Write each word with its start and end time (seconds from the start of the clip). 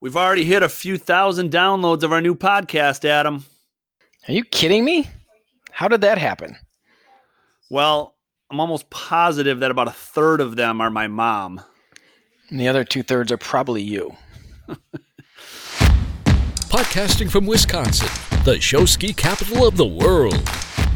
We've 0.00 0.16
already 0.16 0.44
hit 0.44 0.62
a 0.62 0.68
few 0.68 0.98
thousand 0.98 1.50
downloads 1.50 2.02
of 2.02 2.12
our 2.12 2.20
new 2.20 2.34
podcast, 2.34 3.04
Adam. 3.04 3.46
Are 4.28 4.32
you 4.32 4.44
kidding 4.44 4.84
me? 4.84 5.08
How 5.70 5.88
did 5.88 6.02
that 6.02 6.18
happen? 6.18 6.56
Well, 7.70 8.14
I'm 8.50 8.60
almost 8.60 8.90
positive 8.90 9.60
that 9.60 9.70
about 9.70 9.88
a 9.88 9.92
third 9.92 10.42
of 10.42 10.56
them 10.56 10.82
are 10.82 10.90
my 10.90 11.06
mom. 11.06 11.62
And 12.50 12.60
the 12.60 12.68
other 12.68 12.84
two 12.84 13.02
thirds 13.02 13.32
are 13.32 13.38
probably 13.38 13.82
you. 13.82 14.14
Podcasting 16.68 17.30
from 17.30 17.46
Wisconsin, 17.46 18.08
the 18.44 18.60
show 18.60 18.84
ski 18.84 19.14
capital 19.14 19.66
of 19.66 19.78
the 19.78 19.86
world. 19.86 20.46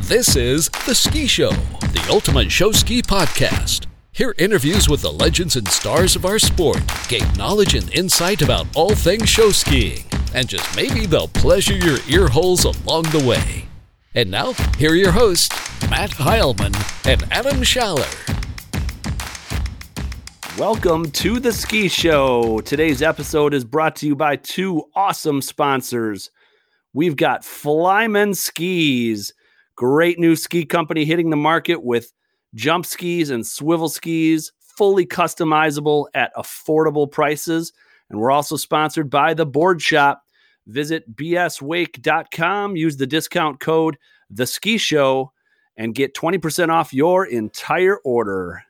This 0.03 0.37
is 0.37 0.69
The 0.87 0.95
Ski 0.95 1.27
Show, 1.27 1.51
the 1.51 2.07
ultimate 2.11 2.53
show 2.53 2.71
ski 2.73 3.01
podcast. 3.01 3.87
Hear 4.21 4.35
interviews 4.37 4.87
with 4.87 5.01
the 5.01 5.11
legends 5.11 5.57
and 5.57 5.67
stars 5.67 6.15
of 6.15 6.27
our 6.27 6.39
sport, 6.39 6.83
gain 7.09 7.27
knowledge 7.39 7.73
and 7.73 7.91
insight 7.95 8.43
about 8.43 8.67
all 8.77 8.95
things 8.95 9.31
show 9.31 9.49
skiing, 9.49 10.05
and 10.35 10.47
just 10.47 10.77
maybe 10.77 11.07
they'll 11.07 11.27
pleasure 11.27 11.75
your 11.75 11.97
ear 12.07 12.29
holes 12.29 12.67
along 12.67 13.05
the 13.05 13.25
way. 13.27 13.67
And 14.15 14.31
now, 14.31 14.53
here 14.77 14.91
are 14.91 14.95
your 14.95 15.11
hosts, 15.11 15.49
Matt 15.89 16.11
Heilman 16.11 16.77
and 17.11 17.25
Adam 17.33 17.63
Schaller. 17.63 18.05
Welcome 20.59 21.11
to 21.13 21.41
the 21.41 21.55
Ski 21.55 21.89
Show. 21.89 22.61
Today's 22.61 23.01
episode 23.01 23.55
is 23.55 23.65
brought 23.65 23.97
to 23.97 24.07
you 24.07 24.15
by 24.15 24.37
two 24.37 24.85
awesome 24.95 25.41
sponsors. 25.41 26.31
We've 26.93 27.17
got 27.17 27.41
Flyman 27.41 28.37
Skis, 28.37 29.33
great 29.77 30.19
new 30.19 30.37
ski 30.37 30.67
company 30.67 31.07
hitting 31.07 31.31
the 31.31 31.37
market 31.37 31.83
with 31.83 32.13
jump 32.55 32.87
skis 32.87 33.31
and 33.31 33.47
swivel 33.47 33.89
skis, 33.89 34.53
fully 34.59 35.07
customizable 35.07 36.07
at 36.15 36.35
affordable 36.35 37.11
prices. 37.11 37.73
And 38.09 38.19
we're 38.19 38.31
also 38.31 38.57
sponsored 38.57 39.11
by 39.11 39.35
the 39.35 39.47
Board 39.47 39.81
Shop. 39.81 40.23
Visit 40.67 41.17
bswake.com, 41.17 42.77
use 42.77 42.97
the 42.97 43.07
discount 43.07 43.61
code 43.61 43.97
The 44.29 44.47
Ski 44.47 44.79
Show, 44.79 45.33
and 45.77 45.95
get 45.95 46.15
20% 46.15 46.69
off 46.69 46.93
your 46.93 47.27
entire 47.27 47.97
order. 47.99 48.63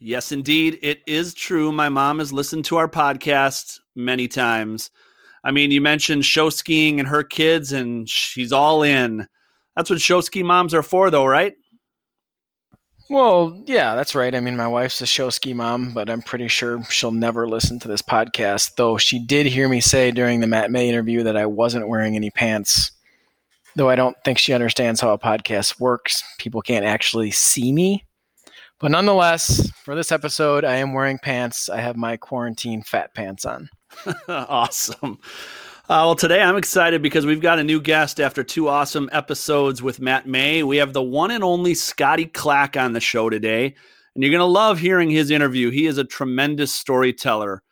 Yes, 0.00 0.32
indeed. 0.32 0.78
It 0.82 1.00
is 1.06 1.32
true. 1.32 1.70
My 1.70 1.88
mom 1.88 2.18
has 2.18 2.32
listened 2.32 2.64
to 2.66 2.76
our 2.76 2.88
podcast 2.88 3.78
many 3.94 4.26
times. 4.26 4.90
I 5.44 5.50
mean, 5.50 5.70
you 5.70 5.80
mentioned 5.80 6.24
show 6.24 6.50
skiing 6.50 6.98
and 6.98 7.08
her 7.08 7.22
kids, 7.22 7.72
and 7.72 8.08
she's 8.08 8.52
all 8.52 8.82
in. 8.82 9.28
That's 9.76 9.90
what 9.90 10.00
show 10.00 10.20
ski 10.20 10.42
moms 10.42 10.74
are 10.74 10.82
for, 10.82 11.10
though, 11.10 11.26
right? 11.26 11.54
Well, 13.10 13.62
yeah, 13.66 13.94
that's 13.94 14.14
right. 14.14 14.34
I 14.34 14.40
mean, 14.40 14.56
my 14.56 14.66
wife's 14.66 15.00
a 15.00 15.06
show 15.06 15.30
ski 15.30 15.52
mom, 15.52 15.92
but 15.92 16.08
I'm 16.08 16.22
pretty 16.22 16.48
sure 16.48 16.82
she'll 16.84 17.10
never 17.12 17.46
listen 17.46 17.78
to 17.80 17.88
this 17.88 18.02
podcast. 18.02 18.76
Though 18.76 18.96
she 18.96 19.18
did 19.18 19.46
hear 19.46 19.68
me 19.68 19.80
say 19.80 20.10
during 20.10 20.40
the 20.40 20.46
Matt 20.46 20.70
May 20.70 20.88
interview 20.88 21.22
that 21.24 21.36
I 21.36 21.46
wasn't 21.46 21.88
wearing 21.88 22.16
any 22.16 22.30
pants. 22.30 22.92
Though 23.76 23.90
I 23.90 23.96
don't 23.96 24.16
think 24.24 24.38
she 24.38 24.52
understands 24.52 25.00
how 25.00 25.12
a 25.12 25.18
podcast 25.18 25.80
works. 25.80 26.22
People 26.38 26.62
can't 26.62 26.84
actually 26.84 27.30
see 27.30 27.72
me. 27.72 28.04
But 28.78 28.90
nonetheless, 28.90 29.70
for 29.84 29.94
this 29.94 30.10
episode, 30.10 30.64
I 30.64 30.76
am 30.76 30.92
wearing 30.92 31.18
pants. 31.18 31.68
I 31.68 31.80
have 31.80 31.96
my 31.96 32.16
quarantine 32.16 32.82
fat 32.82 33.14
pants 33.14 33.44
on. 33.44 33.68
awesome. 34.28 35.18
Uh, 35.92 36.08
well, 36.08 36.14
today 36.14 36.40
I'm 36.40 36.56
excited 36.56 37.02
because 37.02 37.26
we've 37.26 37.42
got 37.42 37.58
a 37.58 37.64
new 37.64 37.78
guest 37.78 38.18
after 38.18 38.42
two 38.42 38.66
awesome 38.66 39.10
episodes 39.12 39.82
with 39.82 40.00
Matt 40.00 40.26
May. 40.26 40.62
We 40.62 40.78
have 40.78 40.94
the 40.94 41.02
one 41.02 41.30
and 41.30 41.44
only 41.44 41.74
Scotty 41.74 42.24
Clack 42.24 42.78
on 42.78 42.94
the 42.94 43.00
show 43.00 43.28
today, 43.28 43.74
and 44.14 44.24
you're 44.24 44.30
going 44.30 44.38
to 44.38 44.46
love 44.46 44.78
hearing 44.78 45.10
his 45.10 45.30
interview. 45.30 45.68
He 45.68 45.84
is 45.86 45.98
a 45.98 46.04
tremendous 46.04 46.72
storyteller. 46.72 47.62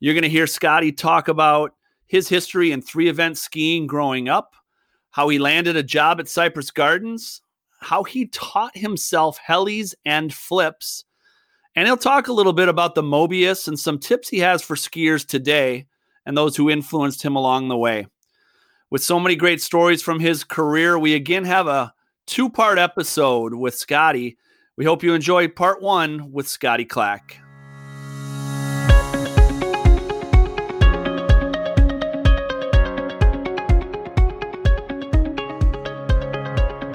You're 0.00 0.14
going 0.14 0.22
to 0.22 0.30
hear 0.30 0.46
Scotty 0.46 0.90
talk 0.90 1.28
about 1.28 1.74
his 2.06 2.30
history 2.30 2.72
in 2.72 2.80
three 2.80 3.10
event 3.10 3.36
skiing 3.36 3.86
growing 3.86 4.26
up, 4.26 4.54
how 5.10 5.28
he 5.28 5.38
landed 5.38 5.76
a 5.76 5.82
job 5.82 6.18
at 6.18 6.30
Cypress 6.30 6.70
Gardens, 6.70 7.42
how 7.80 8.04
he 8.04 8.28
taught 8.28 8.74
himself 8.74 9.38
helis 9.46 9.92
and 10.06 10.32
flips, 10.32 11.04
and 11.74 11.86
he'll 11.86 11.98
talk 11.98 12.28
a 12.28 12.32
little 12.32 12.54
bit 12.54 12.70
about 12.70 12.94
the 12.94 13.02
Mobius 13.02 13.68
and 13.68 13.78
some 13.78 13.98
tips 13.98 14.30
he 14.30 14.38
has 14.38 14.62
for 14.62 14.76
skiers 14.76 15.26
today 15.26 15.86
and 16.26 16.36
those 16.36 16.56
who 16.56 16.68
influenced 16.68 17.22
him 17.22 17.36
along 17.36 17.68
the 17.68 17.78
way. 17.78 18.08
With 18.90 19.02
so 19.02 19.18
many 19.18 19.36
great 19.36 19.62
stories 19.62 20.02
from 20.02 20.20
his 20.20 20.44
career, 20.44 20.98
we 20.98 21.14
again 21.14 21.44
have 21.44 21.68
a 21.68 21.94
two 22.26 22.50
part 22.50 22.78
episode 22.78 23.54
with 23.54 23.74
Scotty. 23.74 24.36
We 24.76 24.84
hope 24.84 25.02
you 25.02 25.14
enjoy 25.14 25.48
part 25.48 25.80
one 25.80 26.32
with 26.32 26.48
Scotty 26.48 26.84
Clack. 26.84 27.40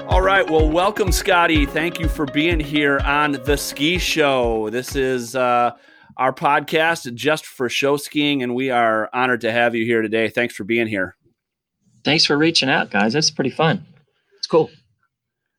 All 0.08 0.20
right. 0.20 0.48
Well, 0.48 0.70
welcome, 0.70 1.10
Scotty. 1.10 1.66
Thank 1.66 1.98
you 1.98 2.06
for 2.06 2.26
being 2.26 2.60
here 2.60 3.00
on 3.00 3.32
the 3.32 3.56
Ski 3.56 3.98
Show. 3.98 4.68
This 4.70 4.94
is 4.94 5.34
uh, 5.34 5.72
our 6.16 6.32
podcast 6.32 7.12
just 7.14 7.46
for 7.46 7.68
show 7.68 7.96
skiing, 7.96 8.42
and 8.42 8.54
we 8.54 8.70
are 8.70 9.08
honored 9.12 9.40
to 9.42 9.52
have 9.52 9.74
you 9.74 9.84
here 9.84 10.02
today. 10.02 10.28
Thanks 10.28 10.54
for 10.54 10.64
being 10.64 10.86
here. 10.86 11.16
Thanks 12.04 12.24
for 12.24 12.36
reaching 12.36 12.68
out, 12.68 12.90
guys. 12.90 13.12
That's 13.12 13.30
pretty 13.30 13.50
fun. 13.50 13.86
It's 14.38 14.46
cool. 14.46 14.70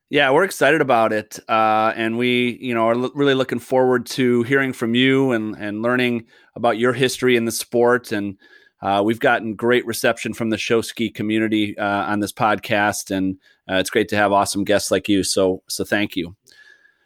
Yeah, 0.09 0.29
we're 0.31 0.43
excited 0.43 0.81
about 0.81 1.11
it, 1.11 1.39
uh, 1.49 1.91
and 1.95 2.17
we, 2.17 2.59
you 2.61 2.73
know, 2.75 2.87
are 2.87 2.93
l- 2.93 3.11
really 3.15 3.33
looking 3.33 3.59
forward 3.59 4.05
to 4.07 4.43
hearing 4.43 4.71
from 4.73 4.93
you 4.93 5.31
and 5.31 5.55
and 5.57 5.81
learning 5.81 6.25
about 6.55 6.77
your 6.77 6.93
history 6.93 7.35
in 7.35 7.45
the 7.45 7.51
sport. 7.51 8.11
And 8.11 8.37
uh, 8.81 9.01
we've 9.03 9.19
gotten 9.19 9.55
great 9.55 9.85
reception 9.87 10.33
from 10.33 10.51
the 10.51 10.57
show 10.57 10.81
ski 10.81 11.09
community 11.09 11.75
uh, 11.77 12.03
on 12.05 12.19
this 12.19 12.33
podcast, 12.33 13.09
and 13.09 13.37
uh, 13.67 13.75
it's 13.75 13.89
great 13.89 14.09
to 14.09 14.15
have 14.15 14.31
awesome 14.31 14.63
guests 14.63 14.91
like 14.91 15.09
you. 15.09 15.23
So, 15.23 15.63
so 15.67 15.83
thank 15.83 16.15
you. 16.15 16.35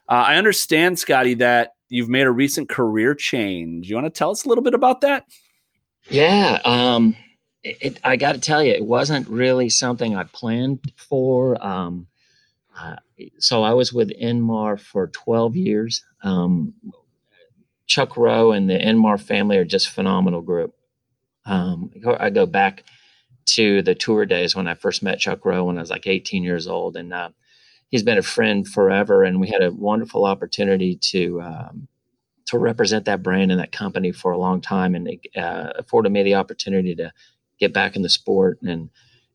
Uh, 0.10 0.26
I 0.28 0.36
understand, 0.36 1.00
Scotty, 1.00 1.36
that 1.36 1.77
you've 1.90 2.10
made 2.10 2.28
a 2.28 2.32
recent 2.32 2.70
career 2.70 3.16
change. 3.16 3.90
You 3.90 3.96
want 3.96 4.06
to 4.06 4.18
tell 4.18 4.32
us 4.32 4.46
a 4.46 4.50
little 4.50 4.64
bit 4.64 4.74
about 4.74 5.02
that? 5.02 5.26
Yeah. 6.10 6.60
Um, 6.64 7.16
it, 7.64 7.78
it, 7.82 8.00
I 8.04 8.16
got 8.16 8.34
to 8.34 8.42
tell 8.42 8.64
you, 8.64 8.72
it 8.72 8.86
wasn't 8.86 9.28
really 9.28 9.70
something 9.70 10.16
I 10.16 10.24
planned 10.24 10.92
for. 10.96 11.64
Um, 11.66 12.08
uh, 12.80 12.98
so 13.40 13.64
I 13.64 13.74
was 13.74 13.92
with 13.92 14.12
Ilmor 14.22 14.80
for 14.80 15.08
12 15.08 15.56
years. 15.56 16.04
Um, 16.24 16.74
Chuck 17.88 18.18
Rowe 18.18 18.52
and 18.52 18.70
the 18.70 18.78
Ilmor 18.78 19.20
family 19.20 19.58
are 19.58 19.66
just 19.66 19.90
phenomenal 19.90 20.42
group. 20.42 20.76
Um, 21.46 21.92
I 22.20 22.30
go 22.30 22.46
back 22.46 22.84
to 23.48 23.82
the 23.82 23.96
tour 23.96 24.26
days 24.26 24.56
when 24.56 24.68
I 24.68 24.74
first 24.74 25.02
met 25.02 25.20
Chuck 25.20 25.46
Rowe 25.46 25.64
when 25.64 25.78
I 25.78 25.82
was 25.82 25.90
like 25.90 26.06
18 26.06 26.44
years 26.44 26.68
old, 26.68 26.98
and 26.98 27.14
uh, 27.14 27.30
he's 27.90 28.04
been 28.04 28.18
a 28.18 28.24
friend 28.24 28.68
forever, 28.68 29.24
and 29.24 29.40
we 29.40 29.48
had 29.48 29.64
a 29.64 29.72
wonderful 29.72 30.26
opportunity 30.26 30.96
to 30.96 31.42
um, 31.42 31.88
to 32.46 32.58
represent 32.58 33.06
that 33.06 33.24
brand 33.24 33.52
and 33.52 33.60
that 33.60 33.72
company 33.72 34.12
for 34.12 34.32
a 34.32 34.38
long 34.38 34.62
time, 34.62 34.96
and 34.96 35.08
it 35.08 35.20
uh, 35.36 35.74
afforded 35.76 36.12
me 36.12 36.24
the 36.24 36.36
opportunity 36.36 36.96
to 36.96 37.12
get 37.60 37.74
back 37.74 37.96
in 37.96 38.02
the 38.02 38.10
sport 38.10 38.60
and 38.62 38.90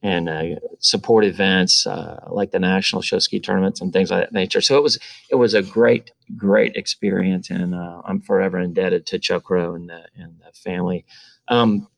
and 0.05 0.29
uh, 0.29 0.57
support 0.81 1.25
events 1.25 1.87
uh, 1.87 2.19
like 2.29 2.51
the 2.51 2.59
national 2.59 3.03
show 3.03 3.21
ski 3.21 3.39
tournaments 3.39 3.81
and 3.81 3.93
things 3.93 4.11
like 4.11 4.21
that 4.21 4.33
nature. 4.33 4.61
So 4.61 4.77
it 4.77 4.83
was 4.83 4.99
it 5.31 5.37
was 5.37 5.55
a 5.55 5.63
great 5.63 6.11
great 6.37 6.77
experience, 6.77 7.51
and 7.51 7.75
uh, 7.75 8.03
I'm 8.05 8.21
forever 8.21 8.59
indebted 8.59 9.07
to 9.07 9.19
Chuck 9.19 9.49
Rowe 9.51 9.75
and 9.75 9.89
the 9.89 10.05
and 10.17 10.41
the 10.41 10.53
family. 10.53 11.05
Um, 11.49 11.89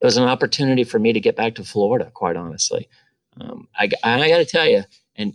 it 0.00 0.04
was 0.04 0.16
an 0.16 0.24
opportunity 0.24 0.84
for 0.84 0.98
me 0.98 1.12
to 1.12 1.20
get 1.20 1.34
back 1.36 1.56
to 1.56 1.64
Florida, 1.64 2.10
quite 2.14 2.36
honestly. 2.36 2.88
Um, 3.40 3.68
I, 3.76 3.88
I 4.04 4.28
got 4.28 4.38
to 4.38 4.44
tell 4.44 4.66
you, 4.66 4.84
and 5.16 5.32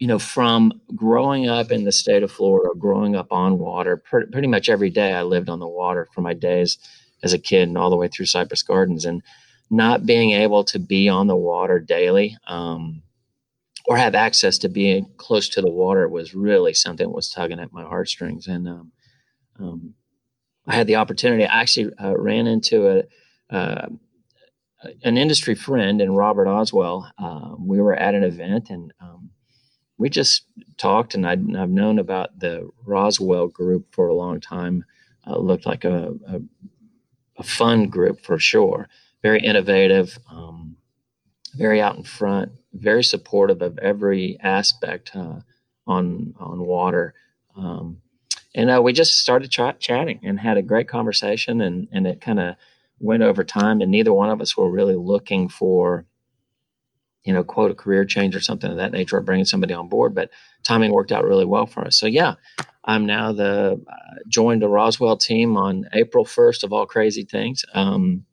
you 0.00 0.06
know, 0.06 0.18
from 0.18 0.72
growing 0.96 1.46
up 1.46 1.70
in 1.70 1.84
the 1.84 1.92
state 1.92 2.22
of 2.22 2.32
Florida, 2.32 2.70
growing 2.76 3.14
up 3.14 3.30
on 3.30 3.58
water, 3.58 3.98
pretty, 3.98 4.30
pretty 4.32 4.48
much 4.48 4.70
every 4.70 4.88
day 4.88 5.12
I 5.12 5.22
lived 5.22 5.50
on 5.50 5.60
the 5.60 5.68
water 5.68 6.08
for 6.14 6.22
my 6.22 6.32
days 6.32 6.78
as 7.22 7.34
a 7.34 7.38
kid 7.38 7.68
and 7.68 7.76
all 7.76 7.90
the 7.90 7.96
way 7.96 8.08
through 8.08 8.26
Cypress 8.26 8.62
Gardens. 8.62 9.04
And 9.04 9.22
not 9.70 10.06
being 10.06 10.30
able 10.30 10.64
to 10.64 10.78
be 10.78 11.08
on 11.08 11.26
the 11.26 11.36
water 11.36 11.78
daily 11.78 12.36
um, 12.48 13.02
or 13.86 13.98
have 13.98 14.14
access 14.14 14.56
to 14.58 14.68
being 14.70 15.06
close 15.18 15.50
to 15.50 15.60
the 15.60 15.70
water 15.70 16.08
was 16.08 16.34
really 16.34 16.72
something 16.72 17.06
that 17.06 17.14
was 17.14 17.30
tugging 17.30 17.60
at 17.60 17.72
my 17.72 17.82
heartstrings. 17.82 18.46
And 18.46 18.66
um, 18.66 18.92
um, 19.60 19.94
I 20.66 20.74
had 20.74 20.86
the 20.86 20.96
opportunity. 20.96 21.44
I 21.44 21.60
actually 21.60 21.92
uh, 22.02 22.16
ran 22.16 22.46
into 22.46 22.88
a, 22.88 23.54
uh, 23.54 23.86
an 25.04 25.18
industry 25.18 25.54
friend 25.54 26.00
in 26.00 26.12
Robert 26.12 26.48
Oswell. 26.48 27.12
Uh, 27.18 27.54
we 27.58 27.80
were 27.82 27.94
at 27.94 28.14
an 28.14 28.24
event 28.24 28.70
and 28.70 28.94
um, 28.98 29.30
we 30.00 30.08
just 30.08 30.46
talked, 30.78 31.14
and 31.14 31.26
i 31.26 31.32
have 31.32 31.68
known 31.68 31.98
about 31.98 32.38
the 32.40 32.70
Roswell 32.86 33.48
group 33.48 33.94
for 33.94 34.08
a 34.08 34.14
long 34.14 34.40
time. 34.40 34.82
Uh, 35.26 35.36
looked 35.36 35.66
like 35.66 35.84
a, 35.84 36.14
a, 36.26 36.40
a, 37.36 37.42
fun 37.42 37.88
group 37.88 38.18
for 38.22 38.38
sure. 38.38 38.88
Very 39.22 39.40
innovative, 39.40 40.18
um, 40.30 40.78
very 41.54 41.82
out 41.82 41.98
in 41.98 42.02
front, 42.02 42.52
very 42.72 43.04
supportive 43.04 43.60
of 43.60 43.78
every 43.78 44.38
aspect 44.40 45.14
uh, 45.14 45.40
on 45.86 46.34
on 46.38 46.60
water. 46.60 47.12
Um, 47.54 47.98
and 48.54 48.70
uh, 48.70 48.80
we 48.82 48.94
just 48.94 49.18
started 49.18 49.50
ch- 49.50 49.78
chatting 49.78 50.20
and 50.22 50.40
had 50.40 50.56
a 50.56 50.62
great 50.62 50.88
conversation, 50.88 51.60
and 51.60 51.88
and 51.92 52.06
it 52.06 52.22
kind 52.22 52.40
of 52.40 52.56
went 53.00 53.22
over 53.22 53.44
time, 53.44 53.82
and 53.82 53.90
neither 53.90 54.14
one 54.14 54.30
of 54.30 54.40
us 54.40 54.56
were 54.56 54.70
really 54.70 54.96
looking 54.96 55.50
for, 55.50 56.06
you 57.24 57.32
know, 57.32 57.44
quote 57.44 57.70
a 57.70 57.74
career 57.74 58.04
change 58.04 58.34
or 58.34 58.40
something 58.40 58.70
of 58.70 58.76
that 58.78 58.92
nature, 58.92 59.16
or 59.18 59.22
bringing 59.22 59.44
somebody 59.44 59.74
on 59.74 59.88
board. 59.88 60.14
But 60.14 60.30
timing 60.62 60.92
worked 60.92 61.12
out 61.12 61.24
really 61.24 61.44
well 61.44 61.66
for 61.66 61.84
us. 61.84 61.96
So 61.98 62.06
yeah, 62.06 62.34
I'm 62.84 63.06
now 63.06 63.32
the 63.32 63.80
uh, 63.86 64.14
joined 64.28 64.62
the 64.62 64.68
Roswell 64.68 65.16
team 65.16 65.56
on 65.56 65.88
April 65.92 66.24
1st 66.24 66.64
of 66.64 66.72
all 66.72 66.86
crazy 66.86 67.24
things. 67.24 67.64
Um, 67.74 68.24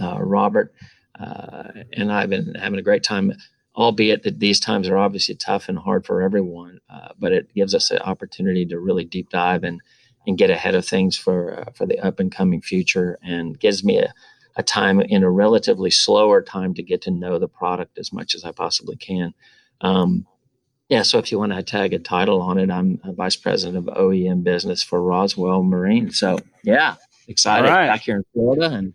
uh, 0.00 0.18
Robert 0.20 0.72
uh, 1.18 1.64
and 1.92 2.12
I've 2.12 2.30
been 2.30 2.54
having 2.54 2.78
a 2.78 2.82
great 2.82 3.02
time 3.02 3.32
albeit 3.76 4.24
that 4.24 4.40
these 4.40 4.60
times 4.60 4.88
are 4.88 4.96
obviously 4.98 5.34
tough 5.34 5.68
and 5.68 5.78
hard 5.78 6.04
for 6.04 6.22
everyone, 6.22 6.80
uh, 6.90 7.08
but 7.18 7.32
it 7.32 7.52
gives 7.54 7.74
us 7.74 7.90
an 7.90 7.98
opportunity 7.98 8.66
to 8.66 8.78
really 8.78 9.04
deep 9.04 9.30
dive 9.30 9.64
and 9.64 9.80
and 10.26 10.36
get 10.36 10.50
ahead 10.50 10.74
of 10.74 10.86
things 10.86 11.16
for 11.16 11.60
uh, 11.60 11.70
for 11.72 11.86
the 11.86 11.98
up 12.00 12.20
and 12.20 12.32
coming 12.32 12.60
future, 12.60 13.18
and 13.22 13.58
gives 13.58 13.84
me 13.84 13.98
a, 13.98 14.12
a 14.56 14.62
time 14.62 15.00
in 15.00 15.22
a 15.22 15.30
relatively 15.30 15.90
slower 15.90 16.42
time 16.42 16.74
to 16.74 16.82
get 16.82 17.02
to 17.02 17.10
know 17.10 17.38
the 17.38 17.48
product 17.48 17.98
as 17.98 18.12
much 18.12 18.34
as 18.34 18.44
I 18.44 18.52
possibly 18.52 18.96
can. 18.96 19.34
Um, 19.80 20.26
yeah, 20.88 21.02
so 21.02 21.18
if 21.18 21.30
you 21.30 21.38
want 21.38 21.52
to 21.52 21.62
tag 21.62 21.94
a 21.94 22.00
title 22.00 22.42
on 22.42 22.58
it, 22.58 22.70
I'm 22.70 23.00
a 23.04 23.12
vice 23.12 23.36
president 23.36 23.78
of 23.78 23.94
OEM 23.94 24.42
business 24.42 24.82
for 24.82 25.00
Roswell 25.00 25.62
Marine. 25.62 26.10
So 26.10 26.38
yeah, 26.64 26.96
excited 27.28 27.68
right. 27.68 27.86
back 27.86 28.00
here 28.00 28.16
in 28.16 28.24
Florida 28.32 28.74
and 28.74 28.92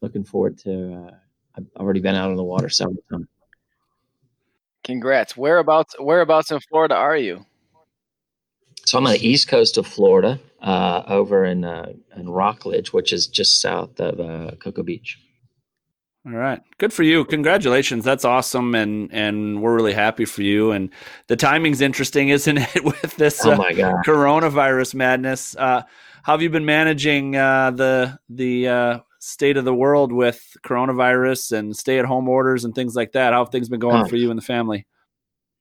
looking 0.00 0.24
forward 0.24 0.58
to. 0.58 0.94
Uh, 0.94 1.14
I've 1.56 1.66
already 1.76 2.00
been 2.00 2.14
out 2.14 2.30
on 2.30 2.36
the 2.36 2.44
water 2.44 2.68
several 2.68 3.02
times. 3.10 3.26
Congrats. 4.84 5.36
Whereabouts 5.36 5.94
whereabouts 6.00 6.50
in 6.50 6.60
Florida 6.60 6.94
are 6.94 7.16
you? 7.16 7.44
So 8.88 8.96
I'm 8.96 9.06
on 9.06 9.12
the 9.12 9.28
east 9.28 9.48
coast 9.48 9.76
of 9.76 9.86
Florida, 9.86 10.40
uh, 10.62 11.02
over 11.06 11.44
in 11.44 11.62
uh, 11.62 11.92
in 12.16 12.26
Rockledge, 12.26 12.90
which 12.90 13.12
is 13.12 13.26
just 13.26 13.60
south 13.60 14.00
of 14.00 14.18
uh, 14.18 14.52
Cocoa 14.56 14.82
Beach. 14.82 15.18
All 16.24 16.32
right, 16.32 16.62
good 16.78 16.94
for 16.94 17.02
you. 17.02 17.26
Congratulations, 17.26 18.02
that's 18.02 18.24
awesome, 18.24 18.74
and 18.74 19.12
and 19.12 19.60
we're 19.60 19.74
really 19.74 19.92
happy 19.92 20.24
for 20.24 20.40
you. 20.40 20.70
And 20.70 20.88
the 21.26 21.36
timing's 21.36 21.82
interesting, 21.82 22.28
isn't 22.30 22.56
it, 22.56 22.82
with 22.82 23.14
this 23.16 23.44
oh 23.44 23.56
God. 23.56 24.06
coronavirus 24.06 24.94
madness? 24.94 25.54
Uh, 25.54 25.82
how 26.22 26.32
have 26.32 26.40
you 26.40 26.48
been 26.48 26.64
managing 26.64 27.36
uh, 27.36 27.72
the 27.72 28.18
the 28.30 28.68
uh, 28.68 28.98
state 29.18 29.58
of 29.58 29.66
the 29.66 29.74
world 29.74 30.12
with 30.12 30.56
coronavirus 30.62 31.58
and 31.58 31.76
stay 31.76 31.98
at 31.98 32.06
home 32.06 32.26
orders 32.26 32.64
and 32.64 32.74
things 32.74 32.96
like 32.96 33.12
that. 33.12 33.34
How 33.34 33.44
have 33.44 33.52
things 33.52 33.68
been 33.68 33.80
going 33.80 34.08
for 34.08 34.16
you 34.16 34.30
and 34.30 34.38
the 34.38 34.44
family? 34.44 34.86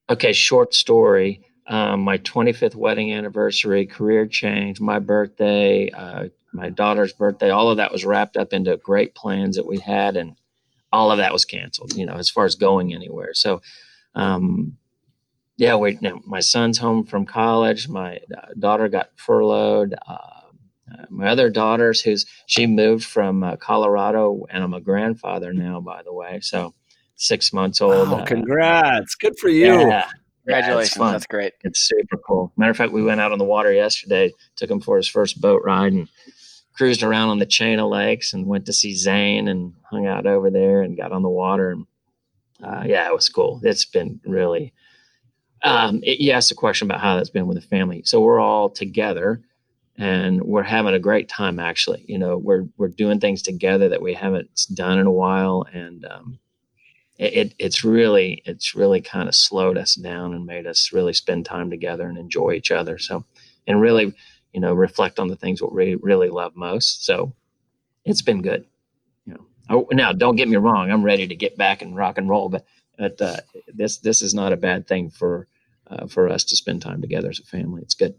Okay, 0.09 0.31
short 0.31 0.74
story. 0.74 1.46
Um, 1.67 2.01
my 2.01 2.17
25th 2.19 2.75
wedding 2.75 3.13
anniversary, 3.13 3.85
career 3.85 4.25
change, 4.25 4.79
my 4.79 4.99
birthday, 4.99 5.89
uh, 5.89 6.29
my 6.53 6.69
daughter's 6.69 7.11
birthday, 7.11 7.49
all 7.49 7.69
of 7.69 7.77
that 7.77 7.91
was 7.91 8.05
wrapped 8.05 8.37
up 8.37 8.53
into 8.53 8.77
great 8.77 9.15
plans 9.15 9.57
that 9.57 9.67
we 9.67 9.79
had, 9.79 10.15
and 10.15 10.35
all 10.93 11.11
of 11.11 11.17
that 11.17 11.33
was 11.33 11.45
canceled. 11.45 11.93
You 11.93 12.05
know, 12.05 12.15
as 12.15 12.29
far 12.29 12.45
as 12.45 12.55
going 12.55 12.93
anywhere. 12.93 13.33
So, 13.33 13.61
um, 14.15 14.77
yeah, 15.57 15.75
we 15.75 15.97
now 16.01 16.21
my 16.25 16.39
son's 16.39 16.77
home 16.77 17.03
from 17.03 17.25
college. 17.25 17.89
My 17.89 18.19
uh, 18.35 18.47
daughter 18.57 18.87
got 18.87 19.09
furloughed. 19.15 19.93
Uh, 20.07 20.17
uh, 20.91 21.05
my 21.09 21.27
other 21.27 21.49
daughters, 21.49 22.01
who's 22.01 22.25
she 22.45 22.65
moved 22.65 23.03
from 23.03 23.43
uh, 23.43 23.57
Colorado, 23.57 24.45
and 24.49 24.63
I'm 24.63 24.73
a 24.73 24.81
grandfather 24.81 25.53
now, 25.53 25.81
by 25.81 26.01
the 26.03 26.13
way. 26.13 26.39
So 26.41 26.73
six 27.15 27.51
months 27.51 27.81
old. 27.81 28.09
Oh, 28.09 28.15
uh, 28.17 28.25
congrats! 28.25 29.15
Good 29.15 29.37
for 29.37 29.49
you. 29.49 29.89
Yeah, 29.89 30.09
Congratulations. 30.47 30.97
Yeah, 30.97 31.11
That's 31.11 31.25
great. 31.25 31.53
It's 31.63 31.79
super 31.79 32.17
cool. 32.17 32.53
Matter 32.55 32.71
of 32.71 32.77
fact, 32.77 32.94
we 32.94 33.03
went 33.03 33.19
out 33.19 33.31
on 33.31 33.38
the 33.38 33.44
water 33.44 33.71
yesterday, 33.71 34.33
took 34.55 34.71
him 34.71 34.79
for 34.79 34.97
his 34.97 35.07
first 35.07 35.41
boat 35.41 35.61
ride 35.65 35.94
and 35.94 36.07
cruised 36.73 37.03
around 37.03 37.29
on 37.29 37.39
the 37.39 37.45
chain 37.45 37.79
of 37.79 37.89
lakes 37.89 38.33
and 38.33 38.45
went 38.47 38.65
to 38.67 38.73
see 38.73 38.95
Zane 38.95 39.47
and 39.47 39.73
hung 39.89 40.07
out 40.07 40.25
over 40.25 40.49
there 40.49 40.81
and 40.81 40.95
got 40.95 41.11
on 41.11 41.21
the 41.21 41.29
water. 41.29 41.71
And 41.71 41.85
uh, 42.63 42.83
yeah, 42.85 43.07
it 43.07 43.13
was 43.13 43.27
cool. 43.27 43.59
It's 43.63 43.85
been 43.85 44.21
really, 44.25 44.73
um, 45.63 45.99
it, 46.03 46.19
you 46.19 46.31
asked 46.31 46.51
a 46.51 46.55
question 46.55 46.88
about 46.89 47.01
how 47.01 47.17
that's 47.17 47.29
been 47.29 47.47
with 47.47 47.59
the 47.59 47.67
family. 47.67 48.03
So 48.05 48.21
we're 48.21 48.39
all 48.39 48.69
together 48.69 49.41
and 49.97 50.41
we're 50.43 50.63
having 50.63 50.93
a 50.93 51.00
great 51.00 51.27
time 51.27 51.59
actually 51.59 52.05
you 52.07 52.17
know 52.17 52.38
we're 52.38 52.65
we're 52.77 52.88
doing 52.88 53.19
things 53.19 53.41
together 53.41 53.89
that 53.89 54.01
we 54.01 54.13
haven't 54.13 54.50
done 54.75 55.00
in 55.00 55.07
a 55.07 55.11
while 55.11 55.65
and 55.73 56.05
um, 56.05 56.39
it, 57.17 57.55
it's 57.57 57.83
really 57.83 58.41
it's 58.45 58.75
really 58.75 59.01
kind 59.01 59.27
of 59.27 59.35
slowed 59.35 59.77
us 59.77 59.95
down 59.95 60.33
and 60.33 60.45
made 60.45 60.67
us 60.67 60.91
really 60.93 61.13
spend 61.13 61.45
time 61.45 61.69
together 61.69 62.07
and 62.07 62.17
enjoy 62.17 62.51
each 62.51 62.71
other 62.71 62.97
so 62.97 63.25
and 63.65 63.81
really 63.81 64.13
you 64.53 64.59
know 64.59 64.73
reflect 64.73 65.19
on 65.19 65.27
the 65.27 65.35
things 65.35 65.61
what 65.61 65.73
we 65.73 65.95
really 65.95 66.29
love 66.29 66.55
most 66.55 67.05
so 67.05 67.33
it's 68.05 68.21
been 68.21 68.41
good 68.41 68.65
you 69.25 69.33
know 69.33 69.45
oh, 69.69 69.87
now 69.91 70.11
don't 70.11 70.35
get 70.35 70.47
me 70.47 70.57
wrong 70.57 70.91
i'm 70.91 71.03
ready 71.03 71.27
to 71.27 71.35
get 71.35 71.57
back 71.57 71.81
and 71.81 71.95
rock 71.95 72.17
and 72.17 72.29
roll 72.29 72.49
but 72.49 72.65
but 72.97 73.21
uh, 73.21 73.37
this 73.73 73.97
this 73.97 74.21
is 74.21 74.33
not 74.33 74.53
a 74.53 74.57
bad 74.57 74.87
thing 74.87 75.09
for 75.09 75.47
uh, 75.87 76.07
for 76.07 76.29
us 76.29 76.43
to 76.43 76.55
spend 76.55 76.81
time 76.81 77.01
together 77.01 77.29
as 77.29 77.39
a 77.39 77.43
family 77.43 77.81
it's 77.81 77.95
good 77.95 78.15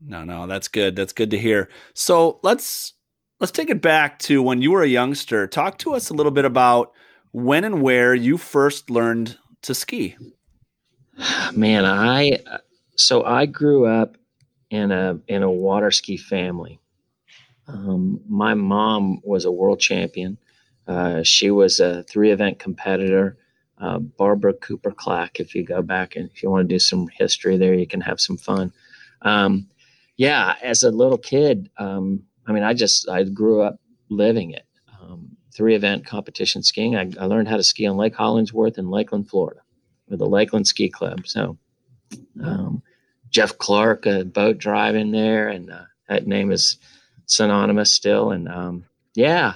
no, 0.00 0.24
no, 0.24 0.46
that's 0.46 0.68
good. 0.68 0.96
That's 0.96 1.12
good 1.12 1.30
to 1.32 1.38
hear. 1.38 1.68
So 1.94 2.38
let's 2.42 2.94
let's 3.40 3.52
take 3.52 3.70
it 3.70 3.82
back 3.82 4.18
to 4.20 4.42
when 4.42 4.62
you 4.62 4.70
were 4.70 4.82
a 4.82 4.88
youngster. 4.88 5.46
Talk 5.46 5.78
to 5.78 5.94
us 5.94 6.10
a 6.10 6.14
little 6.14 6.32
bit 6.32 6.44
about 6.44 6.92
when 7.32 7.64
and 7.64 7.82
where 7.82 8.14
you 8.14 8.38
first 8.38 8.90
learned 8.90 9.36
to 9.62 9.74
ski. 9.74 10.16
Man, 11.54 11.84
I 11.84 12.38
so 12.96 13.24
I 13.24 13.46
grew 13.46 13.86
up 13.86 14.16
in 14.70 14.92
a 14.92 15.18
in 15.28 15.42
a 15.42 15.50
water 15.50 15.90
ski 15.90 16.16
family. 16.16 16.80
Um, 17.66 18.20
my 18.28 18.54
mom 18.54 19.20
was 19.24 19.44
a 19.44 19.52
world 19.52 19.80
champion. 19.80 20.38
Uh, 20.86 21.22
she 21.22 21.50
was 21.50 21.80
a 21.80 22.02
three 22.04 22.30
event 22.30 22.58
competitor. 22.58 23.36
Uh, 23.78 23.98
Barbara 23.98 24.54
Cooper 24.54 24.90
Clack. 24.90 25.38
If 25.38 25.54
you 25.54 25.64
go 25.64 25.82
back 25.82 26.16
and 26.16 26.28
if 26.30 26.42
you 26.42 26.50
want 26.50 26.68
to 26.68 26.74
do 26.74 26.80
some 26.80 27.06
history 27.16 27.56
there, 27.56 27.74
you 27.74 27.86
can 27.86 28.00
have 28.00 28.20
some 28.20 28.36
fun. 28.36 28.72
Um, 29.22 29.68
yeah, 30.16 30.56
as 30.62 30.82
a 30.82 30.90
little 30.90 31.18
kid, 31.18 31.70
um, 31.78 32.24
I 32.46 32.52
mean, 32.52 32.64
I 32.64 32.74
just 32.74 33.08
I 33.08 33.22
grew 33.22 33.62
up 33.62 33.78
living 34.08 34.50
it. 34.50 34.64
Three 35.58 35.74
event 35.74 36.06
competition 36.06 36.62
skiing. 36.62 36.94
I, 36.94 37.10
I, 37.18 37.24
learned 37.24 37.48
how 37.48 37.56
to 37.56 37.64
ski 37.64 37.84
on 37.88 37.96
Lake 37.96 38.14
Hollingsworth 38.14 38.78
in 38.78 38.90
Lakeland, 38.90 39.28
Florida, 39.28 39.60
with 40.08 40.20
the 40.20 40.24
Lakeland 40.24 40.68
Ski 40.68 40.88
Club. 40.88 41.26
So, 41.26 41.58
um, 42.40 42.80
Jeff 43.30 43.58
Clark, 43.58 44.06
a 44.06 44.24
boat 44.24 44.58
driving 44.58 45.10
there, 45.10 45.48
and 45.48 45.72
uh, 45.72 45.82
that 46.08 46.28
name 46.28 46.52
is 46.52 46.76
synonymous 47.26 47.92
still. 47.92 48.30
And 48.30 48.48
um, 48.48 48.84
yeah, 49.16 49.54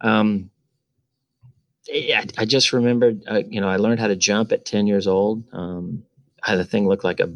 um, 0.00 0.48
I, 1.92 2.24
I, 2.38 2.46
just 2.46 2.72
remembered, 2.72 3.22
uh, 3.28 3.42
you 3.46 3.60
know, 3.60 3.68
I 3.68 3.76
learned 3.76 4.00
how 4.00 4.06
to 4.06 4.16
jump 4.16 4.52
at 4.52 4.64
10 4.64 4.86
years 4.86 5.06
old. 5.06 5.44
Um, 5.52 6.02
had 6.42 6.58
the 6.58 6.64
thing 6.64 6.88
looked 6.88 7.04
like 7.04 7.20
a 7.20 7.30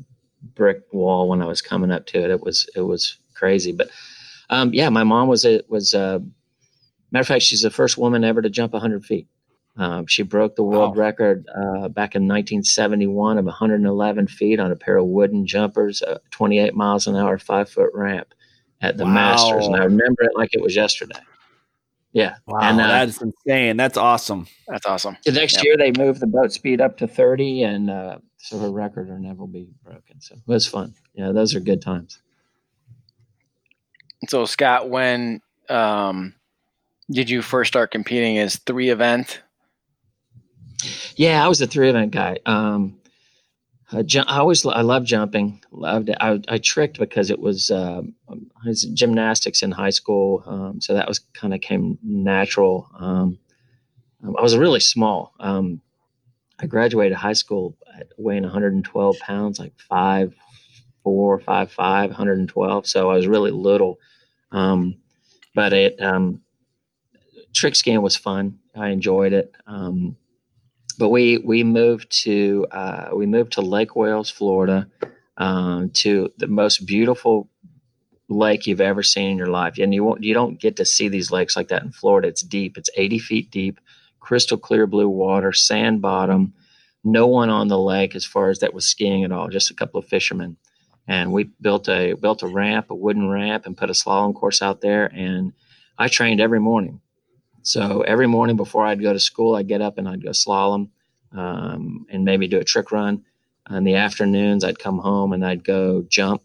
brick 0.55 0.85
wall 0.91 1.29
when 1.29 1.43
I 1.43 1.47
was 1.47 1.61
coming 1.61 1.93
up 1.93 2.07
to 2.07 2.25
it. 2.25 2.31
It 2.31 2.41
was 2.41 2.67
it 2.75 2.81
was 2.81 3.19
crazy, 3.35 3.73
but 3.73 3.91
um, 4.49 4.73
yeah, 4.73 4.89
my 4.89 5.05
mom 5.05 5.29
was 5.29 5.45
a 5.45 5.61
was 5.69 5.93
matter 7.17 7.23
of 7.23 7.29
fact. 7.29 7.43
She's 7.43 7.63
the 7.63 7.71
first 7.71 7.97
woman 7.97 8.25
ever 8.25 8.43
to 8.43 8.51
jump 8.51 8.73
100 8.73 9.05
feet. 9.05 9.27
Um, 9.79 10.07
she 10.07 10.23
broke 10.23 10.57
the 10.57 10.63
world 10.63 10.97
wow. 10.97 11.03
record 11.03 11.47
uh, 11.49 11.89
back 11.89 12.15
in 12.15 12.23
1971 12.23 13.39
of 13.39 13.45
111 13.45 14.27
feet 14.27 14.59
on 14.59 14.73
a 14.73 14.77
pair 14.77 14.97
of 14.97 15.07
wooden 15.07 15.47
jumpers, 15.47 16.03
uh, 16.03 16.19
28 16.31 16.75
miles 16.75 17.07
an 17.07 17.17
hour, 17.17 17.39
five 17.39 17.69
foot 17.69 17.91
ramp 17.93 18.33
at 18.81 18.97
the 18.97 19.05
wow. 19.05 19.13
Masters, 19.13 19.67
and 19.67 19.77
I 19.77 19.85
remember 19.85 20.23
it 20.23 20.33
like 20.35 20.51
it 20.55 20.63
was 20.63 20.75
yesterday. 20.75 21.19
Yeah, 22.13 22.37
wow, 22.47 22.61
and, 22.63 22.81
uh, 22.81 22.87
that's 22.87 23.21
insane. 23.21 23.77
That's 23.77 23.99
awesome. 23.99 24.47
That's 24.67 24.87
awesome. 24.87 25.19
The 25.27 25.33
next 25.33 25.57
yep. 25.57 25.65
year 25.65 25.77
they 25.77 25.93
moved 25.93 26.21
the 26.21 26.27
boat 26.27 26.53
speed 26.53 26.81
up 26.81 26.97
to 26.99 27.07
30, 27.07 27.63
and 27.63 27.91
uh, 27.91 28.19
so 28.39 28.59
her 28.59 28.71
record 28.71 29.09
will 29.09 29.19
never 29.19 29.47
be 29.47 29.69
broken. 29.85 30.23
So 30.23 30.37
it 30.37 30.43
was 30.47 30.67
fun. 30.67 30.95
Yeah, 31.15 31.33
those 31.33 31.55
are 31.55 31.61
good 31.61 31.83
times. 31.83 32.23
So 34.29 34.47
Scott, 34.47 34.89
when 34.89 35.43
um, 35.69 36.35
did 37.11 37.31
you 37.31 37.43
first 37.43 37.69
start 37.69 37.91
competing 37.91 38.39
as 38.39 38.57
three 38.57 38.91
event? 38.91 39.43
Yeah, 41.17 41.45
I 41.45 41.49
was 41.49 41.61
a 41.61 41.67
three 41.67 41.89
event 41.89 42.13
guy. 42.13 42.39
Um, 42.47 42.99
I, 43.93 44.03
ju- 44.03 44.25
I 44.27 44.39
always 44.39 44.67
I 44.67 44.81
love 44.81 45.05
jumping. 45.05 45.63
Loved 45.71 46.09
it. 46.09 46.17
I, 46.21 46.41
I 46.49 46.59
tricked 46.59 46.99
because 46.99 47.31
it 47.31 47.39
was 47.39 47.71
uh, 47.71 48.03
gymnastics 48.95 49.63
in 49.63 49.71
high 49.71 49.91
school, 49.91 50.43
um, 50.47 50.81
so 50.81 50.95
that 50.95 51.07
was 51.07 51.21
kind 51.35 51.55
of 51.55 51.61
came 51.61 51.99
natural. 52.03 52.91
Um, 52.99 53.39
I 54.25 54.43
was 54.43 54.57
really 54.57 54.81
small. 54.81 55.33
Um, 55.39 55.81
I 56.59 56.67
graduated 56.67 57.17
high 57.17 57.35
school 57.35 57.77
weighing 58.19 58.43
112 58.43 59.19
pounds, 59.21 59.59
like 59.59 59.73
five, 59.79 60.35
four, 61.05 61.39
five, 61.39 61.71
five, 61.71 62.11
112. 62.11 62.87
So 62.87 63.11
I 63.11 63.15
was 63.15 63.27
really 63.29 63.51
little. 63.51 63.99
Um, 64.51 64.97
but 65.55 65.73
it, 65.73 66.01
um, 66.03 66.43
trick 67.57 67.75
skiing 67.75 68.03
was 68.03 68.17
fun. 68.17 68.59
I 68.75 68.91
enjoyed 68.91 69.33
it. 69.33 69.55
Um, 69.67 70.17
but 70.99 71.09
we, 71.09 71.39
we 71.39 71.65
moved 71.65 72.11
to, 72.23 72.67
uh, 72.71 73.09
we 73.15 73.27
moved 73.27 73.53
to 73.53 73.63
Lake 73.63 73.97
Wales, 73.97 74.31
Florida, 74.31 74.87
um, 75.39 75.91
to 75.91 76.31
the 76.39 76.47
most 76.47 76.87
beautiful 76.87 77.51
lake 78.29 78.67
you've 78.67 78.81
ever 78.81 79.03
seen 79.03 79.33
in 79.33 79.39
your 79.39 79.49
life. 79.49 79.79
And 79.79 79.95
you 79.95 80.05
won't, 80.05 80.23
you 80.23 80.35
don't 80.35 80.61
get 80.61 80.77
to 80.77 80.85
see 80.85 81.09
these 81.09 81.31
lakes 81.31 81.57
like 81.57 81.69
that 81.69 81.83
in 81.83 81.93
Florida. 81.93 82.29
It's 82.29 82.43
deep. 82.43 82.77
It's 82.77 82.91
80 82.97 83.19
feet 83.19 83.51
deep, 83.51 83.81
crystal 84.21 84.59
clear 84.59 84.87
blue 84.87 85.09
water, 85.09 85.53
sand 85.53 86.03
bottom. 86.03 86.53
No 87.05 87.27
one 87.27 87.51
on 87.51 87.69
the 87.69 87.79
lake 87.79 88.15
as 88.15 88.25
far 88.25 88.51
as 88.51 88.59
that 88.59 88.75
was 88.75 88.87
skiing 88.87 89.25
at 89.25 89.33
all. 89.33 89.49
Just 89.49 89.71
a 89.71 89.75
couple 89.75 89.99
of 89.99 90.07
fishermen. 90.07 90.57
And 91.09 91.33
we 91.33 91.45
built 91.61 91.89
a 91.89 92.15
built 92.15 92.43
a 92.43 92.49
ramp, 92.49 92.91
a 92.91 92.95
wooden 92.95 93.31
ramp, 93.31 93.65
and 93.65 93.77
put 93.77 93.91
a 93.91 93.93
slalom 93.93 94.35
course 94.35 94.61
out 94.61 94.81
there. 94.81 95.07
And 95.07 95.53
I 95.99 96.09
trained 96.09 96.41
every 96.41 96.59
morning. 96.59 97.01
So 97.67 98.03
every 98.03 98.27
morning 98.27 98.57
before 98.57 98.87
I'd 98.87 99.03
go 99.03 99.13
to 99.13 99.21
school, 99.21 99.57
I'd 99.57 99.69
get 99.69 99.81
up 99.81 99.99
and 99.99 100.09
I'd 100.09 100.23
go 100.23 100.31
slalom 100.31 100.89
um, 101.33 102.07
and 102.11 102.25
maybe 102.25 102.47
do 102.47 102.59
a 102.59 102.65
trick 102.65 102.93
run. 102.93 103.25
In 103.69 103.83
the 103.83 103.97
afternoons, 103.97 104.63
I'd 104.63 104.79
come 104.79 104.99
home 104.99 105.33
and 105.33 105.45
I'd 105.45 105.65
go 105.65 106.03
jump 106.09 106.43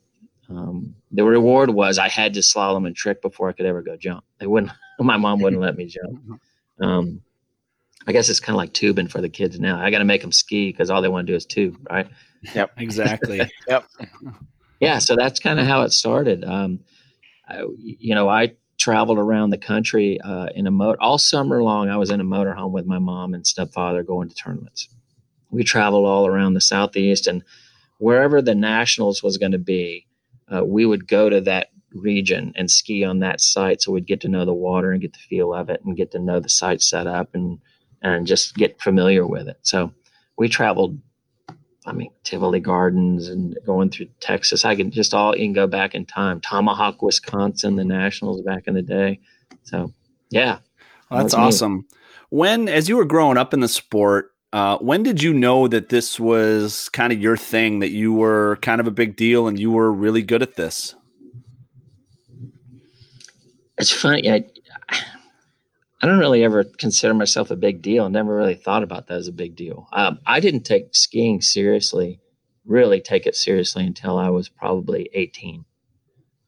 um, 0.52 0.96
the 1.12 1.24
reward 1.24 1.70
was 1.70 1.98
I 1.98 2.10
had 2.10 2.34
to 2.34 2.42
slalom 2.42 2.86
and 2.86 2.96
trick 2.96 3.22
before 3.22 3.50
I 3.50 3.54
could 3.54 3.66
ever 3.66 3.82
go 3.82 3.96
jump. 3.96 4.24
They 4.40 4.48
wouldn't. 4.48 4.72
My 5.00 5.18
mom 5.18 5.40
wouldn't 5.40 5.62
let 5.62 5.78
me 5.78 5.86
jump. 5.86 6.42
Um, 6.80 7.22
I 8.08 8.12
guess 8.12 8.30
it's 8.30 8.40
kind 8.40 8.56
of 8.56 8.58
like 8.58 8.74
tubing 8.74 9.08
for 9.08 9.22
the 9.22 9.30
kids 9.30 9.60
now. 9.60 9.80
I 9.80 9.90
got 9.90 10.00
to 10.00 10.06
make 10.06 10.22
them 10.22 10.32
ski 10.32 10.72
because 10.72 10.90
all 10.90 11.02
they 11.02 11.08
want 11.08 11.26
to 11.28 11.34
do 11.34 11.36
is 11.36 11.46
tube, 11.46 11.78
right? 11.90 12.08
Yep, 12.54 12.74
exactly. 12.78 13.42
yep. 13.68 13.86
Yeah, 14.80 15.00
so 15.00 15.16
that's 15.16 15.40
kind 15.40 15.60
of 15.60 15.66
how 15.66 15.82
it 15.84 15.92
started. 15.92 16.44
Um, 16.44 16.80
I, 17.48 17.66
you 17.78 18.16
know, 18.16 18.30
I 18.30 18.54
traveled 18.82 19.20
around 19.20 19.52
the 19.52 19.58
country 19.58 20.20
uh, 20.22 20.48
in 20.56 20.66
a 20.66 20.72
motor 20.72 20.98
all 21.00 21.20
summer 21.20 21.62
long. 21.62 21.88
I 21.88 21.98
was 21.98 22.10
in 22.10 22.20
a 22.20 22.26
motorhome 22.26 22.72
with 22.72 22.88
my 22.88 22.98
mom 22.98 23.36
and 23.36 23.46
stepfather 23.46 24.02
going 24.02 24.28
to 24.28 24.36
tournaments. 24.36 24.90
We 25.52 25.64
traveled 25.64 26.06
all 26.06 26.26
around 26.26 26.56
the 26.56 26.62
southeast 26.62 27.28
and 27.28 27.44
wherever 28.00 28.42
the 28.42 28.56
nationals 28.56 29.22
was 29.22 29.38
going 29.38 29.52
to 29.52 29.60
be 29.60 30.08
uh, 30.52 30.66
we 30.66 30.86
would 30.86 31.08
go 31.08 31.30
to 31.30 31.40
that 31.42 31.68
region 31.94 32.52
and 32.56 32.72
ski 32.72 33.04
on 33.04 33.20
that 33.20 33.40
site 33.40 33.82
so 33.82 33.92
we'd 33.92 34.08
get 34.08 34.22
to 34.22 34.28
know 34.28 34.46
the 34.46 34.54
water 34.54 34.92
and 34.92 35.02
get 35.02 35.14
the 35.14 35.20
feel 35.20 35.54
of 35.54 35.70
it 35.70 35.82
and 35.86 35.96
get 35.96 36.10
to 36.10 36.20
know 36.20 36.40
the 36.40 36.50
site 36.50 36.82
set 36.82 37.06
up 37.06 37.30
and 37.36 37.60
and 38.02 38.26
just 38.26 38.56
get 38.56 38.82
familiar 38.82 39.28
with 39.28 39.48
it 39.48 39.58
so 39.62 39.94
we 40.38 40.48
traveled 40.50 40.98
i 41.86 41.92
mean 41.92 42.12
tivoli 42.24 42.60
gardens 42.60 43.28
and 43.28 43.58
going 43.66 43.90
through 43.90 44.08
texas. 44.20 44.66
I 44.66 44.76
can 44.76 44.92
just 44.92 45.14
all 45.14 45.36
you 45.36 45.46
can 45.46 45.54
go 45.54 45.68
back 45.68 45.96
in 45.96 46.06
time. 46.06 46.42
Tomahawk 46.42 47.02
wisconsin 47.02 47.76
the 47.76 47.86
nationals 47.86 48.42
back 48.42 48.68
in 48.68 48.74
the 48.74 48.82
day. 48.82 49.20
So 49.64 49.94
yeah. 50.30 50.60
Well, 51.10 51.22
that's 51.22 51.34
awesome. 51.34 51.88
When 52.30 52.70
as 52.70 52.88
you 52.88 52.98
were 52.98 53.06
growing 53.06 53.38
up 53.38 53.54
in 53.54 53.60
the 53.60 53.68
sport 53.68 54.32
uh, 54.54 54.78
when 54.80 55.02
did 55.02 55.24
you 55.24 55.34
know 55.34 55.68
that 55.68 55.90
this 55.90 56.20
was 56.20 56.90
kind 56.90 57.14
of 57.14 57.22
your 57.22 57.38
thing, 57.38 57.80
that 57.80 57.92
you 57.92 58.12
were 58.12 58.58
kind 58.62 58.82
of 58.82 58.88
a 58.88 58.92
big 58.92 59.16
deal 59.16 59.48
and 59.48 59.58
you 59.58 59.72
were 59.72 59.92
really 59.92 60.22
good 60.22 60.42
at 60.42 60.56
this? 60.56 60.94
It's 63.78 63.92
funny. 63.92 64.30
I, 64.30 64.44
I 66.02 66.08
don't 66.08 66.20
really 66.20 66.44
ever 66.44 66.64
consider 66.64 67.14
myself 67.14 67.52
a 67.52 67.56
big 67.56 67.82
deal. 67.82 68.10
Never 68.10 68.36
really 68.36 68.56
thought 68.56 68.84
about 68.84 69.08
that 69.08 69.18
as 69.18 69.28
a 69.28 69.34
big 69.34 69.56
deal. 69.56 69.88
Um, 69.94 70.20
I 70.26 70.40
didn't 70.40 70.64
take 70.64 70.96
skiing 70.96 71.42
seriously, 71.42 72.20
really 72.66 73.02
take 73.02 73.28
it 73.28 73.36
seriously 73.36 73.86
until 73.86 74.18
I 74.18 74.30
was 74.30 74.50
probably 74.50 75.10
18. 75.14 75.64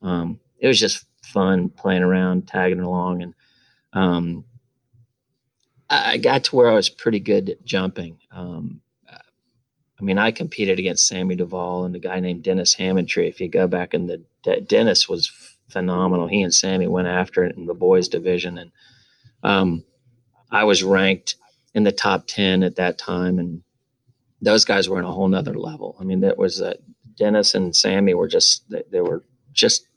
Um, 0.01 0.39
it 0.59 0.67
was 0.67 0.79
just 0.79 1.05
fun 1.23 1.69
playing 1.69 2.03
around, 2.03 2.47
tagging 2.47 2.79
along. 2.79 3.21
And 3.21 3.33
um, 3.93 4.45
I 5.89 6.17
got 6.17 6.45
to 6.45 6.55
where 6.55 6.69
I 6.69 6.75
was 6.75 6.89
pretty 6.89 7.19
good 7.19 7.49
at 7.49 7.63
jumping. 7.63 8.17
Um, 8.31 8.81
I 10.03 10.03
mean, 10.03 10.17
I 10.17 10.31
competed 10.31 10.79
against 10.79 11.07
Sammy 11.07 11.35
Duvall 11.35 11.85
and 11.85 11.95
a 11.95 11.99
guy 11.99 12.19
named 12.19 12.43
Dennis 12.43 12.75
Hammontree. 12.75 13.29
If 13.29 13.39
you 13.39 13.47
go 13.47 13.67
back 13.67 13.93
in 13.93 14.07
the 14.07 14.23
Dennis 14.67 15.07
was 15.07 15.31
phenomenal. 15.69 16.27
He 16.27 16.41
and 16.41 16.53
Sammy 16.53 16.87
went 16.87 17.07
after 17.07 17.43
it 17.43 17.55
in 17.55 17.65
the 17.65 17.73
boys 17.73 18.07
division, 18.07 18.57
and 18.57 18.71
um, 19.43 19.83
I 20.51 20.63
was 20.63 20.83
ranked 20.83 21.35
in 21.73 21.83
the 21.83 21.91
top 21.91 22.25
ten 22.27 22.63
at 22.63 22.75
that 22.77 22.97
time, 22.97 23.39
and 23.39 23.63
those 24.41 24.65
guys 24.65 24.89
were 24.89 24.99
in 24.99 25.05
a 25.05 25.11
whole 25.11 25.27
nother 25.27 25.55
level. 25.55 25.95
I 25.99 26.03
mean, 26.03 26.21
that 26.21 26.37
was 26.37 26.61
uh, 26.61 26.75
Dennis 27.17 27.55
and 27.55 27.75
Sammy 27.75 28.13
were 28.13 28.27
just 28.27 28.69
they, 28.69 28.83
they 28.91 29.01
were 29.01 29.23
just 29.51 29.87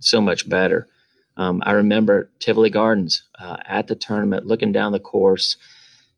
so 0.00 0.20
much 0.20 0.48
better. 0.48 0.88
Um, 1.36 1.62
I 1.64 1.72
remember 1.72 2.30
Tivoli 2.40 2.70
Gardens 2.70 3.22
uh, 3.38 3.58
at 3.64 3.86
the 3.86 3.94
tournament, 3.94 4.46
looking 4.46 4.72
down 4.72 4.92
the 4.92 5.00
course 5.00 5.56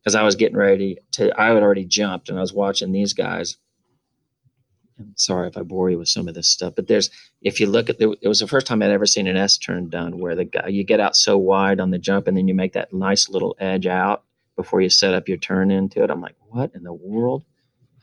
because 0.01 0.15
I 0.15 0.23
was 0.23 0.37
getting 0.37 0.57
ready 0.57 0.99
to. 1.13 1.39
I 1.41 1.49
had 1.49 1.63
already 1.63 1.85
jumped, 1.85 2.29
and 2.29 2.39
I 2.39 2.41
was 2.41 2.53
watching 2.53 2.93
these 2.93 3.13
guys. 3.13 3.57
Sorry 5.17 5.49
if 5.49 5.57
I 5.57 5.63
bore 5.63 5.91
you 5.91 5.99
with 5.99 6.09
some 6.09 6.29
of 6.29 6.35
this 6.35 6.49
stuff, 6.49 6.75
but 6.77 6.87
there's 6.87 7.11
if 7.43 7.61
you 7.61 7.67
look 7.67 7.89
at 7.91 7.99
the, 7.99 8.17
it 8.21 8.29
was 8.29 8.41
the 8.41 8.47
first 8.47 8.67
time 8.67 8.83
I'd 8.83 8.91
ever 8.91 9.07
seen 9.07 9.27
an 9.27 9.37
S 9.37 9.57
turn 9.57 9.89
done 9.89 10.19
where 10.19 10.35
the 10.35 10.45
guy 10.45 10.69
you 10.69 10.85
get 10.85 11.01
out 11.01 11.17
so 11.17 11.39
wide 11.39 11.81
on 11.81 11.91
the 11.91 11.99
jump 11.99 12.27
and 12.27 12.37
then 12.37 12.49
you 12.49 12.55
make 12.55 12.73
that 12.75 12.93
nice 12.93 13.29
little 13.29 13.57
edge 13.59 13.87
out 13.87 14.25
before 14.57 14.81
you 14.81 14.91
set 14.91 15.15
up 15.15 15.29
your 15.29 15.39
turn 15.39 15.71
into 15.71 16.03
it. 16.03 16.11
I'm 16.11 16.21
like, 16.21 16.37
what 16.49 16.75
in 16.75 16.83
the 16.83 16.93
world? 16.93 17.45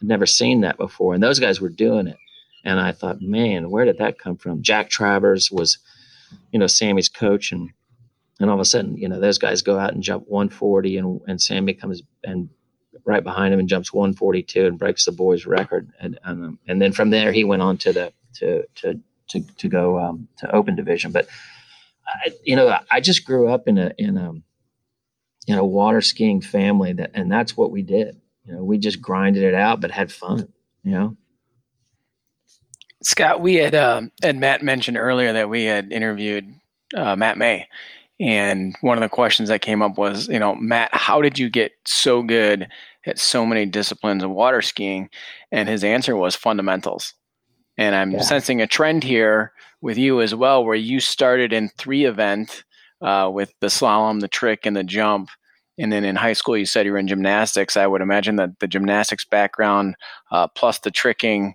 I'd 0.02 0.08
never 0.08 0.26
seen 0.26 0.62
that 0.62 0.78
before, 0.78 1.14
and 1.14 1.24
those 1.24 1.40
guys 1.40 1.60
were 1.60 1.70
doing 1.70 2.08
it, 2.08 2.18
and 2.64 2.80
I 2.80 2.92
thought, 2.92 3.22
man, 3.22 3.72
where 3.72 3.86
did 3.86 3.98
that 3.98 4.20
come 4.20 4.38
from? 4.38 4.62
Jack 4.62 4.90
Travers 4.90 5.50
was 5.52 5.80
you 6.52 6.60
know, 6.60 6.68
Sammy's 6.68 7.10
coach 7.10 7.52
and 7.52 7.70
and 8.40 8.52
all 8.52 8.56
of 8.56 8.62
a 8.62 8.66
sudden, 8.66 8.96
you 8.96 9.10
know, 9.10 9.20
those 9.20 9.40
guys 9.40 9.64
go 9.64 9.80
out 9.80 9.94
and 9.94 10.04
jump 10.04 10.26
140 10.28 10.98
and 10.98 11.22
and 11.28 11.42
Sammy 11.42 11.74
comes 11.74 12.02
and 12.24 12.50
right 13.08 13.24
behind 13.24 13.54
him 13.54 13.60
and 13.60 13.70
jumps 13.70 13.94
142 13.94 14.66
and 14.66 14.78
breaks 14.78 15.06
the 15.06 15.12
boys 15.12 15.46
record. 15.46 15.92
And 16.00 16.20
um, 16.24 16.60
and 16.68 16.82
then 16.82 16.92
from 16.92 17.10
there 17.10 17.32
he 17.32 17.44
went 17.44 17.62
on 17.62 17.78
to 17.78 17.94
the 17.94 18.14
to 18.36 18.64
to 18.76 19.00
to, 19.30 19.42
to 19.42 19.68
go 19.68 20.00
um, 20.00 20.28
to 20.38 20.56
open 20.56 20.76
division. 20.76 21.12
But 21.12 21.28
I, 22.08 22.32
you 22.44 22.56
know 22.56 22.78
I 22.92 23.02
just 23.02 23.26
grew 23.26 23.48
up 23.48 23.68
in 23.68 23.78
a 23.78 23.92
in 23.98 24.18
a 24.18 24.34
in 25.48 25.58
a 25.58 25.66
water 25.66 26.02
skiing 26.02 26.42
family 26.42 26.94
that 26.94 27.12
and 27.14 27.32
that's 27.32 27.58
what 27.58 27.72
we 27.72 27.82
did. 27.82 28.22
You 28.46 28.54
know 28.54 28.64
we 28.64 28.78
just 28.78 29.02
grinded 29.02 29.44
it 29.44 29.56
out 29.56 29.82
but 29.82 29.92
had 29.92 30.12
fun 30.12 30.54
you 30.88 30.94
know? 30.94 31.18
Scott, 33.04 33.42
we 33.42 33.56
had 33.56 33.76
um, 33.76 34.12
and 34.24 34.40
Matt 34.40 34.64
mentioned 34.64 34.98
earlier 34.98 35.34
that 35.34 35.50
we 35.50 35.66
had 35.66 35.92
interviewed 35.92 36.54
uh, 36.96 37.16
Matt 37.16 37.38
May, 37.38 37.68
and 38.20 38.76
one 38.82 38.98
of 38.98 39.02
the 39.02 39.10
questions 39.10 39.50
that 39.50 39.62
came 39.62 39.82
up 39.82 39.98
was, 39.98 40.30
you 40.30 40.40
know, 40.40 40.56
Matt, 40.56 40.90
how 40.94 41.22
did 41.22 41.38
you 41.38 41.50
get 41.50 41.74
so 41.86 42.24
good 42.24 42.70
at 43.08 43.18
so 43.18 43.46
many 43.46 43.66
disciplines 43.66 44.24
of 44.24 44.30
water 44.30 44.62
skiing? 44.62 45.10
And 45.52 45.68
his 45.68 45.84
answer 45.84 46.16
was 46.16 46.36
fundamentals. 46.36 47.14
And 47.78 47.96
I'm 47.96 48.12
yeah. 48.12 48.22
sensing 48.22 48.62
a 48.62 48.68
trend 48.68 49.04
here 49.04 49.54
with 49.82 49.98
you 49.98 50.22
as 50.22 50.34
well, 50.36 50.64
where 50.66 50.76
you 50.76 51.00
started 51.00 51.54
in 51.54 51.70
three 51.70 52.06
event 52.06 52.64
uh, 53.02 53.30
with 53.32 53.54
the 53.62 53.68
slalom, 53.68 54.20
the 54.20 54.28
trick, 54.28 54.66
and 54.66 54.76
the 54.76 54.84
jump. 54.84 55.30
And 55.78 55.92
then 55.92 56.04
in 56.04 56.16
high 56.16 56.34
school, 56.34 56.58
you 56.58 56.66
said 56.66 56.86
you 56.86 56.92
were 56.92 56.98
in 56.98 57.08
gymnastics. 57.08 57.78
I 57.78 57.86
would 57.86 58.02
imagine 58.02 58.38
that 58.38 58.60
the 58.60 58.68
gymnastics 58.68 59.26
background 59.26 59.96
uh, 60.32 60.48
plus 60.48 60.80
the 60.80 60.92
tricking 60.92 61.54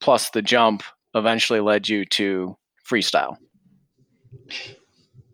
plus 0.00 0.30
the 0.30 0.42
jump 0.42 0.82
eventually 1.14 1.60
led 1.60 1.88
you 1.88 2.04
to 2.04 2.56
freestyle. 2.86 3.38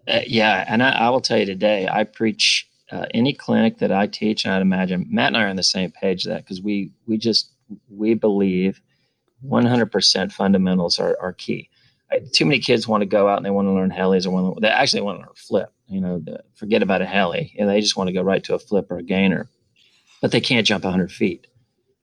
Uh, 0.06 0.20
yeah, 0.26 0.64
and 0.68 0.82
I, 0.82 0.90
I, 0.90 1.10
will 1.10 1.20
tell 1.20 1.38
you 1.38 1.46
today, 1.46 1.88
I 1.90 2.04
preach 2.04 2.68
uh, 2.90 3.06
any 3.14 3.32
clinic 3.32 3.78
that 3.78 3.92
I 3.92 4.06
teach, 4.06 4.46
I'd 4.46 4.62
imagine 4.62 5.06
Matt 5.10 5.28
and 5.28 5.36
I 5.36 5.44
are 5.44 5.48
on 5.48 5.56
the 5.56 5.62
same 5.62 5.90
page 5.90 6.24
that 6.24 6.44
because 6.44 6.60
we 6.60 6.90
we 7.06 7.18
just 7.18 7.50
we 7.88 8.14
believe 8.14 8.80
100% 9.46 10.32
fundamentals 10.32 10.98
are, 10.98 11.16
are 11.20 11.32
key. 11.32 11.70
I, 12.10 12.20
too 12.32 12.44
many 12.44 12.58
kids 12.58 12.88
want 12.88 13.02
to 13.02 13.06
go 13.06 13.28
out 13.28 13.36
and 13.36 13.46
they 13.46 13.50
want 13.50 13.66
to 13.68 13.72
learn 13.72 13.90
helis 13.90 14.26
or 14.26 14.30
want 14.30 14.56
to, 14.56 14.60
they 14.60 14.68
actually 14.68 15.02
want 15.02 15.18
to 15.18 15.26
learn 15.26 15.34
flip. 15.34 15.72
You 15.86 16.00
know, 16.00 16.18
the, 16.18 16.42
forget 16.54 16.82
about 16.82 17.02
a 17.02 17.06
heli, 17.06 17.54
and 17.58 17.68
they 17.68 17.80
just 17.80 17.96
want 17.96 18.08
to 18.08 18.12
go 18.12 18.22
right 18.22 18.42
to 18.44 18.54
a 18.54 18.58
flip 18.58 18.90
or 18.90 18.98
a 18.98 19.02
gainer, 19.02 19.48
but 20.20 20.30
they 20.30 20.40
can't 20.40 20.66
jump 20.66 20.84
100 20.84 21.10
feet. 21.10 21.46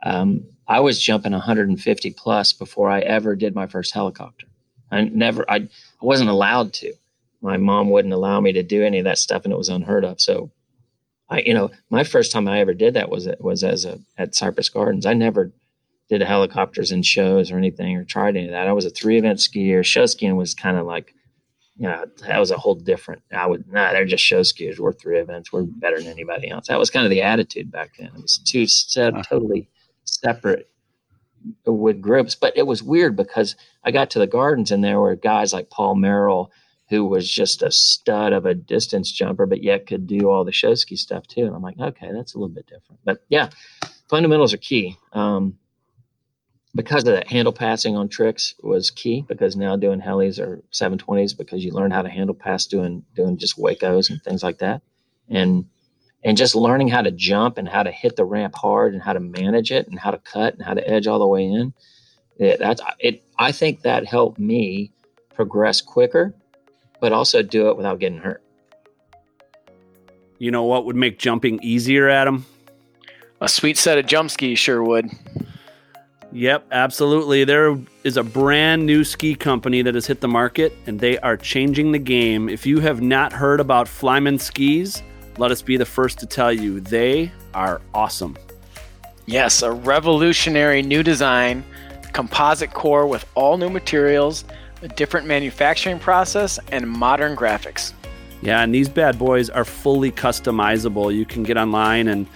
Um, 0.04 0.46
I 0.68 0.82
was 0.82 1.02
jumping 1.02 1.32
150 1.32 2.12
plus 2.12 2.54
before 2.54 2.90
I 2.90 3.00
ever 3.00 3.36
did 3.36 3.56
my 3.56 3.68
first 3.68 3.94
helicopter. 3.94 4.48
I 4.92 5.04
never, 5.04 5.50
I, 5.50 5.56
I 5.56 5.70
wasn't 6.02 6.30
allowed 6.30 6.74
to. 6.74 6.94
My 7.42 7.58
mom 7.58 7.90
wouldn't 7.90 8.14
allow 8.14 8.42
me 8.42 8.52
to 8.54 8.64
do 8.64 8.84
any 8.84 9.00
of 9.00 9.06
that 9.06 9.18
stuff, 9.18 9.44
and 9.44 9.54
it 9.54 9.58
was 9.58 9.70
unheard 9.70 10.04
of. 10.04 10.20
So, 10.20 10.52
I, 11.30 11.42
you 11.42 11.54
know, 11.54 11.72
my 11.90 12.04
first 12.04 12.32
time 12.32 12.48
I 12.48 12.60
ever 12.60 12.74
did 12.74 12.94
that 12.94 13.10
was 13.10 13.28
was 13.40 13.64
as 13.64 13.86
a 13.86 14.00
at 14.18 14.36
Cypress 14.36 14.70
Gardens. 14.70 15.06
I 15.06 15.14
never 15.14 15.52
did 16.10 16.22
helicopters 16.22 16.92
and 16.92 17.06
shows 17.06 17.52
or 17.52 17.58
anything, 17.58 17.98
or 17.98 18.04
tried 18.04 18.38
any 18.38 18.46
of 18.46 18.52
that. 18.52 18.68
I 18.68 18.74
was 18.74 18.86
a 18.86 18.90
three 18.90 19.18
event 19.18 19.40
skier. 19.40 19.84
Show 19.84 20.06
skiing 20.06 20.38
was 20.38 20.54
kind 20.54 20.78
of 20.78 20.86
like, 20.86 21.14
you 21.76 21.88
know, 21.88 22.06
that 22.22 22.40
was 22.40 22.52
a 22.52 22.58
whole 22.58 22.76
different. 22.76 23.24
I 23.32 23.46
would 23.46 23.72
nah, 23.72 23.92
they're 23.92 24.06
just 24.06 24.24
show 24.24 24.42
skiers. 24.42 24.80
We're 24.80 24.94
three 24.94 25.20
events. 25.20 25.52
We're 25.52 25.64
better 25.64 25.98
than 25.98 26.08
anybody 26.08 26.50
else. 26.50 26.68
That 26.68 26.80
was 26.80 26.90
kind 26.90 27.06
of 27.06 27.10
the 27.10 27.22
attitude 27.24 27.72
back 27.72 27.98
then. 27.98 28.12
It 28.16 28.22
was 28.22 28.38
two 28.38 28.68
set, 28.68 29.14
uh-huh. 29.14 29.24
totally 29.24 29.70
separate 30.06 30.70
uh, 31.68 31.74
with 31.74 32.02
groups. 32.02 32.36
But 32.36 32.56
it 32.56 32.68
was 32.68 32.82
weird 32.82 33.18
because 33.18 33.58
I 33.84 33.92
got 33.92 34.10
to 34.12 34.20
the 34.20 34.28
gardens 34.28 34.72
and 34.72 34.84
there 34.84 35.02
were 35.02 35.16
guys 35.18 35.52
like 35.52 35.70
Paul 35.70 35.96
Merrill, 35.96 36.52
who 36.90 37.06
was 37.06 37.30
just 37.30 37.62
a 37.62 37.72
stud 37.72 38.34
of 38.34 38.46
a 38.46 38.54
distance 38.54 39.12
jumper, 39.12 39.46
but 39.46 39.64
yet 39.64 39.88
could 39.88 40.08
do 40.08 40.30
all 40.30 40.46
the 40.46 40.52
show 40.52 40.74
ski 40.74 40.96
stuff 40.96 41.28
too. 41.28 41.46
And 41.46 41.56
I'm 41.56 41.62
like, 41.62 41.80
okay, 41.80 42.12
that's 42.14 42.34
a 42.34 42.38
little 42.38 42.54
bit 42.54 42.68
different. 42.68 43.00
But 43.04 43.24
yeah, 43.30 43.50
fundamentals 44.10 44.54
are 44.54 44.58
key. 44.58 44.98
Um, 45.14 45.58
because 46.76 47.08
of 47.08 47.14
that, 47.16 47.28
handle 47.28 47.52
passing 47.52 47.96
on 47.98 48.08
tricks 48.08 48.54
was 48.62 48.92
key 48.92 49.26
because 49.28 49.56
now 49.56 49.76
doing 49.76 50.00
helis 50.00 50.40
or 50.40 50.62
720s 50.72 51.36
because 51.36 51.66
you 51.66 51.72
learn 51.72 51.92
how 51.92 52.04
to 52.04 52.10
handle 52.10 52.36
pass 52.36 52.68
doing 52.68 53.04
doing 53.16 53.38
just 53.38 53.58
Wacos 53.58 54.10
and 54.10 54.22
things 54.22 54.44
like 54.44 54.60
that, 54.60 54.82
and 55.28 55.66
and 56.24 56.38
just 56.38 56.56
learning 56.56 56.88
how 56.88 57.02
to 57.02 57.12
jump 57.12 57.58
and 57.58 57.68
how 57.68 57.84
to 57.84 57.92
hit 57.92 58.16
the 58.16 58.26
ramp 58.26 58.56
hard 58.56 58.94
and 58.94 59.02
how 59.02 59.14
to 59.14 59.20
manage 59.20 59.72
it 59.72 59.88
and 59.88 60.00
how 60.00 60.12
to 60.12 60.18
cut 60.20 60.54
and 60.54 60.64
how 60.64 60.74
to 60.74 60.88
edge 60.88 61.08
all 61.08 61.20
the 61.20 61.28
way 61.28 61.46
in. 61.46 61.74
It, 62.38 62.60
that's 62.60 62.82
it. 63.00 63.24
I 63.40 63.52
think 63.52 63.82
that 63.82 64.06
helped 64.06 64.40
me 64.40 64.92
progress 65.34 65.82
quicker, 65.82 66.36
but 67.00 67.14
also 67.14 67.42
do 67.42 67.70
it 67.70 67.78
without 67.78 68.00
getting 68.00 68.20
hurt. 68.20 68.42
You 70.40 70.52
know 70.52 70.64
what 70.64 70.86
would 70.86 70.96
make 70.96 71.18
jumping 71.18 71.60
easier, 71.64 72.10
Adam? 72.10 72.46
A 73.42 73.48
sweet 73.48 73.78
set 73.78 73.98
of 73.98 74.06
jump 74.06 74.32
skis 74.32 74.60
sure 74.60 74.84
would. 74.84 75.10
Yep, 76.32 76.68
absolutely. 76.72 77.46
There 77.46 77.78
is 78.04 78.18
a 78.18 78.24
brand 78.24 78.86
new 78.86 79.04
ski 79.04 79.34
company 79.34 79.82
that 79.82 79.96
has 79.96 80.06
hit 80.06 80.22
the 80.22 80.28
market 80.28 80.74
and 80.86 81.00
they 81.00 81.18
are 81.20 81.38
changing 81.38 81.92
the 81.92 82.00
game. 82.00 82.50
If 82.50 82.66
you 82.66 82.80
have 82.80 83.02
not 83.02 83.32
heard 83.32 83.60
about 83.60 83.88
Flyman 83.88 84.40
skis, 84.40 85.02
let 85.38 85.52
us 85.52 85.62
be 85.62 85.78
the 85.78 85.86
first 85.86 86.20
to 86.20 86.26
tell 86.26 86.52
you 86.52 86.80
they 86.80 87.32
are 87.54 87.82
awesome. 87.94 88.38
Yes, 89.26 89.62
a 89.62 89.72
revolutionary 89.72 90.82
new 90.82 91.02
design, 91.04 91.64
composite 92.14 92.74
core 92.74 93.08
with 93.08 93.26
all 93.36 93.58
new 93.58 93.70
materials, 93.70 94.46
a 94.82 94.88
different 94.88 95.28
manufacturing 95.28 96.00
process, 96.00 96.60
and 96.72 96.90
modern 96.90 97.36
graphics. 97.36 97.94
Yeah, 98.42 98.62
and 98.62 98.74
these 98.74 98.90
bad 98.90 99.18
boys 99.18 99.50
are 99.50 99.66
fully 99.66 100.12
customizable. 100.12 101.14
You 101.14 101.26
can 101.26 101.44
get 101.44 101.58
online 101.58 102.08
and 102.08 102.28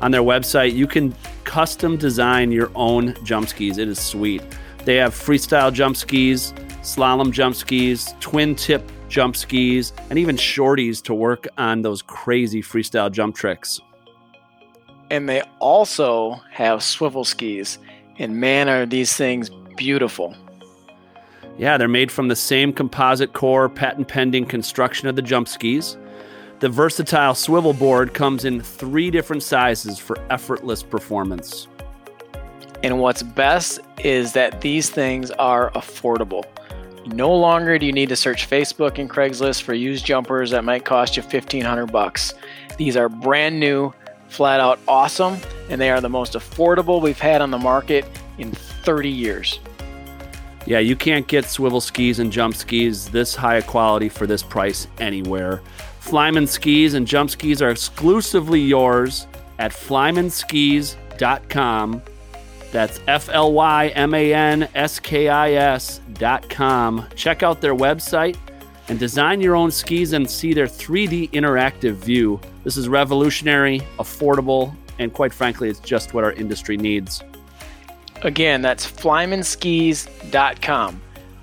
on 0.00 0.12
their 0.12 0.22
website, 0.22 0.74
you 0.74 0.86
can 0.86 1.14
custom 1.44 1.96
design 1.96 2.52
your 2.52 2.70
own 2.76 3.16
jump 3.24 3.48
skis. 3.48 3.78
It 3.78 3.88
is 3.88 3.98
sweet. 3.98 4.42
They 4.84 4.96
have 4.96 5.12
freestyle 5.12 5.72
jump 5.72 5.96
skis, 5.96 6.52
slalom 6.82 7.32
jump 7.32 7.56
skis, 7.56 8.14
twin 8.20 8.54
tip 8.54 8.90
jump 9.08 9.36
skis, 9.36 9.92
and 10.10 10.18
even 10.18 10.36
shorties 10.36 11.02
to 11.04 11.14
work 11.14 11.48
on 11.58 11.82
those 11.82 12.02
crazy 12.02 12.62
freestyle 12.62 13.10
jump 13.10 13.34
tricks. 13.34 13.80
And 15.10 15.28
they 15.28 15.42
also 15.58 16.40
have 16.52 16.82
swivel 16.82 17.24
skis. 17.24 17.78
And 18.18 18.36
man, 18.36 18.68
are 18.68 18.86
these 18.86 19.14
things 19.14 19.50
beautiful. 19.76 20.36
Yeah, 21.58 21.76
they're 21.76 21.88
made 21.88 22.12
from 22.12 22.28
the 22.28 22.36
same 22.36 22.72
composite 22.72 23.32
core, 23.32 23.68
patent 23.68 24.06
pending 24.06 24.46
construction 24.46 25.08
of 25.08 25.16
the 25.16 25.22
jump 25.22 25.48
skis. 25.48 25.98
The 26.60 26.68
versatile 26.68 27.34
swivel 27.34 27.72
board 27.72 28.14
comes 28.14 28.44
in 28.44 28.60
three 28.60 29.10
different 29.10 29.42
sizes 29.42 29.98
for 29.98 30.16
effortless 30.30 30.84
performance. 30.84 31.66
And 32.84 33.00
what's 33.00 33.24
best 33.24 33.80
is 34.04 34.32
that 34.34 34.60
these 34.60 34.88
things 34.88 35.32
are 35.32 35.70
affordable. 35.72 36.44
No 37.06 37.34
longer 37.34 37.76
do 37.76 37.86
you 37.86 37.92
need 37.92 38.08
to 38.10 38.16
search 38.16 38.48
Facebook 38.48 38.98
and 38.98 39.10
Craigslist 39.10 39.62
for 39.62 39.74
used 39.74 40.04
jumpers 40.04 40.50
that 40.52 40.64
might 40.64 40.84
cost 40.84 41.16
you 41.16 41.22
1500 41.22 41.86
bucks. 41.86 42.34
These 42.76 42.96
are 42.96 43.08
brand 43.08 43.58
new, 43.58 43.92
flat 44.28 44.60
out 44.60 44.78
awesome, 44.86 45.38
and 45.70 45.80
they 45.80 45.90
are 45.90 46.00
the 46.00 46.08
most 46.08 46.34
affordable 46.34 47.02
we've 47.02 47.18
had 47.18 47.40
on 47.40 47.50
the 47.50 47.58
market 47.58 48.04
in 48.38 48.52
30 48.52 49.08
years. 49.08 49.58
Yeah, 50.68 50.78
you 50.80 50.96
can't 50.96 51.26
get 51.26 51.46
swivel 51.46 51.80
skis 51.80 52.18
and 52.18 52.30
jump 52.30 52.54
skis 52.54 53.08
this 53.08 53.34
high 53.34 53.62
quality 53.62 54.10
for 54.10 54.26
this 54.26 54.42
price 54.42 54.86
anywhere. 54.98 55.62
Flyman 56.02 56.46
skis 56.46 56.92
and 56.92 57.06
jump 57.06 57.30
skis 57.30 57.62
are 57.62 57.70
exclusively 57.70 58.60
yours 58.60 59.26
at 59.58 59.72
flymanskis.com. 59.72 62.02
That's 62.70 63.00
F 63.06 63.30
L 63.30 63.54
Y 63.54 63.88
M 63.88 64.12
A 64.12 64.34
N 64.34 64.68
S 64.74 65.00
K 65.00 65.30
I 65.30 65.52
S.com. 65.52 67.06
Check 67.14 67.42
out 67.42 67.62
their 67.62 67.74
website 67.74 68.36
and 68.88 68.98
design 68.98 69.40
your 69.40 69.56
own 69.56 69.70
skis 69.70 70.12
and 70.12 70.30
see 70.30 70.52
their 70.52 70.66
3D 70.66 71.30
interactive 71.30 71.94
view. 71.94 72.38
This 72.64 72.76
is 72.76 72.90
revolutionary, 72.90 73.80
affordable, 73.98 74.76
and 74.98 75.14
quite 75.14 75.32
frankly, 75.32 75.70
it's 75.70 75.80
just 75.80 76.12
what 76.12 76.24
our 76.24 76.32
industry 76.32 76.76
needs. 76.76 77.22
Again, 78.22 78.62
that's 78.62 78.90
flymanskis.com. 78.90 81.02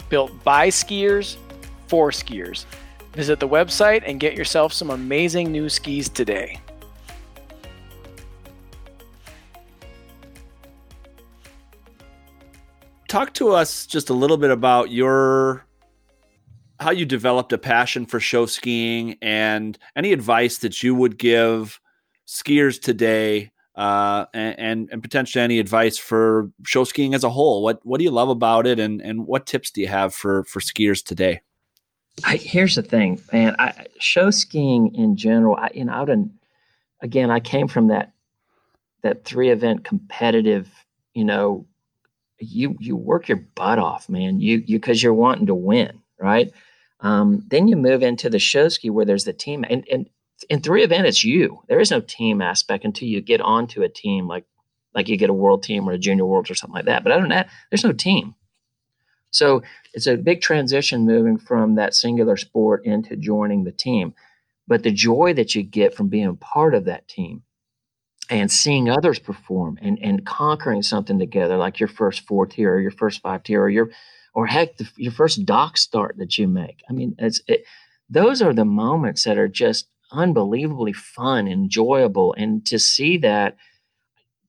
Built 0.10 0.44
by 0.44 0.68
skiers 0.68 1.38
for 1.88 2.12
skiers. 2.12 2.66
Visit 3.14 3.40
the 3.40 3.48
website 3.48 4.04
and 4.06 4.20
get 4.20 4.36
yourself 4.36 4.74
some 4.74 4.90
amazing 4.90 5.50
new 5.52 5.70
skis 5.70 6.10
today. 6.10 6.60
Talk 13.08 13.34
to 13.36 13.52
us 13.52 13.86
just 13.86 14.10
a 14.10 14.14
little 14.14 14.36
bit 14.36 14.52
about 14.52 14.92
your 14.92 15.66
how 16.82 16.92
you 16.92 17.06
developed 17.06 17.54
a 17.54 17.58
passion 17.58 18.06
for 18.06 18.20
show 18.20 18.46
skiing 18.46 19.16
and 19.22 19.78
any 19.96 20.12
advice 20.12 20.58
that 20.58 20.84
you 20.84 20.94
would 20.94 21.18
give 21.18 21.80
skiers 22.28 22.82
today 22.82 23.52
uh, 23.76 24.26
and, 24.34 24.90
and 24.92 25.04
potentially 25.04 25.44
any 25.44 25.60
advice 25.60 25.98
for 25.98 26.50
show 26.66 26.84
skiing 26.84 27.14
as 27.14 27.24
a 27.24 27.30
whole. 27.30 27.62
What 27.62 27.86
what 27.86 27.98
do 27.98 28.04
you 28.04 28.12
love 28.12 28.30
about 28.30 28.66
it, 28.66 28.80
and 28.80 29.02
and 29.02 29.28
what 29.28 29.46
tips 29.46 29.72
do 29.72 29.82
you 29.82 29.88
have 29.88 30.14
for 30.14 30.44
for 30.46 30.60
skiers 30.60 31.04
today? 31.04 31.42
I, 32.24 32.38
here's 32.38 32.76
the 32.76 32.82
thing, 32.82 33.22
man. 33.34 33.56
I, 33.60 33.88
show 34.00 34.32
skiing 34.32 34.96
in 34.96 35.18
general, 35.18 35.58
I, 35.58 35.70
you 35.74 35.84
know, 35.84 35.92
out 35.92 36.10
in, 36.10 36.32
again, 37.02 37.30
I 37.30 37.42
came 37.42 37.68
from 37.68 37.88
that 37.88 38.14
that 39.02 39.26
three 39.26 39.50
event 39.50 39.84
competitive. 39.84 40.70
You 41.14 41.26
know, 41.26 41.66
you 42.40 42.76
you 42.80 42.96
work 42.96 43.28
your 43.28 43.44
butt 43.56 43.80
off, 43.80 44.08
man. 44.08 44.40
You 44.40 44.64
you 44.66 44.80
because 44.80 45.04
you're 45.04 45.14
wanting 45.14 45.48
to 45.48 45.56
win, 45.56 46.02
right? 46.20 46.52
Um, 47.02 47.44
then 47.50 47.68
you 47.68 47.76
move 47.76 48.02
into 48.02 48.30
the 48.30 48.40
show 48.40 48.70
ski 48.70 48.90
where 48.90 49.06
there's 49.06 49.26
the 49.26 49.34
team, 49.34 49.66
and 49.70 49.86
and 49.92 50.10
in 50.50 50.62
three 50.62 50.84
event, 50.84 51.08
it's 51.08 51.24
you. 51.24 51.62
There 51.68 51.80
is 51.80 51.92
no 51.92 52.02
team 52.02 52.42
aspect 52.42 52.86
until 52.86 53.08
you 53.08 53.22
get 53.22 53.42
onto 53.42 53.84
a 53.84 53.90
team 53.90 54.28
like 54.28 54.46
like 54.94 55.10
you 55.10 55.18
get 55.18 55.30
a 55.30 55.34
world 55.34 55.62
team 55.62 55.90
or 55.90 55.92
a 55.92 55.98
junior 55.98 56.26
worlds 56.26 56.50
or 56.50 56.56
something 56.56 56.76
like 56.76 56.86
that. 56.86 57.04
But 57.04 57.12
other 57.12 57.24
than 57.24 57.32
that, 57.32 57.50
there's 57.70 57.84
no 57.84 57.92
team. 57.92 58.34
So 59.32 59.64
it's 59.94 60.08
a 60.08 60.16
big 60.16 60.40
transition 60.40 61.06
moving 61.06 61.38
from 61.38 61.76
that 61.76 61.94
singular 61.94 62.38
sport 62.38 62.86
into 62.86 63.18
joining 63.18 63.66
the 63.66 63.74
team. 63.74 64.14
But 64.68 64.84
the 64.84 64.92
joy 64.92 65.34
that 65.34 65.54
you 65.54 65.64
get 65.64 65.94
from 65.94 66.08
being 66.08 66.38
part 66.38 66.74
of 66.74 66.86
that 66.86 67.10
team 67.10 67.44
and 68.30 68.50
seeing 68.50 68.90
others 68.90 69.20
perform 69.20 69.78
and, 69.82 70.00
and 70.02 70.26
conquering 70.26 70.82
something 70.82 71.20
together, 71.20 71.58
like 71.58 71.80
your 71.80 71.90
first 71.90 72.22
four 72.22 72.46
tier 72.46 72.76
or 72.76 72.80
your 72.80 72.92
first 72.92 73.22
five 73.22 73.44
tier 73.44 73.62
or 73.62 73.70
your 73.70 73.92
or 74.34 74.48
heck, 74.48 74.78
the, 74.78 74.90
your 74.96 75.12
first 75.12 75.46
dock 75.46 75.78
start 75.78 76.16
that 76.18 76.38
you 76.38 76.48
make. 76.48 76.84
I 76.90 76.94
mean, 76.94 77.16
it's 77.20 77.42
it, 77.48 77.66
those 78.10 78.42
are 78.42 78.54
the 78.54 78.66
moments 78.66 79.24
that 79.26 79.38
are 79.38 79.48
just 79.48 79.88
unbelievably 80.12 80.94
fun, 80.94 81.48
enjoyable, 81.48 82.34
and 82.38 82.66
to 82.68 82.80
see 82.80 83.18
that 83.18 83.58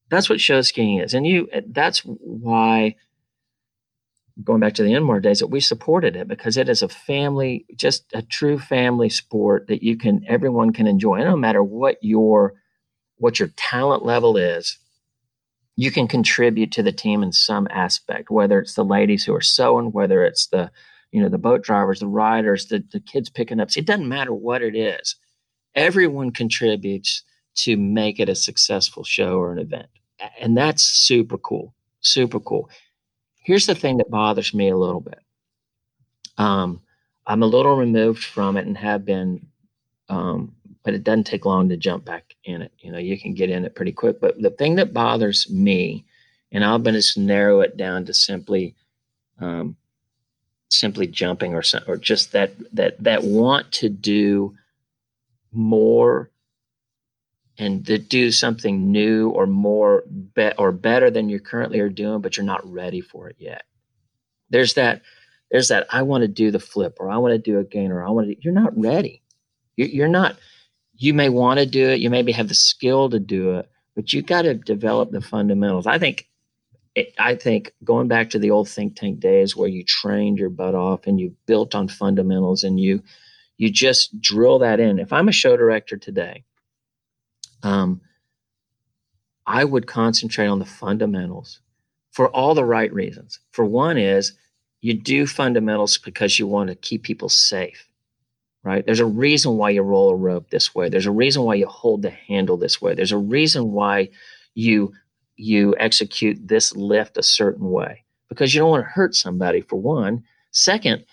that's 0.09 0.31
what 0.31 0.41
show 0.41 0.61
skiing 0.61 0.99
is. 0.99 1.15
And 1.15 1.27
you 1.27 1.49
eh, 1.53 1.63
that's 1.69 2.01
why 2.01 2.97
going 4.45 4.61
back 4.61 4.75
to 4.75 4.83
the 4.83 4.93
Ilmor 4.93 5.23
days 5.23 5.39
that 5.41 5.47
we 5.47 5.61
supported 5.61 6.15
it 6.15 6.29
because 6.29 6.57
it 6.57 6.69
is 6.69 6.83
a 6.83 6.89
family, 6.89 7.65
just 7.75 8.05
a 8.13 8.23
true 8.23 8.59
family 8.59 9.09
sport 9.09 9.67
that 9.69 9.83
you 9.83 9.97
can 9.97 10.25
everyone 10.29 10.73
can 10.73 10.87
enjoy. 10.87 11.17
And 11.17 11.25
no 11.25 11.37
matter 11.37 11.63
what 11.63 11.97
your 12.03 12.55
what 13.17 13.39
your 13.39 13.49
talent 13.57 14.05
level 14.05 14.37
is, 14.37 14.79
you 15.75 15.91
can 15.91 16.07
contribute 16.07 16.71
to 16.73 16.83
the 16.83 16.93
team 16.93 17.23
in 17.23 17.33
some 17.33 17.67
aspect, 17.71 18.31
whether 18.31 18.61
it's 18.61 18.75
the 18.75 18.85
ladies 18.85 19.25
who 19.25 19.35
are 19.35 19.41
sewing, 19.41 19.93
whether 19.93 20.25
it's 20.25 20.47
the 20.49 20.71
you 21.11 21.23
know 21.23 21.29
the 21.29 21.39
boat 21.39 21.63
drivers, 21.63 22.01
the 22.01 22.07
riders, 22.07 22.67
the, 22.67 22.85
the 22.93 23.01
kids 23.01 23.31
picking 23.31 23.59
up. 23.59 23.71
It 23.77 23.87
doesn't 23.87 24.09
matter 24.09 24.35
what 24.35 24.63
it 24.63 24.77
is 24.77 25.17
everyone 25.77 26.33
contributes 26.33 27.23
to 27.57 27.77
make 27.77 28.19
it 28.19 28.29
a 28.29 28.35
successful 28.35 29.05
show 29.05 29.39
or 29.39 29.53
an 29.53 29.59
event. 29.59 29.87
And 30.41 30.57
that's 30.57 30.83
super 30.83 31.39
cool. 31.39 31.75
Super 32.01 32.41
cool. 32.41 32.69
Here's 33.43 33.67
the 33.67 33.75
thing 33.75 33.99
that 33.99 34.11
bothers 34.11 34.53
me 34.55 34.71
a 34.71 34.77
little 34.77 35.01
bit. 35.01 35.21
Um, 36.39 36.81
I'm 37.27 37.43
a 37.43 37.47
little 37.47 37.77
removed 37.77 38.25
from 38.25 38.57
it 38.57 38.67
and 38.67 38.77
have 38.77 39.05
been, 39.05 39.47
um, 40.09 40.55
but 40.85 40.95
it 40.95 41.05
doesn't 41.05 41.25
take 41.25 41.45
long 41.45 41.69
to 41.69 41.77
jump 41.77 42.05
back 42.05 42.35
in 42.45 42.63
it. 42.63 42.73
You 42.79 42.93
know, 42.93 42.99
you 42.99 43.19
can 43.19 43.35
get 43.35 43.51
in 43.51 43.65
it 43.65 43.75
pretty 43.75 43.93
quick. 43.93 44.21
But 44.21 44.41
the 44.41 44.51
thing 44.51 44.77
that 44.77 44.93
bothers 44.93 45.51
me, 45.51 46.05
and 46.53 46.65
I'm 46.65 46.83
going 46.83 47.01
to 47.01 47.21
narrow 47.21 47.61
it 47.61 47.77
down 47.77 48.05
to 48.07 48.15
simply, 48.15 48.75
um, 49.41 49.77
simply 50.69 51.07
jumping 51.07 51.55
or 51.55 51.63
or 51.87 51.97
just 51.97 52.33
that 52.33 52.53
that 52.73 53.03
that 53.03 53.23
want 53.23 53.71
to 53.73 53.89
do 53.89 54.57
more 55.53 56.31
and 57.59 57.87
to 57.87 57.99
do 57.99 58.31
something 58.31 58.93
new 58.93 59.31
or 59.31 59.47
more 59.47 60.05
be- 60.35 60.53
or 60.59 60.73
better 60.73 61.11
than 61.11 61.29
you 61.29 61.41
currently 61.41 61.81
are 61.81 61.89
doing 61.89 62.21
but 62.21 62.37
you're 62.37 62.47
not 62.47 62.71
ready 62.71 63.01
for 63.01 63.29
it 63.29 63.37
yet. 63.39 63.63
There's 64.51 64.75
that 64.75 65.03
there's 65.51 65.69
that 65.69 65.87
i 65.91 66.03
want 66.03 66.23
to 66.23 66.29
do 66.29 66.51
the 66.51 66.59
flip 66.59 66.97
or 66.99 67.09
i 67.09 67.17
want 67.17 67.33
to 67.33 67.39
do 67.39 67.59
a 67.61 67.65
gain 67.65 67.93
or 67.93 68.05
i 68.05 68.11
want 68.11 68.29
to 68.29 68.37
you're 68.41 68.53
not 68.53 68.77
ready. 68.77 69.23
You're 69.77 70.09
not 70.09 70.37
you 70.97 71.15
may 71.15 71.29
want 71.29 71.61
to 71.61 71.67
do 71.67 71.89
it 71.91 72.01
you 72.01 72.11
maybe 72.11 72.33
have 72.33 72.49
the 72.49 72.55
skill 72.55 73.11
to 73.11 73.19
do 73.19 73.59
it 73.59 73.71
but 73.97 74.13
you 74.13 74.23
got 74.23 74.43
to 74.43 74.55
develop 74.55 75.11
the 75.11 75.23
fundamentals. 75.23 75.87
I 75.87 75.99
think 75.99 76.29
it, 76.95 77.15
I 77.19 77.35
think 77.35 77.73
going 77.83 78.09
back 78.09 78.31
to 78.31 78.39
the 78.39 78.51
old 78.51 78.69
think 78.69 78.95
tank 78.95 79.21
days 79.21 79.57
where 79.57 79.69
you 79.69 79.83
trained 79.85 80.39
your 80.39 80.51
butt 80.51 80.75
off 80.75 81.07
and 81.07 81.19
you 81.19 81.35
built 81.47 81.75
on 81.75 81.89
fundamentals 81.89 82.63
and 82.63 82.79
you 82.79 83.03
you 83.59 83.71
just 83.71 84.21
drill 84.21 84.59
that 84.61 84.81
in. 84.81 84.99
If 84.99 85.13
I'm 85.13 85.29
a 85.29 85.33
show 85.33 85.57
director 85.57 85.97
today, 85.97 86.45
um, 87.63 88.01
I 89.47 89.65
would 89.65 89.87
concentrate 89.87 90.49
on 90.49 90.59
the 90.59 90.65
fundamentals 90.65 91.61
for 92.11 92.29
all 92.29 92.55
the 92.55 92.65
right 92.65 92.93
reasons. 92.93 93.41
For 93.53 93.65
one 93.65 93.97
is 93.97 94.33
you 94.81 94.95
do 94.95 95.27
fundamentals 95.27 95.99
because 95.99 96.39
you 96.39 96.47
want 96.47 96.69
to 96.69 96.77
keep 96.77 97.03
people 97.03 97.29
safe, 97.29 97.89
right? 98.65 98.85
There's 98.85 99.01
a 99.01 99.07
reason 99.07 99.57
why 99.57 99.71
you 99.71 99.83
roll 99.83 100.11
a 100.11 100.17
rope 100.17 100.51
this 100.51 100.75
way. 100.75 100.89
There's 100.89 101.07
a 101.07 101.13
reason 101.13 101.43
why 101.43 101.55
you 101.55 101.67
hold 101.67 102.03
the 102.03 102.11
handle 102.11 102.57
this 102.57 102.83
way. 102.83 102.95
There's 102.95 103.13
a 103.13 103.19
reason 103.19 103.73
why 103.73 104.11
you 104.55 104.93
you 105.39 105.75
execute 105.79 106.49
this 106.49 106.75
lift 106.75 107.19
a 107.19 107.23
certain 107.23 107.71
way 107.71 108.05
because 108.29 108.55
you 108.55 108.61
don't 108.61 108.71
want 108.71 108.85
to 108.85 108.91
hurt 108.91 109.15
somebody 109.15 109.61
for 109.61 109.77
one. 109.77 110.25
Second, 110.51 111.05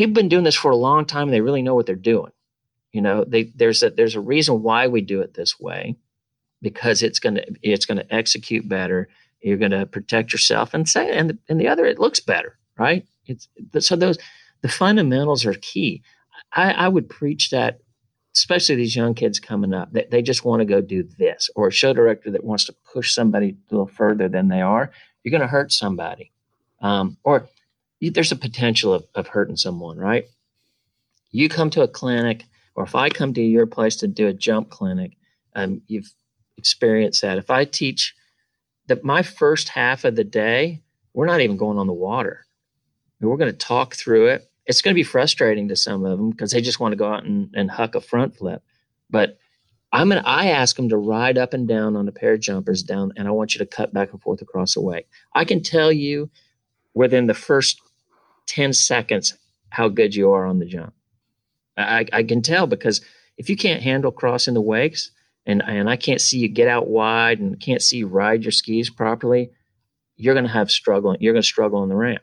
people 0.00 0.12
have 0.12 0.14
been 0.14 0.28
doing 0.30 0.44
this 0.44 0.56
for 0.56 0.70
a 0.70 0.76
long 0.76 1.04
time 1.04 1.24
and 1.24 1.32
they 1.34 1.42
really 1.42 1.60
know 1.60 1.74
what 1.74 1.84
they're 1.84 1.94
doing. 1.94 2.32
You 2.90 3.02
know, 3.02 3.22
they, 3.22 3.52
there's 3.54 3.82
a 3.82 3.90
there's 3.90 4.16
a 4.16 4.20
reason 4.20 4.62
why 4.62 4.86
we 4.86 5.02
do 5.02 5.20
it 5.20 5.34
this 5.34 5.60
way 5.60 5.94
because 6.62 7.02
it's 7.02 7.18
gonna 7.18 7.42
it's 7.60 7.84
gonna 7.84 8.06
execute 8.08 8.66
better. 8.66 9.10
You're 9.42 9.58
gonna 9.58 9.84
protect 9.84 10.32
yourself 10.32 10.72
and 10.72 10.88
say 10.88 11.14
and 11.14 11.28
the, 11.28 11.38
and 11.50 11.60
the 11.60 11.68
other 11.68 11.84
it 11.84 11.98
looks 11.98 12.18
better, 12.18 12.58
right? 12.78 13.06
It's 13.26 13.46
so 13.80 13.94
those 13.94 14.16
the 14.62 14.70
fundamentals 14.70 15.44
are 15.44 15.52
key. 15.52 16.02
I, 16.54 16.72
I 16.72 16.88
would 16.88 17.10
preach 17.10 17.50
that 17.50 17.80
especially 18.34 18.76
these 18.76 18.96
young 18.96 19.12
kids 19.12 19.38
coming 19.38 19.74
up 19.74 19.92
that 19.92 20.10
they 20.10 20.22
just 20.22 20.46
want 20.46 20.60
to 20.60 20.64
go 20.64 20.80
do 20.80 21.02
this 21.18 21.50
or 21.56 21.68
a 21.68 21.72
show 21.72 21.92
director 21.92 22.30
that 22.30 22.44
wants 22.44 22.64
to 22.64 22.74
push 22.90 23.12
somebody 23.12 23.50
a 23.50 23.74
little 23.74 23.88
further 23.88 24.28
than 24.28 24.48
they 24.48 24.60
are 24.60 24.90
you're 25.22 25.30
going 25.30 25.40
to 25.40 25.48
hurt 25.48 25.72
somebody 25.72 26.30
um, 26.80 27.16
or 27.24 27.48
there's 28.00 28.32
a 28.32 28.36
potential 28.36 28.94
of, 28.94 29.04
of 29.14 29.28
hurting 29.28 29.56
someone 29.56 29.98
right 29.98 30.26
you 31.30 31.48
come 31.48 31.70
to 31.70 31.82
a 31.82 31.88
clinic 31.88 32.44
or 32.74 32.84
if 32.84 32.94
i 32.94 33.08
come 33.08 33.34
to 33.34 33.42
your 33.42 33.66
place 33.66 33.96
to 33.96 34.08
do 34.08 34.26
a 34.26 34.32
jump 34.32 34.70
clinic 34.70 35.12
um, 35.56 35.82
you've 35.86 36.12
experienced 36.56 37.22
that 37.22 37.38
if 37.38 37.50
i 37.50 37.64
teach 37.64 38.14
that 38.86 39.04
my 39.04 39.22
first 39.22 39.68
half 39.68 40.04
of 40.04 40.16
the 40.16 40.24
day 40.24 40.82
we're 41.12 41.26
not 41.26 41.40
even 41.40 41.56
going 41.56 41.78
on 41.78 41.86
the 41.86 41.92
water 41.92 42.46
we're 43.20 43.36
going 43.36 43.52
to 43.52 43.56
talk 43.56 43.94
through 43.94 44.26
it 44.26 44.50
it's 44.70 44.82
going 44.82 44.94
to 44.94 44.98
be 44.98 45.02
frustrating 45.02 45.66
to 45.68 45.74
some 45.74 46.04
of 46.04 46.16
them 46.16 46.30
because 46.30 46.52
they 46.52 46.60
just 46.60 46.78
want 46.78 46.92
to 46.92 46.96
go 46.96 47.12
out 47.12 47.24
and, 47.24 47.52
and 47.54 47.68
huck 47.68 47.96
a 47.96 48.00
front 48.00 48.36
flip. 48.36 48.62
But 49.10 49.36
I'm 49.92 50.08
gonna 50.08 50.22
I 50.24 50.50
ask 50.50 50.76
them 50.76 50.88
to 50.90 50.96
ride 50.96 51.36
up 51.36 51.52
and 51.52 51.66
down 51.66 51.96
on 51.96 52.06
a 52.06 52.12
pair 52.12 52.34
of 52.34 52.40
jumpers 52.40 52.84
down, 52.84 53.12
and 53.16 53.26
I 53.26 53.32
want 53.32 53.52
you 53.52 53.58
to 53.58 53.66
cut 53.66 53.92
back 53.92 54.12
and 54.12 54.22
forth 54.22 54.40
across 54.40 54.74
the 54.74 54.80
way. 54.80 55.06
I 55.34 55.44
can 55.44 55.60
tell 55.60 55.90
you 55.90 56.30
within 56.94 57.26
the 57.26 57.34
first 57.34 57.80
10 58.46 58.72
seconds 58.72 59.34
how 59.70 59.88
good 59.88 60.14
you 60.14 60.32
are 60.32 60.46
on 60.46 60.58
the 60.58 60.66
jump. 60.66 60.92
I, 61.76 62.06
I 62.12 62.22
can 62.24 62.42
tell 62.42 62.66
because 62.66 63.00
if 63.38 63.48
you 63.48 63.56
can't 63.56 63.82
handle 63.82 64.10
crossing 64.10 64.54
the 64.54 64.60
wakes 64.60 65.10
and, 65.46 65.62
and 65.66 65.88
I 65.88 65.96
can't 65.96 66.20
see 66.20 66.38
you 66.38 66.48
get 66.48 66.68
out 66.68 66.88
wide 66.88 67.38
and 67.38 67.58
can't 67.58 67.82
see 67.82 67.98
you 67.98 68.06
ride 68.06 68.42
your 68.42 68.52
skis 68.52 68.90
properly, 68.90 69.50
you're 70.16 70.34
gonna 70.34 70.48
have 70.48 70.70
struggling, 70.70 71.18
you're 71.20 71.32
gonna 71.32 71.42
struggle 71.42 71.80
on 71.80 71.88
the 71.88 71.96
ramp. 71.96 72.22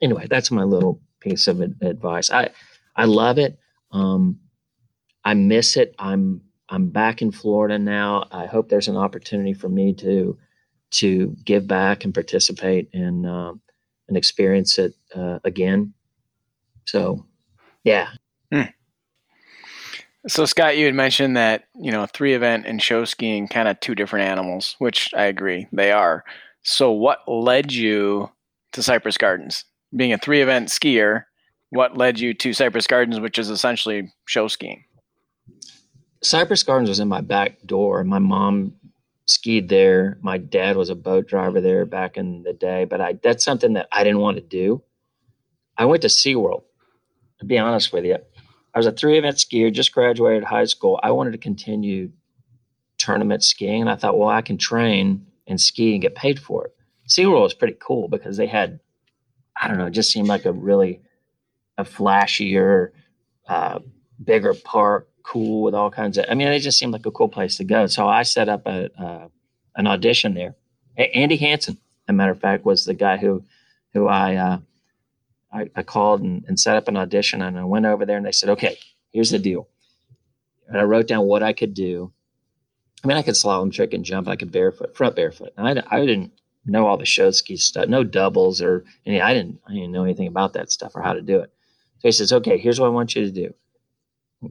Anyway, 0.00 0.26
that's 0.28 0.50
my 0.50 0.64
little 0.64 1.00
piece 1.20 1.46
of 1.46 1.60
advice. 1.60 2.30
I 2.30 2.50
I 2.94 3.06
love 3.06 3.38
it. 3.38 3.58
Um, 3.90 4.40
I 5.24 5.34
miss 5.34 5.76
it. 5.76 5.94
I'm 5.98 6.42
I'm 6.68 6.88
back 6.88 7.22
in 7.22 7.30
Florida 7.30 7.78
now. 7.78 8.26
I 8.30 8.46
hope 8.46 8.68
there's 8.68 8.88
an 8.88 8.96
opportunity 8.96 9.54
for 9.54 9.68
me 9.68 9.94
to 9.94 10.36
to 10.92 11.34
give 11.44 11.66
back 11.66 12.04
and 12.04 12.12
participate 12.12 12.90
and 12.92 13.26
um, 13.26 13.60
and 14.12 14.16
experience 14.16 14.78
it 14.78 14.94
uh, 15.14 15.38
again. 15.44 15.94
So, 16.84 17.24
yeah. 17.84 18.10
Hmm. 18.52 18.70
So 20.28 20.44
Scott, 20.44 20.76
you 20.76 20.84
had 20.84 20.94
mentioned 20.94 21.36
that 21.36 21.64
you 21.74 21.90
know 21.90 22.06
three 22.06 22.34
event 22.34 22.66
and 22.66 22.80
show 22.80 23.04
skiing 23.04 23.48
kind 23.48 23.68
of 23.68 23.80
two 23.80 23.94
different 23.94 24.28
animals, 24.28 24.76
which 24.78 25.12
I 25.16 25.24
agree 25.24 25.66
they 25.72 25.90
are. 25.90 26.24
So, 26.62 26.92
what 26.92 27.20
led 27.26 27.72
you 27.72 28.30
to 28.72 28.82
Cypress 28.82 29.18
Gardens? 29.18 29.64
being 29.94 30.12
a 30.12 30.18
three 30.18 30.42
event 30.42 30.68
skier, 30.68 31.24
what 31.70 31.96
led 31.96 32.18
you 32.18 32.34
to 32.34 32.52
Cypress 32.52 32.86
Gardens, 32.86 33.20
which 33.20 33.38
is 33.38 33.50
essentially 33.50 34.12
show 34.26 34.48
skiing? 34.48 34.84
Cypress 36.22 36.62
Gardens 36.62 36.88
was 36.88 37.00
in 37.00 37.08
my 37.08 37.20
back 37.20 37.62
door. 37.66 38.04
My 38.04 38.18
mom 38.18 38.74
skied 39.26 39.68
there. 39.68 40.18
My 40.22 40.38
dad 40.38 40.76
was 40.76 40.90
a 40.90 40.94
boat 40.94 41.26
driver 41.26 41.60
there 41.60 41.86
back 41.86 42.16
in 42.16 42.42
the 42.42 42.52
day, 42.52 42.84
but 42.84 43.00
I 43.00 43.14
that's 43.22 43.44
something 43.44 43.74
that 43.74 43.88
I 43.92 44.04
didn't 44.04 44.20
want 44.20 44.36
to 44.36 44.42
do. 44.42 44.82
I 45.76 45.84
went 45.84 46.02
to 46.02 46.08
SeaWorld. 46.08 46.62
To 47.40 47.46
be 47.46 47.58
honest 47.58 47.92
with 47.92 48.04
you, 48.04 48.18
I 48.74 48.78
was 48.78 48.86
a 48.86 48.92
three 48.92 49.18
event 49.18 49.36
skier, 49.36 49.72
just 49.72 49.92
graduated 49.92 50.44
high 50.44 50.64
school. 50.64 51.00
I 51.02 51.10
wanted 51.10 51.32
to 51.32 51.38
continue 51.38 52.10
tournament 52.98 53.42
skiing, 53.42 53.80
and 53.80 53.90
I 53.90 53.96
thought, 53.96 54.18
well, 54.18 54.28
I 54.28 54.42
can 54.42 54.58
train 54.58 55.26
and 55.46 55.60
ski 55.60 55.92
and 55.92 56.02
get 56.02 56.14
paid 56.14 56.38
for 56.38 56.66
it. 56.66 56.76
SeaWorld 57.08 57.42
was 57.42 57.54
pretty 57.54 57.76
cool 57.80 58.08
because 58.08 58.36
they 58.36 58.46
had 58.46 58.80
I 59.60 59.68
don't 59.68 59.78
know, 59.78 59.86
it 59.86 59.90
just 59.92 60.10
seemed 60.10 60.28
like 60.28 60.44
a 60.44 60.52
really 60.52 61.02
a 61.78 61.84
flashier, 61.84 62.90
uh, 63.48 63.80
bigger 64.22 64.54
park, 64.54 65.08
cool 65.22 65.62
with 65.62 65.74
all 65.74 65.90
kinds 65.90 66.18
of. 66.18 66.26
I 66.28 66.34
mean, 66.34 66.48
it 66.48 66.60
just 66.60 66.78
seemed 66.78 66.92
like 66.92 67.06
a 67.06 67.10
cool 67.10 67.28
place 67.28 67.56
to 67.56 67.64
go. 67.64 67.86
So 67.86 68.08
I 68.08 68.22
set 68.22 68.48
up 68.48 68.66
a 68.66 68.90
uh, 69.00 69.28
an 69.76 69.86
audition 69.86 70.34
there. 70.34 70.54
A- 70.96 71.16
Andy 71.16 71.36
Hansen, 71.36 71.78
a 72.08 72.12
matter 72.12 72.32
of 72.32 72.40
fact, 72.40 72.64
was 72.64 72.84
the 72.84 72.94
guy 72.94 73.16
who 73.16 73.44
who 73.92 74.08
I 74.08 74.36
uh, 74.36 74.58
I, 75.52 75.70
I, 75.76 75.82
called 75.82 76.22
and, 76.22 76.44
and 76.48 76.58
set 76.58 76.76
up 76.76 76.88
an 76.88 76.96
audition, 76.96 77.42
and 77.42 77.58
I 77.58 77.64
went 77.64 77.86
over 77.86 78.06
there, 78.06 78.16
and 78.16 78.26
they 78.26 78.32
said, 78.32 78.48
"Okay, 78.50 78.78
here's 79.12 79.30
the 79.30 79.38
deal." 79.38 79.68
And 80.68 80.78
I 80.78 80.84
wrote 80.84 81.06
down 81.06 81.26
what 81.26 81.42
I 81.42 81.52
could 81.52 81.74
do. 81.74 82.12
I 83.04 83.06
mean, 83.06 83.16
I 83.16 83.22
could 83.22 83.34
slalom 83.34 83.72
trick 83.72 83.92
and 83.92 84.04
jump. 84.04 84.28
I 84.28 84.36
could 84.36 84.52
barefoot, 84.52 84.96
front 84.96 85.16
barefoot. 85.16 85.52
And 85.56 85.66
I, 85.66 85.82
I 85.90 86.06
didn't 86.06 86.32
know 86.64 86.86
all 86.86 86.96
the 86.96 87.04
show 87.04 87.30
ski 87.30 87.56
stuff, 87.56 87.88
no 87.88 88.04
doubles 88.04 88.62
or 88.62 88.84
any. 89.04 89.20
I 89.20 89.34
didn't, 89.34 89.60
I 89.68 89.72
didn't 89.72 89.92
know 89.92 90.04
anything 90.04 90.28
about 90.28 90.52
that 90.54 90.70
stuff 90.70 90.92
or 90.94 91.02
how 91.02 91.12
to 91.12 91.20
do 91.20 91.40
it. 91.40 91.52
So 91.98 92.08
he 92.08 92.12
says, 92.12 92.32
okay, 92.32 92.58
here's 92.58 92.80
what 92.80 92.86
I 92.86 92.90
want 92.90 93.14
you 93.14 93.24
to 93.24 93.30
do. 93.30 93.54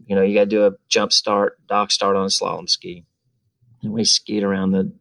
You 0.05 0.15
know, 0.15 0.21
you 0.21 0.35
got 0.35 0.45
to 0.45 0.49
do 0.49 0.65
a 0.65 0.71
jump 0.87 1.11
start, 1.11 1.59
dock 1.67 1.91
start 1.91 2.15
on 2.15 2.23
a 2.23 2.27
slalom 2.27 2.69
ski. 2.69 3.05
And 3.83 3.91
we 3.91 4.03
skied 4.03 4.43
around 4.43 4.71
the, 4.71 4.91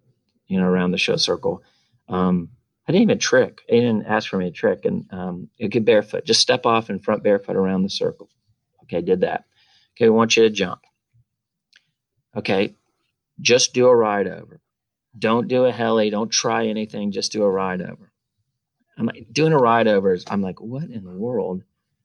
you 0.47 0.61
know, 0.61 0.67
around 0.67 0.91
the 0.91 0.99
show 0.99 1.17
circle. 1.17 1.63
Um, 2.09 2.51
I 2.89 2.93
didn't 2.93 3.03
even 3.03 3.19
trick. 3.19 3.61
He 3.69 3.81
didn't 3.81 4.07
ask 4.07 4.29
for 4.29 4.37
me 4.39 4.47
to 4.47 4.51
trick. 4.51 4.85
And 4.85 5.07
um, 5.13 5.49
you 5.57 5.69
get 5.69 5.85
barefoot, 5.85 6.25
just 6.25 6.41
step 6.41 6.67
off 6.67 6.91
in 6.91 6.99
front 6.99 7.23
barefoot 7.23 7.57
around 7.57 7.83
the 7.83 7.91
circle. 7.91 8.29
Okay, 8.85 9.01
did 9.01 9.21
that. 9.21 9.45
Okay, 9.95 10.07
we 10.07 10.17
want 10.17 10.37
you 10.37 10.43
to 10.43 10.51
jump. 10.51 10.81
Okay, 12.37 12.75
just 13.41 13.75
do 13.75 13.87
a 13.87 13.95
ride 13.95 14.27
over. 14.27 14.61
Don't 15.17 15.49
do 15.49 15.65
a 15.65 15.73
heli. 15.73 16.11
Don't 16.11 16.31
try 16.31 16.67
anything. 16.67 17.13
Just 17.13 17.33
do 17.33 17.43
a 17.43 17.51
ride 17.51 17.83
over. 17.83 18.13
I'm 18.97 19.07
like, 19.07 19.27
doing 19.33 19.53
a 19.53 19.59
ride 19.59 19.89
over. 19.89 20.17
I'm 20.27 20.43
like, 20.43 20.61
what 20.61 20.85
in 20.85 21.05
the 21.05 21.11
world? 21.11 21.63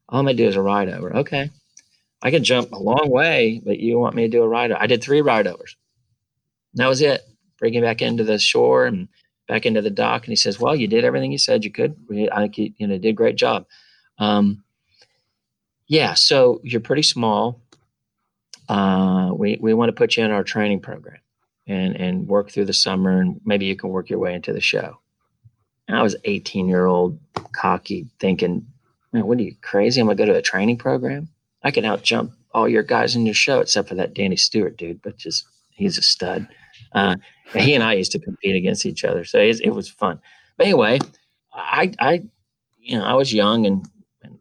All 0.08 0.20
I'm 0.20 0.26
gonna 0.26 0.36
do 0.36 0.46
is 0.46 0.56
a 0.56 0.62
ride 0.62 0.88
over. 0.88 1.16
Okay, 1.18 1.50
I 2.26 2.32
can 2.32 2.42
jump 2.42 2.72
a 2.72 2.78
long 2.78 3.08
way, 3.08 3.62
but 3.64 3.78
you 3.78 4.00
want 4.00 4.16
me 4.16 4.22
to 4.22 4.28
do 4.28 4.42
a 4.42 4.48
ride? 4.48 4.72
I 4.72 4.88
did 4.88 5.00
three 5.00 5.20
ride 5.20 5.46
overs. 5.46 5.76
that 6.74 6.88
was 6.88 7.00
it. 7.00 7.22
Bringing 7.60 7.82
back 7.82 8.02
into 8.02 8.24
the 8.24 8.36
shore 8.36 8.84
and 8.84 9.06
back 9.46 9.64
into 9.64 9.80
the 9.80 9.90
dock. 9.90 10.24
And 10.24 10.32
he 10.32 10.36
says, 10.36 10.58
"Well, 10.58 10.74
you 10.74 10.88
did 10.88 11.04
everything 11.04 11.30
you 11.30 11.38
said 11.38 11.64
you 11.64 11.70
could. 11.70 11.94
I 12.32 12.40
think 12.40 12.58
you, 12.58 12.72
you 12.78 12.88
know 12.88 12.98
did 12.98 13.10
a 13.10 13.12
great 13.12 13.36
job." 13.36 13.66
Um, 14.18 14.64
yeah. 15.86 16.14
So 16.14 16.60
you're 16.64 16.80
pretty 16.80 17.04
small. 17.04 17.62
Uh, 18.68 19.30
we 19.32 19.56
we 19.60 19.72
want 19.72 19.90
to 19.90 19.92
put 19.92 20.16
you 20.16 20.24
in 20.24 20.32
our 20.32 20.42
training 20.42 20.80
program 20.80 21.20
and 21.68 21.94
and 21.94 22.26
work 22.26 22.50
through 22.50 22.64
the 22.64 22.72
summer 22.72 23.20
and 23.20 23.40
maybe 23.44 23.66
you 23.66 23.76
can 23.76 23.90
work 23.90 24.10
your 24.10 24.18
way 24.18 24.34
into 24.34 24.52
the 24.52 24.60
show. 24.60 24.98
And 25.86 25.96
I 25.96 26.02
was 26.02 26.16
18 26.24 26.66
year 26.66 26.86
old 26.86 27.20
cocky 27.52 28.08
thinking, 28.18 28.66
man, 29.12 29.26
what 29.26 29.38
are 29.38 29.42
you 29.42 29.54
crazy? 29.62 30.00
I'm 30.00 30.08
gonna 30.08 30.16
go 30.16 30.26
to 30.26 30.34
a 30.34 30.42
training 30.42 30.78
program. 30.78 31.28
I 31.66 31.72
can 31.72 31.84
out 31.84 32.04
jump 32.04 32.30
all 32.54 32.68
your 32.68 32.84
guys 32.84 33.16
in 33.16 33.26
your 33.26 33.34
show 33.34 33.58
except 33.58 33.88
for 33.88 33.96
that 33.96 34.14
Danny 34.14 34.36
Stewart 34.36 34.76
dude, 34.76 35.02
but 35.02 35.16
just 35.16 35.44
he's 35.70 35.98
a 35.98 36.02
stud. 36.02 36.46
Uh, 36.92 37.16
he 37.54 37.74
and 37.74 37.82
I 37.82 37.94
used 37.94 38.12
to 38.12 38.20
compete 38.20 38.54
against 38.54 38.86
each 38.86 39.04
other, 39.04 39.24
so 39.24 39.40
it, 39.40 39.60
it 39.60 39.70
was 39.70 39.88
fun. 39.88 40.20
But 40.56 40.66
anyway, 40.66 41.00
I, 41.52 41.90
I, 41.98 42.22
you 42.78 42.96
know, 42.96 43.04
I 43.04 43.14
was 43.14 43.34
young 43.34 43.66
and, 43.66 43.84
and, 44.22 44.38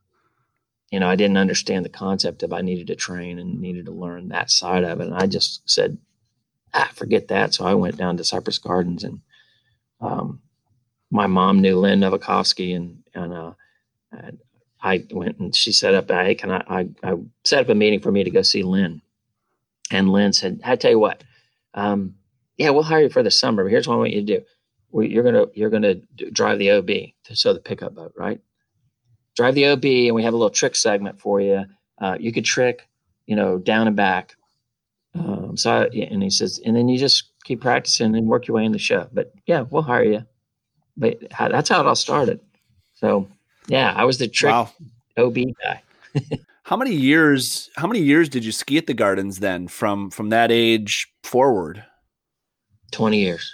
you 0.91 0.99
know, 0.99 1.09
I 1.09 1.15
didn't 1.15 1.37
understand 1.37 1.83
the 1.83 1.89
concept 1.89 2.43
of 2.43 2.53
I 2.53 2.61
needed 2.61 2.85
to 2.87 2.95
train 2.95 3.39
and 3.39 3.59
needed 3.59 3.87
to 3.87 3.91
learn 3.91 4.27
that 4.27 4.51
side 4.51 4.83
of 4.83 5.01
it. 5.01 5.07
And 5.07 5.15
I 5.15 5.25
just 5.25 5.67
said, 5.67 5.97
ah, 6.75 6.91
forget 6.93 7.29
that. 7.29 7.55
So 7.55 7.65
I 7.65 7.73
went 7.73 7.97
down 7.97 8.17
to 8.17 8.23
Cypress 8.23 8.59
Gardens 8.59 9.03
and 9.03 9.21
um, 9.99 10.41
my 11.09 11.25
mom 11.25 11.59
knew 11.59 11.79
Lynn 11.79 12.01
Novakovsky 12.01 12.75
and, 12.75 12.99
and, 13.15 13.33
uh, 13.33 13.53
and 14.11 14.37
I 14.85 15.03
went 15.09 15.39
and 15.39 15.53
she 15.53 15.71
set 15.71 15.95
up, 15.95 16.11
hey, 16.11 16.35
can 16.35 16.51
I, 16.51 16.63
I, 16.67 16.89
I, 17.03 17.15
set 17.43 17.61
up 17.61 17.69
a 17.69 17.75
meeting 17.75 17.99
for 17.99 18.11
me 18.11 18.23
to 18.23 18.29
go 18.29 18.43
see 18.43 18.61
Lynn. 18.61 19.01
And 19.89 20.11
Lynn 20.11 20.31
said, 20.31 20.61
I 20.63 20.75
tell 20.75 20.91
you 20.91 20.99
what, 20.99 21.23
um, 21.73 22.13
yeah, 22.57 22.69
we'll 22.69 22.83
hire 22.83 23.01
you 23.01 23.09
for 23.09 23.23
the 23.23 23.31
summer, 23.31 23.63
but 23.63 23.71
here's 23.71 23.87
what 23.87 23.95
I 23.95 23.97
want 23.97 24.11
you 24.11 24.21
to 24.23 24.37
do. 24.39 24.45
well, 24.91 25.03
you're 25.03 25.23
gonna 25.23 25.47
you're 25.55 25.71
gonna 25.71 25.95
drive 26.31 26.59
the 26.59 26.71
OB, 26.71 26.89
so 27.33 27.51
the 27.51 27.59
pickup 27.59 27.95
boat, 27.95 28.13
right? 28.15 28.39
Drive 29.35 29.55
the 29.55 29.67
OB, 29.67 29.85
and 29.85 30.15
we 30.15 30.23
have 30.23 30.33
a 30.33 30.37
little 30.37 30.51
trick 30.51 30.75
segment 30.75 31.19
for 31.19 31.41
you. 31.41 31.65
Uh, 31.99 32.17
you 32.19 32.31
could 32.31 32.45
trick, 32.45 32.87
you 33.25 33.35
know, 33.35 33.57
down 33.57 33.87
and 33.87 33.95
back. 33.95 34.35
Um, 35.15 35.57
so, 35.57 35.71
I, 35.71 35.85
and 35.85 36.21
he 36.21 36.29
says, 36.29 36.61
and 36.63 36.75
then 36.75 36.87
you 36.87 36.99
just 36.99 37.31
keep 37.43 37.59
practicing 37.59 38.15
and 38.15 38.27
work 38.27 38.47
your 38.47 38.55
way 38.55 38.65
in 38.65 38.71
the 38.71 38.79
show. 38.79 39.09
But 39.11 39.33
yeah, 39.47 39.61
we'll 39.61 39.81
hire 39.81 40.03
you. 40.03 40.25
But 40.95 41.19
that's 41.37 41.69
how 41.69 41.81
it 41.81 41.87
all 41.87 41.95
started. 41.95 42.39
So 42.93 43.27
yeah, 43.67 43.93
I 43.95 44.05
was 44.05 44.17
the 44.17 44.27
trick 44.27 44.51
wow. 44.51 44.69
OB 45.17 45.37
guy. 45.63 45.81
how 46.63 46.75
many 46.77 46.93
years? 46.93 47.69
How 47.75 47.87
many 47.87 48.01
years 48.01 48.29
did 48.29 48.45
you 48.45 48.51
ski 48.51 48.77
at 48.77 48.87
the 48.87 48.93
Gardens 48.93 49.39
then? 49.39 49.67
From 49.67 50.09
from 50.11 50.29
that 50.29 50.51
age 50.51 51.07
forward? 51.23 51.83
Twenty 52.91 53.19
years. 53.19 53.53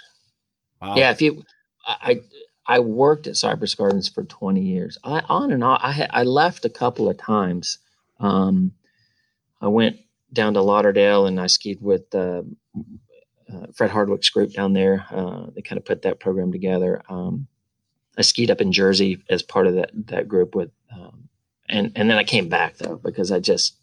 Wow. 0.80 0.96
Yeah, 0.96 1.12
if 1.12 1.22
you, 1.22 1.44
I, 1.86 2.22
I 2.66 2.80
worked 2.80 3.28
at 3.28 3.36
Cypress 3.36 3.76
Gardens 3.76 4.08
for 4.08 4.24
20 4.24 4.60
years. 4.60 4.98
I 5.04 5.20
on 5.28 5.52
and 5.52 5.62
on. 5.62 5.78
I 5.80 6.08
I 6.10 6.22
left 6.24 6.64
a 6.64 6.70
couple 6.70 7.08
of 7.08 7.16
times. 7.16 7.78
Um, 8.18 8.72
I 9.60 9.68
went 9.68 9.98
down 10.32 10.54
to 10.54 10.62
Lauderdale 10.62 11.26
and 11.26 11.40
I 11.40 11.46
skied 11.46 11.80
with 11.80 12.12
uh, 12.14 12.42
uh, 13.52 13.66
Fred 13.74 13.90
Hardwick's 13.90 14.30
group 14.30 14.52
down 14.52 14.72
there. 14.72 15.06
Uh, 15.10 15.46
they 15.54 15.62
kind 15.62 15.78
of 15.78 15.84
put 15.84 16.02
that 16.02 16.20
program 16.20 16.50
together. 16.50 17.02
Um, 17.08 17.46
I 18.16 18.22
skied 18.22 18.50
up 18.50 18.60
in 18.60 18.72
Jersey 18.72 19.22
as 19.30 19.42
part 19.42 19.66
of 19.66 19.74
that 19.74 19.90
that 20.06 20.28
group 20.28 20.54
with, 20.54 20.70
um, 20.92 21.28
and 21.68 21.92
and 21.96 22.10
then 22.10 22.18
I 22.18 22.24
came 22.24 22.48
back 22.48 22.76
though 22.76 22.96
because 22.96 23.32
I 23.32 23.40
just 23.40 23.76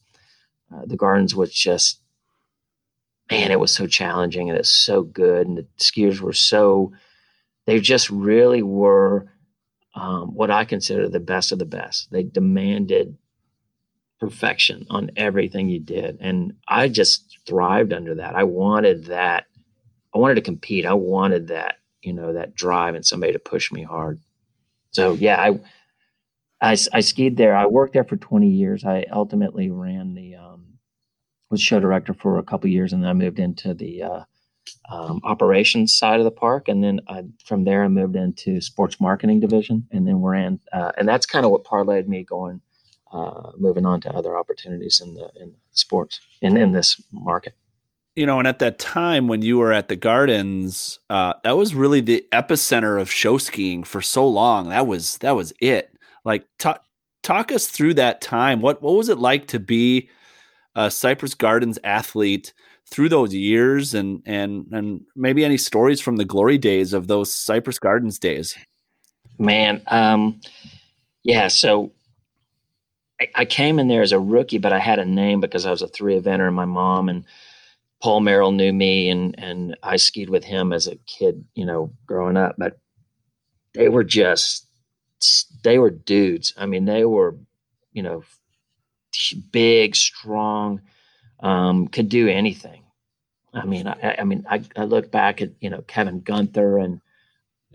uh, 0.74 0.86
the 0.86 0.98
Gardens 0.98 1.36
was 1.36 1.54
just 1.54 2.00
man, 3.30 3.52
it 3.52 3.60
was 3.60 3.72
so 3.72 3.88
challenging 3.88 4.50
and 4.50 4.58
it's 4.58 4.72
so 4.72 5.04
good. 5.04 5.48
And 5.48 5.58
the 5.58 5.68
skiers 5.78 6.20
were 6.20 6.34
so, 6.34 6.92
they 7.66 7.80
just 7.80 8.10
really 8.10 8.64
were 8.64 9.32
um, 9.96 10.34
what 10.34 10.52
I 10.52 10.66
consider 10.66 11.08
the 11.08 11.20
best 11.20 11.52
of 11.52 11.60
the 11.60 11.66
best. 11.66 12.12
They 12.12 12.24
demanded 12.24 13.18
perfection 14.20 14.86
on 14.90 15.12
everything 15.16 15.70
you 15.70 15.80
did. 15.80 16.18
And 16.20 16.54
I 16.68 16.88
just 16.88 17.40
thrived 17.46 17.94
under 17.94 18.16
that. 18.16 18.36
I 18.36 18.44
wanted 18.44 19.06
that. 19.06 19.46
I 20.14 20.18
wanted 20.18 20.36
to 20.36 20.42
compete. 20.42 20.86
I 20.86 20.94
wanted 20.94 21.48
that, 21.50 21.76
you 22.02 22.14
know, 22.14 22.34
that 22.34 22.56
drive 22.56 22.96
and 22.96 23.06
somebody 23.06 23.34
to 23.34 23.40
push 23.40 23.72
me 23.72 23.84
hard. 23.84 24.20
So 24.92 25.14
yeah, 25.14 25.42
I, 25.42 25.60
I, 26.62 26.78
I 26.94 27.00
skied 27.02 27.38
there. 27.38 27.56
I 27.56 27.66
worked 27.66 27.94
there 27.94 28.04
for 28.04 28.18
20 28.18 28.48
years. 28.48 28.84
I 28.84 29.06
ultimately 29.12 29.70
ran 29.70 30.16
the, 30.16 30.36
um, 30.36 30.70
was 31.50 31.62
show 31.62 31.80
director 31.80 32.14
for 32.14 32.38
a 32.38 32.44
couple 32.44 32.70
years, 32.70 32.94
and 32.94 33.04
then 33.04 33.10
I 33.10 33.14
moved 33.14 33.40
into 33.40 33.74
the 33.74 34.04
uh, 34.04 34.24
um, 34.90 35.22
operations 35.24 35.94
side 35.94 36.20
of 36.20 36.24
the 36.24 36.32
park, 36.32 36.68
and 36.68 36.84
then 36.84 37.02
I, 37.08 37.24
from 37.46 37.64
there 37.64 37.84
I 37.84 37.88
moved 37.88 38.16
into 38.16 38.62
sports 38.62 39.00
marketing 39.00 39.40
division, 39.40 39.88
and 39.92 40.08
then 40.08 40.22
we're 40.22 40.36
in, 40.36 40.60
uh, 40.74 40.92
and 40.98 41.08
that's 41.08 41.26
kind 41.26 41.46
of 41.46 41.52
what 41.52 41.64
parlayed 41.64 42.08
me 42.08 42.24
going, 42.24 42.62
uh, 43.12 43.52
moving 43.58 43.86
on 43.86 44.02
to 44.02 44.12
other 44.12 44.38
opportunities 44.38 45.02
in 45.04 45.16
the 45.16 45.32
in 45.40 45.56
sports 45.72 46.20
and 46.42 46.58
in 46.58 46.72
this 46.72 47.02
market. 47.12 47.56
You 48.20 48.26
know, 48.26 48.38
and 48.38 48.50
at 48.50 48.60
that 48.60 48.80
time 48.80 49.30
when 49.30 49.44
you 49.44 49.60
were 49.60 49.72
at 49.72 49.88
the 49.88 49.96
Gardens, 49.96 51.00
uh, 51.10 51.36
that 51.46 51.56
was 51.56 51.74
really 51.74 52.02
the 52.02 52.26
epicenter 52.34 53.00
of 53.00 53.10
show 53.10 53.38
skiing 53.38 53.82
for 53.86 54.02
so 54.02 54.28
long. 54.28 54.68
That 54.68 54.88
was 54.88 55.20
that 55.20 55.38
was 55.38 55.54
it. 55.62 55.98
Like, 56.26 56.46
talk 56.58 56.84
talk 57.24 57.50
us 57.50 57.68
through 57.68 57.94
that 57.94 58.20
time. 58.20 58.60
What 58.60 58.82
what 58.82 58.96
was 58.96 59.08
it 59.08 59.20
like 59.20 59.48
to 59.48 59.60
be 59.62 60.10
a 60.76 60.92
Cypress 60.92 61.34
Gardens 61.34 61.80
athlete 61.86 62.52
through 62.92 63.08
those 63.08 63.34
years 63.34 63.94
and 63.94 64.22
and 64.26 64.66
and 64.74 65.00
maybe 65.16 65.46
any 65.46 65.56
stories 65.56 66.02
from 66.02 66.18
the 66.18 66.26
glory 66.26 66.58
days 66.58 66.92
of 66.92 67.08
those 67.08 67.34
Cypress 67.34 67.80
Gardens 67.80 68.20
days? 68.20 68.54
Man, 69.38 69.82
um, 69.88 70.42
yeah. 71.24 71.48
So 71.48 71.94
I, 73.22 73.30
I, 73.34 73.46
came 73.46 73.80
in 73.80 73.88
there 73.88 74.02
as 74.02 74.12
a 74.12 74.20
rookie, 74.20 74.58
but 74.58 74.74
I 74.74 74.80
had 74.80 75.00
a 75.00 75.06
name 75.06 75.40
because 75.40 75.66
I 75.66 75.72
was 75.72 75.82
a 75.82 75.88
three 75.88 76.20
eventer, 76.20 76.48
and 76.48 76.56
my 76.58 76.66
mom 76.66 77.08
and 77.08 77.24
Paul 78.02 78.22
Merrill 78.22 78.52
knew 78.52 78.72
me, 78.72 79.10
and 79.10 79.36
and 79.38 79.78
I 79.84 79.98
skied 79.98 80.30
with 80.30 80.44
him 80.44 80.72
as 80.72 80.88
a 80.88 80.96
kid, 80.96 81.44
you 81.54 81.66
know, 81.66 81.94
growing 82.06 82.38
up. 82.38 82.56
But 82.58 82.80
they 83.74 83.90
were 83.90 84.04
just 84.04 84.68
they 85.64 85.78
were 85.78 85.90
dudes. 85.90 86.54
I 86.58 86.66
mean, 86.66 86.86
they 86.86 87.04
were, 87.06 87.36
you 87.92 88.04
know, 88.04 88.24
big, 89.52 89.96
strong, 89.96 90.82
um, 91.42 91.88
could 91.88 92.10
do 92.10 92.28
anything. 92.28 92.84
I 93.54 93.66
mean, 93.66 93.88
I, 93.88 94.18
I 94.20 94.24
mean, 94.24 94.46
I, 94.50 94.62
I, 94.78 94.84
look 94.84 95.12
back 95.12 95.42
at 95.42 95.52
you 95.60 95.70
know 95.70 95.82
Kevin 95.82 96.22
Gunther 96.22 96.78
and 96.78 97.02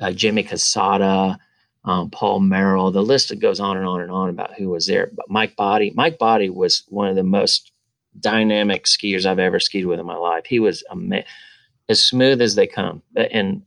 uh, 0.01 0.13
Jimmy 0.13 0.45
Casada, 0.45 1.39
um, 1.85 2.11
Paul 2.11 2.41
Merrill. 2.41 2.93
The 2.93 3.03
list 3.03 3.37
goes 3.41 3.61
on 3.61 3.77
and 3.77 3.87
on 3.87 4.01
and 4.01 4.11
on 4.11 4.31
about 4.31 4.55
who 4.55 4.69
was 4.69 4.87
there. 4.87 5.11
But 5.13 5.29
Mike 5.29 5.57
Body, 5.57 5.93
Mike 5.95 6.19
Body 6.19 6.49
was 6.49 6.85
one 6.89 7.09
of 7.09 7.17
the 7.17 7.25
most 7.25 7.73
dynamic 8.19 8.85
skiers 8.85 9.27
I've 9.27 9.39
ever 9.39 9.61
skied 9.61 9.87
with 9.87 10.01
in 10.01 10.07
my 10.07 10.17
life. 10.17 10.45
He 10.47 10.61
was 10.61 10.85
ama- 10.91 11.25
as 11.89 12.03
smooth 12.03 12.41
as 12.41 12.55
they 12.55 12.67
come, 12.67 13.03
and 13.17 13.63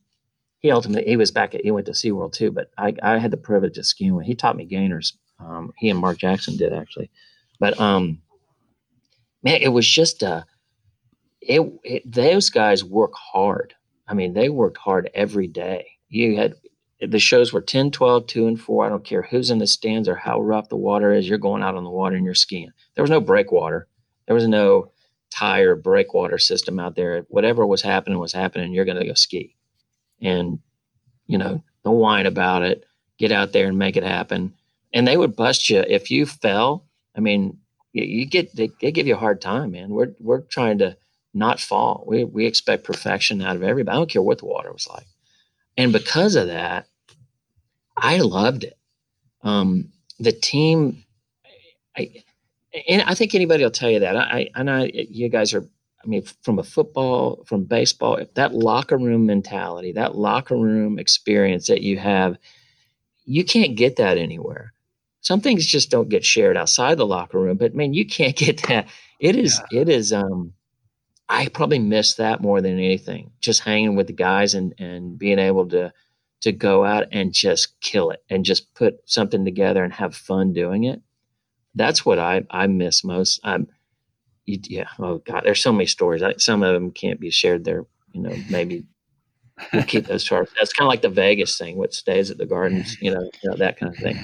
he 0.60 0.72
ultimately 0.72 1.10
he 1.10 1.18
was 1.18 1.32
back 1.32 1.54
at 1.56 1.62
he 1.62 1.72
went 1.72 1.86
to 1.88 1.94
SeaWorld 1.94 2.34
too. 2.34 2.52
But 2.52 2.72
I, 2.78 2.94
I 3.02 3.18
had 3.18 3.32
the 3.32 3.38
privilege 3.38 3.78
of 3.78 3.86
skiing 3.86 4.16
with. 4.16 4.26
He 4.26 4.36
taught 4.36 4.58
me 4.58 4.66
gainers. 4.66 5.18
Um, 5.40 5.72
he 5.78 5.90
and 5.90 6.00
Mark 6.00 6.18
Jackson 6.18 6.58
did 6.58 6.74
actually. 6.74 7.12
But 7.60 7.80
um, 7.80 8.22
man, 9.44 9.62
it 9.62 9.70
was 9.70 9.88
just 9.88 10.24
a. 10.24 10.46
It, 11.42 11.62
it 11.84 12.12
those 12.12 12.50
guys 12.50 12.84
work 12.84 13.14
hard. 13.14 13.74
I 14.08 14.14
mean, 14.14 14.34
they 14.34 14.50
worked 14.50 14.78
hard 14.78 15.10
every 15.14 15.48
day. 15.48 15.88
You 16.10 16.38
had 16.38 16.56
the 17.00 17.20
shows 17.20 17.54
were 17.54 17.62
10, 17.62 17.92
12, 17.92 18.26
2, 18.26 18.48
and 18.48 18.60
4. 18.60 18.86
I 18.86 18.90
don't 18.90 19.04
care 19.04 19.22
who's 19.22 19.52
in 19.52 19.60
the 19.60 19.68
stands 19.68 20.08
or 20.08 20.16
how 20.16 20.42
rough 20.42 20.70
the 20.70 20.78
water 20.78 21.14
is. 21.14 21.30
You're 21.30 21.38
going 21.38 21.62
out 21.62 21.76
on 21.76 21.84
the 21.84 21.92
water 21.92 22.16
and 22.16 22.26
you're 22.26 22.34
skiing. 22.34 22.72
There 22.96 23.04
was 23.04 23.12
no 23.12 23.22
breakwater. 23.22 23.88
There 24.28 24.36
was 24.36 24.48
no 24.48 24.92
tire 25.30 25.76
breakwater 25.76 26.38
system 26.38 26.80
out 26.80 26.96
there. 26.96 27.26
Whatever 27.30 27.66
was 27.66 27.82
happening 27.82 28.20
was 28.20 28.34
happening. 28.34 28.74
You're 28.74 28.86
going 28.86 29.00
to 29.00 29.08
go 29.08 29.14
ski. 29.14 29.56
And, 30.22 30.60
you 31.26 31.38
know, 31.38 31.64
don't 31.84 31.98
whine 31.98 32.26
about 32.26 32.64
it. 32.64 32.86
Get 33.18 33.32
out 33.32 33.52
there 33.52 33.68
and 33.68 33.78
make 33.78 33.98
it 33.98 34.04
happen. 34.04 34.54
And 34.94 35.08
they 35.08 35.18
would 35.18 35.36
bust 35.36 35.70
you. 35.70 35.84
If 35.88 36.12
you 36.12 36.26
fell, 36.26 36.86
I 37.16 37.20
mean, 37.20 37.58
you, 37.94 38.04
you 38.04 38.26
get 38.26 38.56
they, 38.56 38.70
they, 38.82 38.92
give 38.92 39.08
you 39.08 39.16
a 39.16 39.20
hard 39.20 39.42
time, 39.42 39.72
man. 39.72 39.90
We're 39.90 40.14
we're 40.20 40.42
trying 40.42 40.78
to 40.80 40.98
not 41.34 41.60
fall. 41.60 42.04
We 42.08 42.24
we 42.24 42.46
expect 42.46 42.84
perfection 42.84 43.42
out 43.42 43.56
of 43.56 43.64
everybody. 43.64 43.96
I 43.96 44.00
don't 44.00 44.10
care 44.10 44.22
what 44.22 44.40
the 44.40 44.46
water 44.46 44.72
was 44.72 44.88
like, 44.88 45.08
and 45.76 45.92
because 45.92 46.36
of 46.36 46.48
that, 46.48 46.88
I 47.96 48.20
loved 48.20 48.64
it. 48.64 48.78
Um, 49.42 49.92
the 50.20 50.32
team, 50.32 51.04
I, 51.98 52.24
and 52.88 53.02
I 53.04 53.14
think 53.14 53.36
anybody 53.36 53.64
will 53.64 53.72
tell 53.72 53.90
you 53.90 54.00
that. 54.00 54.16
I, 54.16 54.50
I 54.56 54.64
know 54.64 54.88
you 54.94 55.30
guys 55.30 55.54
are. 55.54 55.68
I 56.04 56.08
mean, 56.08 56.24
from 56.44 56.60
a 56.60 56.64
football, 56.64 57.44
from 57.46 57.64
baseball, 57.66 58.20
that 58.36 58.54
locker 58.54 58.98
room 58.98 59.26
mentality, 59.26 59.92
that 59.94 60.16
locker 60.16 60.56
room 60.56 61.00
experience 61.00 61.68
that 61.68 61.82
you 61.82 61.98
have, 61.98 62.38
you 63.26 63.44
can't 63.44 63.76
get 63.76 63.98
that 63.98 64.18
anywhere 64.18 64.74
some 65.28 65.42
things 65.42 65.66
just 65.66 65.92
don't 65.92 66.08
get 66.08 66.24
shared 66.24 66.56
outside 66.56 66.98
the 66.98 67.06
locker 67.06 67.40
room 67.40 67.58
but 67.58 67.76
man 67.76 67.94
you 67.94 68.06
can't 68.06 68.36
get 68.46 68.64
that 68.64 68.88
it 69.20 69.36
is 69.36 69.62
yeah. 69.72 69.82
it 69.82 69.90
is 69.90 70.14
um 70.14 70.54
i 71.28 71.48
probably 71.50 71.80
miss 71.80 72.16
that 72.16 72.42
more 72.42 72.62
than 72.62 72.80
anything 72.80 73.32
just 73.42 73.62
hanging 73.62 73.96
with 73.96 74.08
the 74.08 74.14
guys 74.14 74.54
and 74.54 74.74
and 74.80 75.18
being 75.20 75.40
able 75.40 75.68
to 75.68 75.92
to 76.40 76.52
go 76.52 76.86
out 76.86 77.08
and 77.12 77.34
just 77.34 77.80
kill 77.82 78.12
it 78.12 78.24
and 78.30 78.46
just 78.46 78.74
put 78.74 78.98
something 79.06 79.44
together 79.44 79.84
and 79.84 79.92
have 79.92 80.16
fun 80.16 80.54
doing 80.54 80.86
it 80.86 81.02
that's 81.78 82.06
what 82.06 82.20
i 82.20 82.44
i 82.52 82.68
miss 82.68 83.04
most 83.04 83.40
i'm 83.44 83.68
yeah 84.46 84.88
oh 85.00 85.18
god 85.20 85.42
there's 85.44 85.62
so 85.62 85.72
many 85.72 85.86
stories 85.86 86.24
I, 86.24 86.36
some 86.38 86.64
of 86.64 86.74
them 86.74 86.92
can't 86.92 87.20
be 87.20 87.32
shared 87.32 87.64
there 87.64 87.86
you 88.14 88.22
know 88.22 88.36
maybe 88.50 88.86
we'll 89.74 89.84
keep 89.84 90.06
those 90.06 90.24
charts. 90.24 90.52
That's 90.58 90.74
kind 90.74 90.88
of 90.88 90.90
like 90.90 91.02
the 91.02 91.10
Vegas 91.10 91.58
thing, 91.58 91.78
what 91.78 91.94
stays 91.94 92.30
at 92.30 92.38
the 92.38 92.46
gardens, 92.46 92.98
you 93.02 93.14
know, 93.14 93.22
you 93.42 93.50
know 93.50 93.58
that 93.58 93.78
kind 93.78 93.94
of 93.94 94.00
thing. 94.00 94.18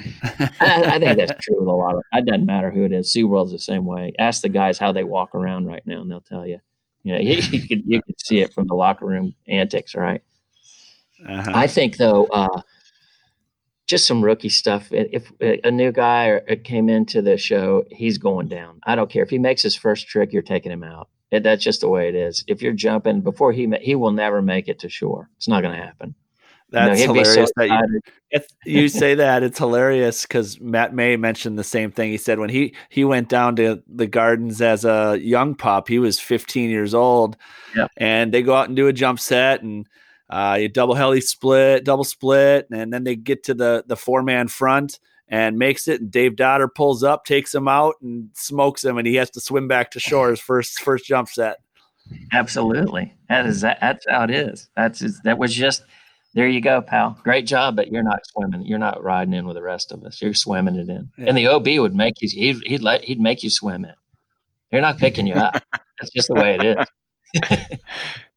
I, 0.60 0.96
I, 0.96 1.00
think 1.00 1.18
that's 1.18 1.44
true 1.46 1.60
with 1.60 1.68
a 1.68 1.72
lot 1.72 1.96
of. 1.96 2.04
It 2.14 2.26
doesn't 2.26 2.46
matter 2.46 2.72
who 2.72 2.84
it 2.84 2.92
is. 2.92 3.14
SeaWorld's 3.14 3.52
the 3.52 3.60
same 3.60 3.86
way. 3.86 4.14
Ask 4.20 4.42
the 4.42 4.50
guys 4.50 4.78
how 4.78 4.92
they 4.92 5.04
walk 5.04 5.34
around 5.36 5.66
right 5.66 5.86
now, 5.86 6.02
and 6.02 6.12
they'll 6.12 6.22
tell 6.22 6.46
you. 6.46 6.60
You 7.04 7.14
know, 7.14 7.20
you, 7.20 7.36
you 7.52 7.68
could 7.68 7.84
you 7.86 8.02
could 8.02 8.20
see 8.20 8.42
it 8.42 8.54
from 8.54 8.68
the 8.68 8.76
locker 8.76 9.06
room 9.06 9.36
antics, 9.48 9.96
right? 9.96 10.22
Uh-huh. 11.28 11.52
I 11.54 11.68
think 11.68 11.98
though, 11.98 12.26
uh, 12.26 12.62
just 13.94 14.08
some 14.08 14.24
rookie 14.24 14.50
stuff. 14.50 14.88
If 14.92 15.32
uh, 15.40 15.58
a 15.64 15.70
new 15.70 15.92
guy 15.92 16.32
uh, 16.32 16.56
came 16.64 16.90
into 16.90 17.22
the 17.22 17.38
show, 17.38 17.84
he's 17.92 18.18
going 18.18 18.48
down. 18.48 18.80
I 18.84 18.96
don't 18.96 19.10
care 19.10 19.22
if 19.22 19.30
he 19.30 19.38
makes 19.38 19.62
his 19.62 19.76
first 19.76 20.08
trick, 20.08 20.34
you're 20.34 20.42
taking 20.42 20.72
him 20.72 20.84
out. 20.84 21.10
It, 21.30 21.44
that's 21.44 21.64
just 21.64 21.82
the 21.82 21.90
way 21.90 22.10
it 22.10 22.16
is. 22.16 22.44
If 22.48 22.64
you're 22.64 22.74
jumping 22.74 23.22
before 23.22 23.52
he 23.52 23.72
he 23.82 23.94
will 23.94 24.12
never 24.12 24.42
make 24.42 24.68
it 24.68 24.80
to 24.80 24.90
shore. 24.90 25.30
It's 25.38 25.48
not 25.48 25.62
going 25.62 25.76
to 25.76 25.86
happen. 25.86 26.16
That's 26.72 27.00
know, 27.02 27.14
hilarious 27.14 27.52
so 27.56 27.68
that 27.68 28.02
you, 28.32 28.42
you 28.66 28.90
say 28.90 29.14
that. 29.14 29.44
It's 29.44 29.60
hilarious 29.60 30.24
because 30.24 30.60
Matt 30.60 30.92
May 30.92 31.16
mentioned 31.18 31.60
the 31.60 31.64
same 31.64 31.92
thing. 31.92 32.10
He 32.10 32.18
said 32.18 32.40
when 32.40 32.50
he 32.50 32.74
he 32.90 33.06
went 33.06 33.30
down 33.30 33.56
to 33.58 33.84
the 33.88 34.08
gardens 34.08 34.60
as 34.60 34.86
a 34.86 35.20
young 35.22 35.54
pup, 35.54 35.88
he 35.88 36.00
was 36.00 36.20
15 36.20 36.72
years 36.72 36.96
old, 36.96 37.38
yeah. 37.76 37.88
and 37.98 38.34
they 38.34 38.42
go 38.42 38.56
out 38.56 38.70
and 38.70 38.76
do 38.76 38.88
a 38.88 38.94
jump 38.94 39.20
set, 39.20 39.62
and 39.62 39.88
Uh, 40.34 40.56
you 40.56 40.68
double 40.68 40.96
heli 40.96 41.22
split, 41.22 41.84
double 41.84 42.04
split, 42.04 42.68
and 42.72 42.92
then 42.92 43.04
they 43.04 43.16
get 43.16 43.44
to 43.44 43.54
the 43.54 43.84
the 43.86 43.96
four 43.96 44.24
man 44.24 44.48
front 44.48 45.00
and 45.28 45.60
makes 45.60 45.88
it. 45.88 46.02
And 46.02 46.10
Dave 46.10 46.36
Dodder 46.36 46.68
pulls 46.68 47.04
up, 47.04 47.24
takes 47.24 47.54
him 47.54 47.68
out, 47.68 47.98
and 48.02 48.32
smokes 48.34 48.84
him, 48.84 48.98
and 48.98 49.06
he 49.06 49.14
has 49.16 49.30
to 49.32 49.40
swim 49.40 49.68
back 49.68 49.92
to 49.92 50.00
shore 50.00 50.32
his 50.32 50.40
first 50.40 50.82
first 50.82 51.06
jump 51.06 51.30
set. 51.30 51.58
Absolutely, 52.32 53.14
that 53.30 53.46
is 53.46 53.62
that, 53.62 53.78
that's 53.80 54.08
how 54.10 54.24
it 54.24 54.32
is. 54.32 54.70
That's 54.76 55.22
that 55.22 55.38
was 55.38 55.54
just 55.54 55.84
there. 56.34 56.48
You 56.48 56.62
go, 56.62 56.82
pal. 56.82 57.16
Great 57.24 57.46
job, 57.46 57.76
but 57.76 57.92
you're 57.92 58.02
not 58.02 58.26
swimming. 58.26 58.66
You're 58.66 58.80
not 58.80 59.04
riding 59.04 59.36
in 59.36 59.46
with 59.46 59.56
the 59.56 59.62
rest 59.62 59.92
of 59.92 60.04
us. 60.04 60.20
You're 60.20 60.34
swimming 60.34 60.78
it 60.78 60.90
in, 60.90 61.12
yeah. 61.16 61.26
and 61.28 61.38
the 61.38 61.46
OB 61.46 61.68
would 61.78 61.94
make 61.94 62.24
you. 62.24 62.30
He'd 62.32 62.66
he'd 62.66 62.82
let 62.82 63.04
he'd 63.04 63.22
make 63.22 63.44
you 63.44 63.52
swim 63.52 63.86
it. 63.86 63.96
They're 64.72 64.82
not 64.82 64.98
picking 64.98 65.28
you 65.28 65.36
up. 65.36 65.62
That's 66.00 66.12
just 66.12 66.28
the 66.28 66.34
way 66.34 66.58
it 66.60 66.88
is. 67.36 67.78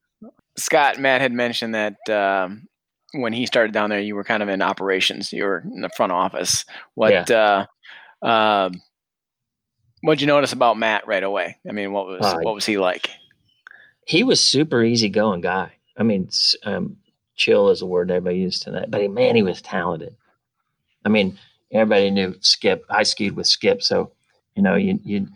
Scott 0.59 0.99
Matt 0.99 1.21
had 1.21 1.33
mentioned 1.33 1.75
that 1.75 1.97
um, 2.09 2.69
when 3.13 3.33
he 3.33 3.47
started 3.47 3.73
down 3.73 3.91
there, 3.91 4.01
you 4.01 4.15
were 4.15 4.25
kind 4.25 4.43
of 4.43 4.49
in 4.49 4.63
operations. 4.63 5.33
You 5.33 5.45
were 5.45 5.59
in 5.59 5.81
the 5.81 5.91
front 5.91 6.13
office. 6.13 6.65
What 6.95 7.29
yeah. 7.29 7.67
uh, 8.23 8.27
uh, 8.27 8.71
what'd 10.01 10.21
you 10.21 10.27
notice 10.27 10.53
about 10.53 10.79
Matt 10.79 11.07
right 11.07 11.23
away? 11.23 11.59
I 11.69 11.73
mean, 11.73 11.93
what 11.93 12.07
was 12.07 12.25
uh, 12.25 12.39
what 12.41 12.55
was 12.55 12.67
he 12.67 12.79
like? 12.79 13.11
He 14.07 14.25
was 14.25 14.43
super 14.43 14.83
easygoing 14.83 15.41
guy. 15.41 15.73
I 15.97 16.03
mean, 16.03 16.29
um, 16.65 16.97
chill 17.35 17.71
is 17.71 17.83
a 17.83 17.87
word 17.87 18.11
everybody 18.11 18.39
used 18.39 18.63
tonight, 18.63 18.91
but 18.91 19.01
he, 19.01 19.09
man, 19.09 19.35
he 19.35 19.43
was 19.43 19.61
talented. 19.63 20.15
I 21.05 21.09
mean, 21.09 21.39
everybody 21.73 22.11
knew 22.11 22.35
Skip. 22.41 22.85
I 22.89 23.03
skied 23.03 23.33
with 23.33 23.47
Skip, 23.47 23.83
so 23.83 24.13
you 24.55 24.63
know, 24.63 24.75
you 24.75 24.99
you 25.05 25.29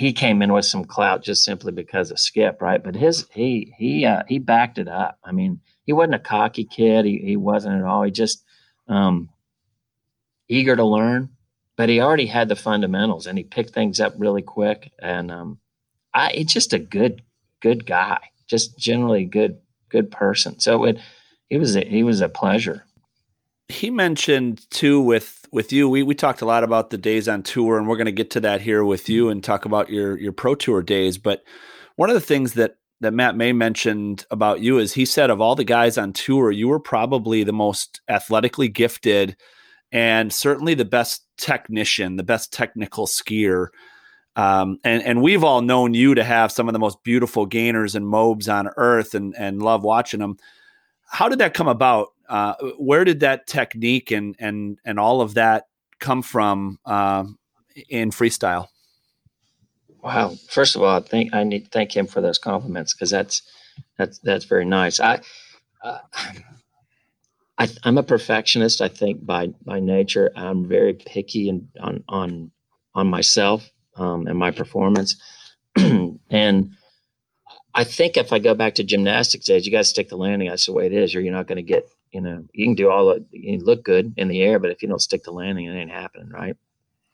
he 0.00 0.14
came 0.14 0.40
in 0.40 0.50
with 0.50 0.64
some 0.64 0.86
clout 0.86 1.22
just 1.22 1.44
simply 1.44 1.72
because 1.72 2.10
of 2.10 2.18
Skip, 2.18 2.62
right? 2.62 2.82
But 2.82 2.94
his 2.94 3.26
he 3.34 3.74
he 3.76 4.06
uh, 4.06 4.22
he 4.26 4.38
backed 4.38 4.78
it 4.78 4.88
up. 4.88 5.18
I 5.22 5.32
mean, 5.32 5.60
he 5.84 5.92
wasn't 5.92 6.14
a 6.14 6.20
cocky 6.20 6.64
kid. 6.64 7.04
He 7.04 7.18
he 7.18 7.36
wasn't 7.36 7.76
at 7.76 7.84
all. 7.84 8.04
He 8.04 8.10
just 8.10 8.42
um, 8.88 9.28
eager 10.48 10.74
to 10.74 10.84
learn, 10.84 11.28
but 11.76 11.90
he 11.90 12.00
already 12.00 12.24
had 12.24 12.48
the 12.48 12.56
fundamentals 12.56 13.26
and 13.26 13.36
he 13.36 13.44
picked 13.44 13.74
things 13.74 14.00
up 14.00 14.14
really 14.16 14.40
quick. 14.40 14.90
And 14.98 15.30
um, 15.30 15.58
I 16.14 16.30
it's 16.30 16.54
just 16.54 16.72
a 16.72 16.78
good 16.78 17.20
good 17.60 17.84
guy, 17.84 18.20
just 18.46 18.78
generally 18.78 19.26
good 19.26 19.58
good 19.90 20.10
person. 20.10 20.60
So 20.60 20.84
it 20.84 20.98
it 21.50 21.58
was 21.58 21.76
a, 21.76 21.84
he 21.84 22.04
was 22.04 22.22
a 22.22 22.30
pleasure 22.30 22.86
he 23.70 23.90
mentioned 23.90 24.68
too 24.70 25.00
with 25.00 25.39
with 25.52 25.72
you. 25.72 25.88
We 25.88 26.02
we 26.02 26.14
talked 26.14 26.42
a 26.42 26.46
lot 26.46 26.64
about 26.64 26.90
the 26.90 26.98
days 26.98 27.28
on 27.28 27.42
tour 27.42 27.78
and 27.78 27.88
we're 27.88 27.96
going 27.96 28.06
to 28.06 28.12
get 28.12 28.30
to 28.32 28.40
that 28.40 28.60
here 28.60 28.84
with 28.84 29.08
you 29.08 29.28
and 29.28 29.42
talk 29.42 29.64
about 29.64 29.90
your 29.90 30.18
your 30.18 30.32
pro 30.32 30.54
tour 30.54 30.82
days. 30.82 31.18
But 31.18 31.42
one 31.96 32.10
of 32.10 32.14
the 32.14 32.20
things 32.20 32.54
that 32.54 32.76
that 33.00 33.14
Matt 33.14 33.36
May 33.36 33.52
mentioned 33.52 34.26
about 34.30 34.60
you 34.60 34.78
is 34.78 34.92
he 34.92 35.04
said 35.04 35.30
of 35.30 35.40
all 35.40 35.54
the 35.54 35.64
guys 35.64 35.98
on 35.98 36.12
tour 36.12 36.50
you 36.50 36.68
were 36.68 36.80
probably 36.80 37.44
the 37.44 37.52
most 37.52 38.00
athletically 38.08 38.68
gifted 38.68 39.36
and 39.92 40.32
certainly 40.32 40.74
the 40.74 40.84
best 40.84 41.26
technician 41.36 42.16
the 42.16 42.22
best 42.22 42.52
technical 42.52 43.06
skier. 43.06 43.68
Um, 44.36 44.78
and 44.84 45.02
and 45.02 45.22
we've 45.22 45.42
all 45.42 45.60
known 45.60 45.92
you 45.94 46.14
to 46.14 46.24
have 46.24 46.52
some 46.52 46.68
of 46.68 46.72
the 46.72 46.78
most 46.78 47.02
beautiful 47.02 47.46
gainers 47.46 47.94
and 47.94 48.06
mobes 48.06 48.48
on 48.48 48.68
earth 48.76 49.14
and 49.14 49.34
and 49.36 49.62
love 49.62 49.82
watching 49.82 50.20
them 50.20 50.36
how 51.10 51.28
did 51.28 51.40
that 51.40 51.54
come 51.54 51.68
about 51.68 52.08
uh, 52.30 52.54
where 52.78 53.04
did 53.04 53.20
that 53.20 53.48
technique 53.48 54.12
and 54.12 54.36
and 54.38 54.78
and 54.84 55.00
all 55.00 55.20
of 55.20 55.34
that 55.34 55.64
come 55.98 56.22
from 56.22 56.78
uh, 56.86 57.24
in 57.88 58.10
freestyle? 58.10 58.68
Wow! 60.02 60.36
First 60.48 60.76
of 60.76 60.82
all, 60.82 60.96
I 60.96 61.00
think 61.00 61.34
I 61.34 61.42
need 61.42 61.64
to 61.64 61.70
thank 61.70 61.94
him 61.94 62.06
for 62.06 62.20
those 62.20 62.38
compliments 62.38 62.94
because 62.94 63.10
that's 63.10 63.42
that's 63.98 64.20
that's 64.20 64.44
very 64.44 64.64
nice. 64.64 65.00
I, 65.00 65.20
uh, 65.82 65.98
I 67.58 67.68
am 67.84 67.98
a 67.98 68.02
perfectionist. 68.04 68.80
I 68.80 68.88
think 68.88 69.26
by 69.26 69.48
by 69.64 69.80
nature, 69.80 70.30
I'm 70.36 70.68
very 70.68 70.94
picky 70.94 71.48
and 71.48 71.66
on 71.80 72.04
on 72.08 72.52
on 72.94 73.08
myself 73.08 73.68
um, 73.96 74.28
and 74.28 74.38
my 74.38 74.52
performance, 74.52 75.16
and 75.76 76.70
I 77.74 77.84
think 77.84 78.16
if 78.16 78.32
I 78.32 78.38
go 78.38 78.54
back 78.54 78.76
to 78.76 78.84
gymnastics 78.84 79.46
days, 79.46 79.66
you 79.66 79.72
got 79.72 79.78
to 79.78 79.84
stick 79.84 80.08
the 80.08 80.16
landing. 80.16 80.48
That's 80.48 80.66
the 80.66 80.72
way 80.72 80.86
it 80.86 80.92
is, 80.92 81.16
or 81.16 81.20
you're 81.20 81.32
not 81.32 81.48
going 81.48 81.56
to 81.56 81.62
get 81.62 81.88
you 82.12 82.20
know, 82.20 82.44
you 82.52 82.66
can 82.66 82.74
do 82.74 82.90
all 82.90 83.06
the, 83.06 83.24
you 83.30 83.58
look 83.58 83.84
good 83.84 84.12
in 84.16 84.28
the 84.28 84.42
air, 84.42 84.58
but 84.58 84.70
if 84.70 84.82
you 84.82 84.88
don't 84.88 85.02
stick 85.02 85.22
the 85.22 85.30
landing, 85.30 85.66
it 85.66 85.74
ain't 85.74 85.90
happening, 85.90 86.28
right? 86.28 86.56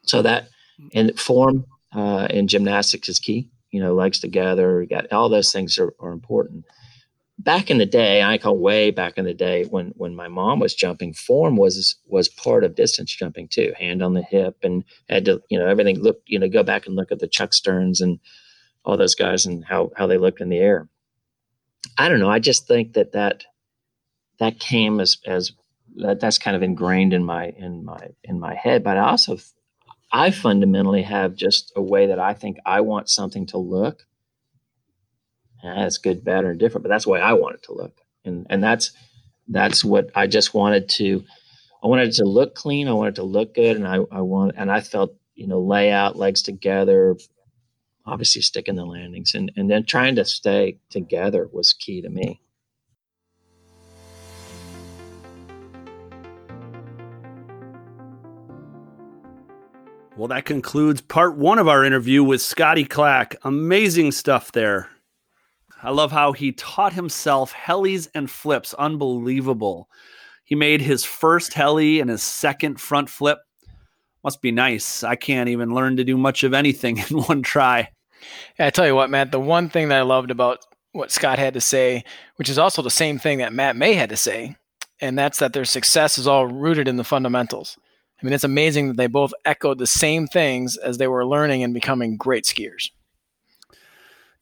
So 0.05 0.23
that 0.23 0.49
and 0.95 1.19
form 1.19 1.67
uh, 1.93 2.29
in 2.31 2.49
gymnastics 2.49 3.09
is 3.09 3.19
key. 3.19 3.51
You 3.71 3.81
know, 3.81 3.95
legs 3.95 4.21
together, 4.21 4.83
you 4.83 4.89
got 4.89 5.13
all 5.13 5.29
those 5.29 5.53
things 5.53 5.79
are, 5.79 5.93
are 6.01 6.13
important. 6.13 6.65
Back 7.39 7.71
in 7.71 7.77
the 7.77 7.87
day, 7.87 8.23
I 8.23 8.39
call 8.39 8.57
way 8.57 8.91
back 8.91 9.19
in 9.19 9.27
the 9.27 9.35
day 9.35 9.65
when 9.65 9.93
when 9.97 10.15
my 10.15 10.29
mom 10.29 10.59
was 10.59 10.75
jumping, 10.75 11.13
form 11.13 11.57
was 11.57 11.97
was 12.07 12.29
part 12.29 12.65
of 12.65 12.75
distance 12.75 13.15
jumping 13.15 13.49
too. 13.49 13.75
Hand 13.79 14.03
on 14.03 14.15
the 14.15 14.23
hip, 14.23 14.57
and 14.63 14.85
had 15.11 15.27
to 15.27 15.43
you 15.51 15.59
know 15.59 15.67
everything 15.67 15.99
look 16.01 16.23
you 16.27 16.39
know 16.39 16.49
go 16.49 16.63
back 16.63 16.87
and 16.87 16.97
look 16.97 17.13
at 17.13 17.19
the 17.19 17.29
Chuck 17.29 17.53
Stearns 17.53 18.01
and 18.01 18.19
all 18.85 18.97
those 18.97 19.15
guys 19.15 19.45
and 19.45 19.65
how 19.65 19.91
how 19.97 20.07
they 20.07 20.17
looked 20.17 20.41
in 20.41 20.49
the 20.49 20.59
air. 20.59 20.89
I 21.99 22.09
don't 22.09 22.21
know. 22.21 22.31
I 22.31 22.39
just 22.39 22.67
think 22.67 22.95
that 22.95 23.13
that 23.13 23.45
that 24.39 24.59
came 24.59 25.01
as 25.01 25.19
as 25.27 25.53
that, 25.97 26.21
that's 26.21 26.39
kind 26.39 26.57
of 26.57 26.63
ingrained 26.63 27.13
in 27.13 27.25
my 27.25 27.53
in 27.57 27.85
my 27.85 28.11
in 28.25 28.39
my 28.41 28.55
head. 28.55 28.85
But 28.85 28.97
I 28.97 29.09
also 29.11 29.39
I 30.13 30.31
fundamentally 30.31 31.03
have 31.03 31.35
just 31.35 31.73
a 31.77 31.83
way 31.83 32.07
that 32.07 32.19
I 32.19 32.35
think 32.35 32.59
I 32.65 32.81
want 32.81 33.09
something 33.09 33.47
to 33.47 33.59
look. 33.59 34.07
And 35.63 35.83
that's 35.83 35.99
good, 35.99 36.25
bad, 36.25 36.45
or 36.45 36.55
different, 36.55 36.85
but 36.85 36.91
that's 36.91 37.05
the 37.05 37.11
way 37.11 37.21
I 37.21 37.33
want 37.33 37.57
it 37.57 37.63
to 37.65 37.73
look. 37.73 37.99
And 38.25 38.47
and 38.51 38.63
that's 38.63 38.93
that's 39.49 39.85
what 39.85 40.11
I 40.15 40.27
just 40.27 40.55
wanted 40.55 40.89
to 40.91 41.25
I 41.83 41.89
wanted 41.89 42.09
it 42.09 42.15
to 42.17 42.25
look 42.25 42.55
clean, 42.55 42.89
I 42.89 42.93
wanted 42.93 43.15
it 43.15 43.17
to 43.17 43.23
look 43.25 43.55
good, 43.55 43.77
and 43.77 43.87
I, 43.87 43.99
I 44.11 44.21
want 44.21 44.55
and 44.57 44.71
I 44.71 44.81
felt, 44.81 45.15
you 45.35 45.47
know, 45.47 45.61
layout, 45.61 46.17
legs 46.17 46.43
together, 46.43 47.17
obviously 48.07 48.43
sticking 48.43 48.77
the 48.77 48.85
landings 48.85 49.35
and, 49.35 49.51
and 49.57 49.71
then 49.71 49.85
trying 49.85 50.15
to 50.17 50.25
stay 50.25 50.79
together 50.91 51.49
was 51.53 51.73
key 51.73 52.01
to 52.03 52.09
me. 52.09 52.41
Well, 60.17 60.29
that 60.29 60.47
concludes 60.47 61.03
part 61.03 61.37
one 61.37 61.59
of 61.59 61.69
our 61.69 61.85
interview 61.85 62.25
with 62.25 62.41
Scotty 62.41 62.87
Clack. 62.87 63.37
Amazing 63.45 64.13
stuff 64.13 64.51
there. 64.51 64.89
I 65.83 65.91
love 65.91 66.11
how 66.11 66.33
he 66.33 66.53
taught 66.53 66.95
himself 66.95 67.53
helis 67.53 68.09
and 68.15 68.31
flips. 68.31 68.73
Unbelievable. 68.75 69.91
He 70.43 70.55
made 70.55 70.81
his 70.81 71.05
first 71.05 71.53
heli 71.53 72.01
and 72.01 72.09
his 72.09 72.23
second 72.23 72.81
front 72.81 73.11
flip. 73.11 73.41
Must 74.25 74.41
be 74.41 74.53
nice. 74.53 75.05
I 75.05 75.17
can't 75.17 75.51
even 75.51 75.75
learn 75.75 75.99
to 75.99 76.05
do 76.05 76.17
much 76.17 76.45
of 76.45 76.55
anything 76.55 76.97
in 77.11 77.19
one 77.25 77.43
try. 77.43 77.91
Yeah, 78.59 78.69
I 78.69 78.71
tell 78.71 78.87
you 78.87 78.95
what, 78.95 79.11
Matt, 79.11 79.33
the 79.33 79.39
one 79.39 79.69
thing 79.69 79.91
that 79.91 79.99
I 79.99 80.03
loved 80.03 80.31
about 80.31 80.61
what 80.93 81.13
Scott 81.13 81.39
had 81.39 81.53
to 81.53 81.61
say, 81.61 82.05
which 82.37 82.49
is 82.49 82.59
also 82.59 82.81
the 82.81 82.89
same 82.89 83.19
thing 83.19 83.37
that 83.39 83.53
Matt 83.53 83.77
May 83.77 83.93
had 83.93 84.09
to 84.09 84.17
say, 84.17 84.57
and 84.99 85.19
that's 85.19 85.41
that 85.41 85.53
their 85.53 85.67
success 85.67 86.17
is 86.17 86.27
all 86.27 86.47
rooted 86.47 86.89
in 86.89 86.97
the 86.97 87.05
fundamentals. 87.05 87.77
I 88.21 88.25
mean, 88.25 88.33
it's 88.33 88.45
amazing 88.45 88.89
that 88.89 88.97
they 88.97 89.09
both 89.09 89.33
echoed 89.45 89.79
the 89.79 89.87
same 89.87 90.27
things 90.27 90.77
as 90.77 90.99
they 90.99 91.07
were 91.07 91.27
learning 91.27 91.63
and 91.63 91.75
becoming 91.75 92.17
great 92.17 92.45
skiers. 92.45 92.91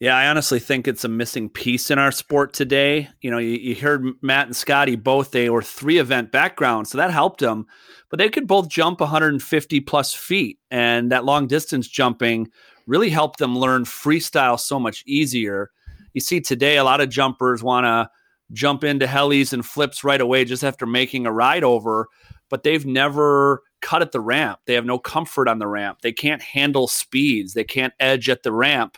Yeah, 0.00 0.16
I 0.16 0.28
honestly 0.28 0.58
think 0.58 0.86
it's 0.86 1.04
a 1.04 1.08
missing 1.08 1.48
piece 1.48 1.90
in 1.90 1.98
our 1.98 2.12
sport 2.12 2.52
today. 2.52 3.08
You 3.20 3.30
know, 3.30 3.38
you, 3.38 3.52
you 3.52 3.74
heard 3.74 4.04
Matt 4.22 4.46
and 4.46 4.56
Scotty 4.56 4.96
both, 4.96 5.30
they 5.30 5.48
were 5.48 5.62
three 5.62 5.98
event 5.98 6.30
backgrounds, 6.30 6.90
so 6.90 6.98
that 6.98 7.10
helped 7.10 7.40
them, 7.40 7.66
but 8.10 8.18
they 8.18 8.28
could 8.28 8.46
both 8.46 8.68
jump 8.68 9.00
150 9.00 9.80
plus 9.80 10.12
feet. 10.12 10.58
And 10.70 11.10
that 11.10 11.24
long 11.24 11.46
distance 11.46 11.88
jumping 11.88 12.48
really 12.86 13.10
helped 13.10 13.38
them 13.38 13.56
learn 13.56 13.84
freestyle 13.84 14.58
so 14.58 14.78
much 14.78 15.02
easier. 15.06 15.70
You 16.12 16.20
see, 16.20 16.40
today, 16.40 16.76
a 16.76 16.84
lot 16.84 17.00
of 17.00 17.08
jumpers 17.08 17.62
want 17.62 17.84
to 17.84 18.10
jump 18.52 18.84
into 18.84 19.06
helis 19.06 19.52
and 19.52 19.64
flips 19.64 20.04
right 20.04 20.20
away 20.20 20.44
just 20.44 20.64
after 20.64 20.86
making 20.86 21.26
a 21.26 21.32
ride 21.32 21.64
over 21.64 22.08
but 22.50 22.62
they've 22.62 22.86
never 22.86 23.62
cut 23.80 24.02
at 24.02 24.12
the 24.12 24.20
ramp. 24.20 24.60
They 24.66 24.74
have 24.74 24.86
no 24.86 24.98
comfort 24.98 25.48
on 25.48 25.58
the 25.58 25.66
ramp. 25.66 26.00
They 26.02 26.12
can't 26.12 26.42
handle 26.42 26.88
speeds. 26.88 27.54
They 27.54 27.64
can't 27.64 27.92
edge 28.00 28.28
at 28.28 28.42
the 28.42 28.52
ramp. 28.52 28.96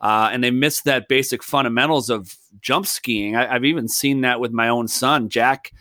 Uh, 0.00 0.28
and 0.32 0.42
they 0.42 0.50
miss 0.50 0.82
that 0.82 1.08
basic 1.08 1.42
fundamentals 1.42 2.10
of 2.10 2.36
jump 2.60 2.86
skiing. 2.86 3.36
I, 3.36 3.52
have 3.52 3.64
even 3.64 3.88
seen 3.88 4.22
that 4.22 4.40
with 4.40 4.52
my 4.52 4.68
own 4.68 4.88
son, 4.88 5.28
Jack. 5.28 5.72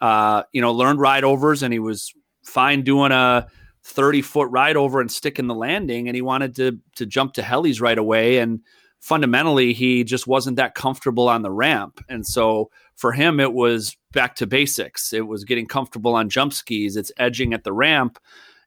Uh, 0.00 0.42
you 0.52 0.60
know, 0.60 0.72
learned 0.72 1.00
ride 1.00 1.24
overs, 1.24 1.62
and 1.62 1.72
he 1.72 1.78
was 1.78 2.12
fine 2.44 2.82
doing 2.82 3.12
a 3.12 3.46
30 3.84 4.20
foot 4.22 4.48
ride 4.50 4.76
over 4.76 5.00
and 5.00 5.10
sticking 5.10 5.46
the 5.46 5.54
landing, 5.54 6.06
and 6.06 6.14
he 6.14 6.22
wanted 6.22 6.54
to 6.56 6.78
to 6.96 7.06
jump 7.06 7.32
to 7.34 7.42
helis 7.42 7.80
right 7.80 7.96
away. 7.96 8.38
And 8.38 8.60
fundamentally, 9.00 9.72
he 9.72 10.04
just 10.04 10.26
wasn't 10.26 10.58
that 10.58 10.74
comfortable 10.74 11.28
on 11.28 11.42
the 11.42 11.50
ramp, 11.50 12.04
and 12.08 12.26
so 12.26 12.70
for 12.96 13.12
him, 13.12 13.40
it 13.40 13.52
was 13.52 13.96
back 14.12 14.34
to 14.36 14.46
basics. 14.46 15.12
It 15.12 15.26
was 15.26 15.44
getting 15.44 15.66
comfortable 15.66 16.14
on 16.14 16.28
jump 16.28 16.52
skis. 16.52 16.96
It's 16.96 17.12
edging 17.18 17.52
at 17.52 17.64
the 17.64 17.72
ramp, 17.72 18.18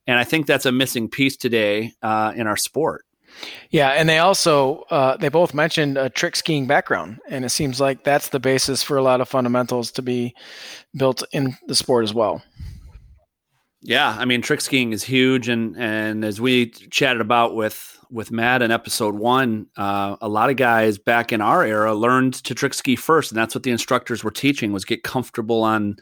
and 0.07 0.17
I 0.17 0.23
think 0.23 0.45
that's 0.45 0.65
a 0.65 0.71
missing 0.71 1.09
piece 1.09 1.35
today 1.35 1.93
uh, 2.01 2.33
in 2.35 2.47
our 2.47 2.57
sport. 2.57 3.05
Yeah, 3.69 3.89
and 3.89 4.09
they 4.09 4.19
also 4.19 4.85
uh, 4.89 5.17
they 5.17 5.29
both 5.29 5.53
mentioned 5.53 5.97
a 5.97 6.09
trick 6.09 6.35
skiing 6.35 6.67
background, 6.67 7.19
and 7.29 7.45
it 7.45 7.49
seems 7.49 7.79
like 7.79 8.03
that's 8.03 8.29
the 8.29 8.39
basis 8.39 8.83
for 8.83 8.97
a 8.97 9.03
lot 9.03 9.21
of 9.21 9.29
fundamentals 9.29 9.91
to 9.91 10.01
be 10.01 10.35
built 10.95 11.23
in 11.31 11.55
the 11.67 11.75
sport 11.75 12.03
as 12.03 12.13
well. 12.13 12.43
Yeah, 13.81 14.15
I 14.19 14.25
mean, 14.25 14.41
trick 14.41 14.59
skiing 14.59 14.91
is 14.91 15.03
huge, 15.03 15.47
and 15.47 15.77
and 15.77 16.25
as 16.25 16.41
we 16.41 16.69
chatted 16.69 17.21
about 17.21 17.55
with 17.55 17.97
with 18.11 18.29
Matt 18.29 18.61
in 18.61 18.71
episode 18.71 19.15
one, 19.15 19.67
uh, 19.77 20.17
a 20.19 20.27
lot 20.27 20.49
of 20.49 20.57
guys 20.57 20.97
back 20.97 21.31
in 21.31 21.39
our 21.39 21.63
era 21.63 21.95
learned 21.95 22.33
to 22.33 22.53
trick 22.53 22.73
ski 22.73 22.97
first, 22.97 23.31
and 23.31 23.37
that's 23.37 23.55
what 23.55 23.63
the 23.63 23.71
instructors 23.71 24.21
were 24.23 24.31
teaching 24.31 24.73
was 24.73 24.83
get 24.83 25.03
comfortable 25.03 25.63
on 25.63 25.95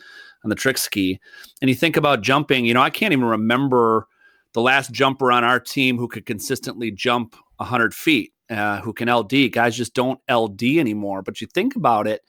on 0.44 0.50
the 0.50 0.56
trick 0.56 0.78
ski. 0.80 1.20
And 1.62 1.70
you 1.70 1.76
think 1.76 1.98
about 1.98 2.22
jumping, 2.22 2.66
you 2.66 2.74
know, 2.74 2.82
I 2.82 2.90
can't 2.90 3.12
even 3.14 3.26
remember 3.26 4.08
the 4.54 4.62
last 4.62 4.92
jumper 4.92 5.32
on 5.32 5.44
our 5.44 5.60
team 5.60 5.98
who 5.98 6.08
could 6.08 6.26
consistently 6.26 6.90
jump 6.90 7.36
100 7.58 7.94
feet, 7.94 8.34
uh, 8.50 8.82
who 8.82 8.92
can 8.94 9.08
LD. 9.08 9.52
Guys 9.52 9.78
just 9.78 9.94
don't 9.94 10.20
LD 10.32 10.64
anymore. 10.80 11.22
But 11.22 11.42
you 11.42 11.48
think 11.48 11.76
about 11.76 12.08
it, 12.08 12.22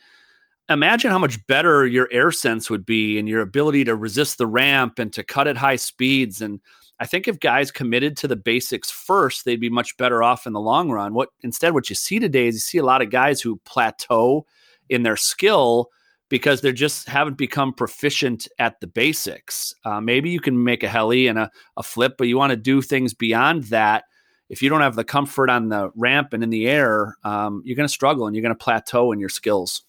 imagine 0.68 1.10
how 1.10 1.18
much 1.18 1.44
better 1.46 1.86
your 1.86 2.08
air 2.10 2.30
sense 2.30 2.68
would 2.68 2.84
be 2.84 3.18
and 3.18 3.28
your 3.28 3.40
ability 3.40 3.84
to 3.84 3.96
resist 3.96 4.38
the 4.38 4.46
ramp 4.46 4.98
and 4.98 5.12
to 5.14 5.22
cut 5.22 5.48
at 5.48 5.56
high 5.56 5.76
speeds. 5.76 6.42
And 6.42 6.60
I 7.00 7.06
think 7.06 7.28
if 7.28 7.40
guys 7.40 7.70
committed 7.70 8.16
to 8.18 8.28
the 8.28 8.36
basics 8.36 8.90
first, 8.90 9.44
they'd 9.44 9.60
be 9.60 9.70
much 9.70 9.96
better 9.96 10.22
off 10.22 10.46
in 10.46 10.52
the 10.52 10.60
long 10.60 10.90
run. 10.90 11.14
What 11.14 11.30
instead, 11.42 11.74
what 11.74 11.88
you 11.88 11.96
see 11.96 12.18
today 12.18 12.48
is 12.48 12.56
you 12.56 12.60
see 12.60 12.78
a 12.78 12.84
lot 12.84 13.02
of 13.02 13.10
guys 13.10 13.40
who 13.40 13.60
plateau 13.64 14.46
in 14.88 15.02
their 15.02 15.16
skill 15.16 15.88
because 16.28 16.60
they 16.60 16.72
just 16.72 17.08
haven't 17.08 17.38
become 17.38 17.72
proficient 17.72 18.46
at 18.58 18.80
the 18.80 18.86
basics. 18.86 19.74
Uh, 19.84 20.00
maybe 20.00 20.28
you 20.28 20.40
can 20.40 20.62
make 20.62 20.82
a 20.82 20.88
heli 20.88 21.26
and 21.26 21.38
a, 21.38 21.50
a 21.76 21.82
flip, 21.82 22.16
but 22.18 22.28
you 22.28 22.36
want 22.36 22.50
to 22.50 22.56
do 22.56 22.82
things 22.82 23.14
beyond 23.14 23.64
that. 23.64 24.04
If 24.50 24.62
you 24.62 24.68
don't 24.68 24.80
have 24.80 24.96
the 24.96 25.04
comfort 25.04 25.50
on 25.50 25.68
the 25.68 25.90
ramp 25.94 26.32
and 26.32 26.42
in 26.42 26.50
the 26.50 26.68
air, 26.68 27.16
um, 27.24 27.62
you're 27.64 27.76
going 27.76 27.88
to 27.88 27.92
struggle 27.92 28.26
and 28.26 28.34
you're 28.34 28.42
going 28.42 28.54
to 28.54 28.62
plateau 28.62 29.12
in 29.12 29.20
your 29.20 29.28
skills. 29.28 29.84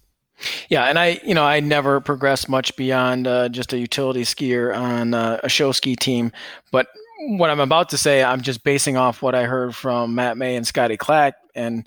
Yeah, 0.69 0.85
and 0.85 0.97
I, 0.97 1.19
you 1.23 1.33
know, 1.33 1.43
I 1.43 1.59
never 1.59 1.99
progressed 1.99 2.49
much 2.49 2.75
beyond 2.75 3.27
uh, 3.27 3.49
just 3.49 3.73
a 3.73 3.77
utility 3.77 4.23
skier 4.23 4.75
on 4.75 5.13
uh, 5.13 5.39
a 5.43 5.49
show 5.49 5.71
ski 5.71 5.95
team. 5.95 6.31
But 6.71 6.87
what 7.27 7.49
I'm 7.49 7.59
about 7.59 7.89
to 7.89 7.97
say, 7.97 8.23
I'm 8.23 8.41
just 8.41 8.63
basing 8.63 8.97
off 8.97 9.21
what 9.21 9.35
I 9.35 9.43
heard 9.43 9.75
from 9.75 10.15
Matt 10.15 10.37
May 10.37 10.55
and 10.55 10.65
Scotty 10.65 10.97
Clack, 10.97 11.35
and 11.55 11.85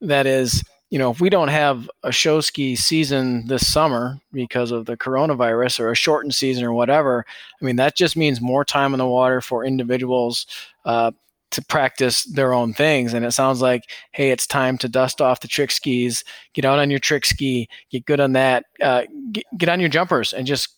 that 0.00 0.26
is, 0.26 0.62
you 0.90 0.98
know, 0.98 1.10
if 1.10 1.20
we 1.20 1.30
don't 1.30 1.48
have 1.48 1.88
a 2.02 2.12
show 2.12 2.40
ski 2.40 2.76
season 2.76 3.46
this 3.46 3.70
summer 3.70 4.18
because 4.32 4.72
of 4.72 4.86
the 4.86 4.96
coronavirus 4.96 5.80
or 5.80 5.90
a 5.90 5.94
shortened 5.96 6.34
season 6.34 6.64
or 6.64 6.72
whatever, 6.72 7.24
I 7.60 7.64
mean, 7.64 7.76
that 7.76 7.96
just 7.96 8.16
means 8.16 8.40
more 8.40 8.64
time 8.64 8.92
in 8.92 8.98
the 8.98 9.06
water 9.06 9.40
for 9.40 9.64
individuals 9.64 10.46
uh, 10.84 11.12
to 11.52 11.64
practice 11.64 12.24
their 12.24 12.52
own 12.52 12.72
things. 12.72 13.14
And 13.14 13.24
it 13.24 13.32
sounds 13.32 13.60
like, 13.60 13.82
hey, 14.12 14.30
it's 14.30 14.46
time 14.46 14.78
to 14.78 14.88
dust 14.88 15.20
off 15.20 15.40
the 15.40 15.48
trick 15.48 15.70
skis, 15.70 16.24
get 16.54 16.64
out 16.64 16.78
on 16.78 16.90
your 16.90 16.98
trick 16.98 17.24
ski, 17.24 17.68
get 17.90 18.04
good 18.04 18.20
on 18.20 18.32
that, 18.32 18.64
uh, 18.82 19.02
get, 19.32 19.44
get 19.56 19.68
on 19.68 19.80
your 19.80 19.88
jumpers, 19.88 20.32
and 20.32 20.46
just 20.46 20.68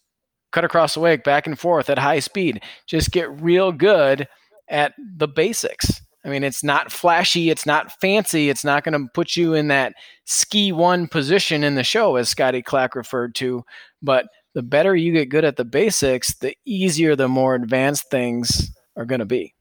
cut 0.53 0.65
across 0.65 0.95
the 0.95 1.01
wake 1.01 1.25
back 1.25 1.47
and 1.47 1.59
forth 1.59 1.91
at 1.91 1.99
high 1.99 2.21
speed. 2.21 2.63
Just 2.87 3.11
get 3.11 3.41
real 3.41 3.73
good 3.73 4.29
at 4.69 4.95
the 5.17 5.29
basics. 5.29 6.01
I 6.25 6.29
mean, 6.31 6.43
it's 6.43 6.65
not 6.65 6.91
flashy, 6.91 7.51
it's 7.51 7.67
not 7.67 8.01
fancy, 8.01 8.49
it's 8.49 8.65
not 8.65 8.83
going 8.83 8.99
to 8.99 9.11
put 9.13 9.37
you 9.37 9.53
in 9.53 9.69
that 9.69 9.93
ski 10.25 10.73
one 10.73 11.07
position 11.07 11.63
in 11.63 11.75
the 11.75 11.85
show, 11.85 12.17
as 12.17 12.31
Scotty 12.31 12.63
Clack 12.63 12.95
referred 12.95 13.35
to. 13.37 13.63
But 14.01 14.27
the 14.55 14.63
better 14.63 14.97
you 14.97 15.13
get 15.13 15.29
good 15.29 15.45
at 15.45 15.57
the 15.57 15.67
basics, 15.67 16.35
the 16.37 16.57
easier 16.65 17.15
the 17.15 17.29
more 17.29 17.55
advanced 17.55 18.11
things 18.11 18.71
are 18.97 19.05
going 19.05 19.19
to 19.19 19.27
be. 19.27 19.55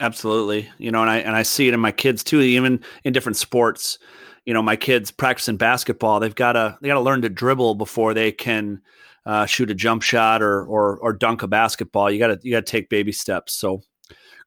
Absolutely. 0.00 0.68
You 0.78 0.90
know, 0.90 1.02
and 1.02 1.10
I 1.10 1.18
and 1.18 1.36
I 1.36 1.42
see 1.42 1.68
it 1.68 1.74
in 1.74 1.80
my 1.80 1.92
kids 1.92 2.24
too, 2.24 2.40
even 2.40 2.80
in 3.04 3.12
different 3.12 3.36
sports. 3.36 3.98
You 4.44 4.52
know, 4.52 4.62
my 4.62 4.76
kids 4.76 5.10
practicing 5.10 5.56
basketball, 5.56 6.20
they've 6.20 6.34
got 6.34 6.52
to 6.52 6.76
they 6.80 6.88
got 6.88 6.94
to 6.94 7.00
learn 7.00 7.22
to 7.22 7.28
dribble 7.28 7.76
before 7.76 8.12
they 8.12 8.32
can 8.32 8.80
uh, 9.24 9.46
shoot 9.46 9.70
a 9.70 9.74
jump 9.74 10.02
shot 10.02 10.42
or 10.42 10.64
or 10.64 10.98
or 10.98 11.12
dunk 11.12 11.42
a 11.42 11.46
basketball. 11.46 12.10
You 12.10 12.18
got 12.18 12.28
to 12.28 12.38
you 12.42 12.52
got 12.52 12.66
to 12.66 12.70
take 12.70 12.88
baby 12.88 13.12
steps. 13.12 13.54
So 13.54 13.82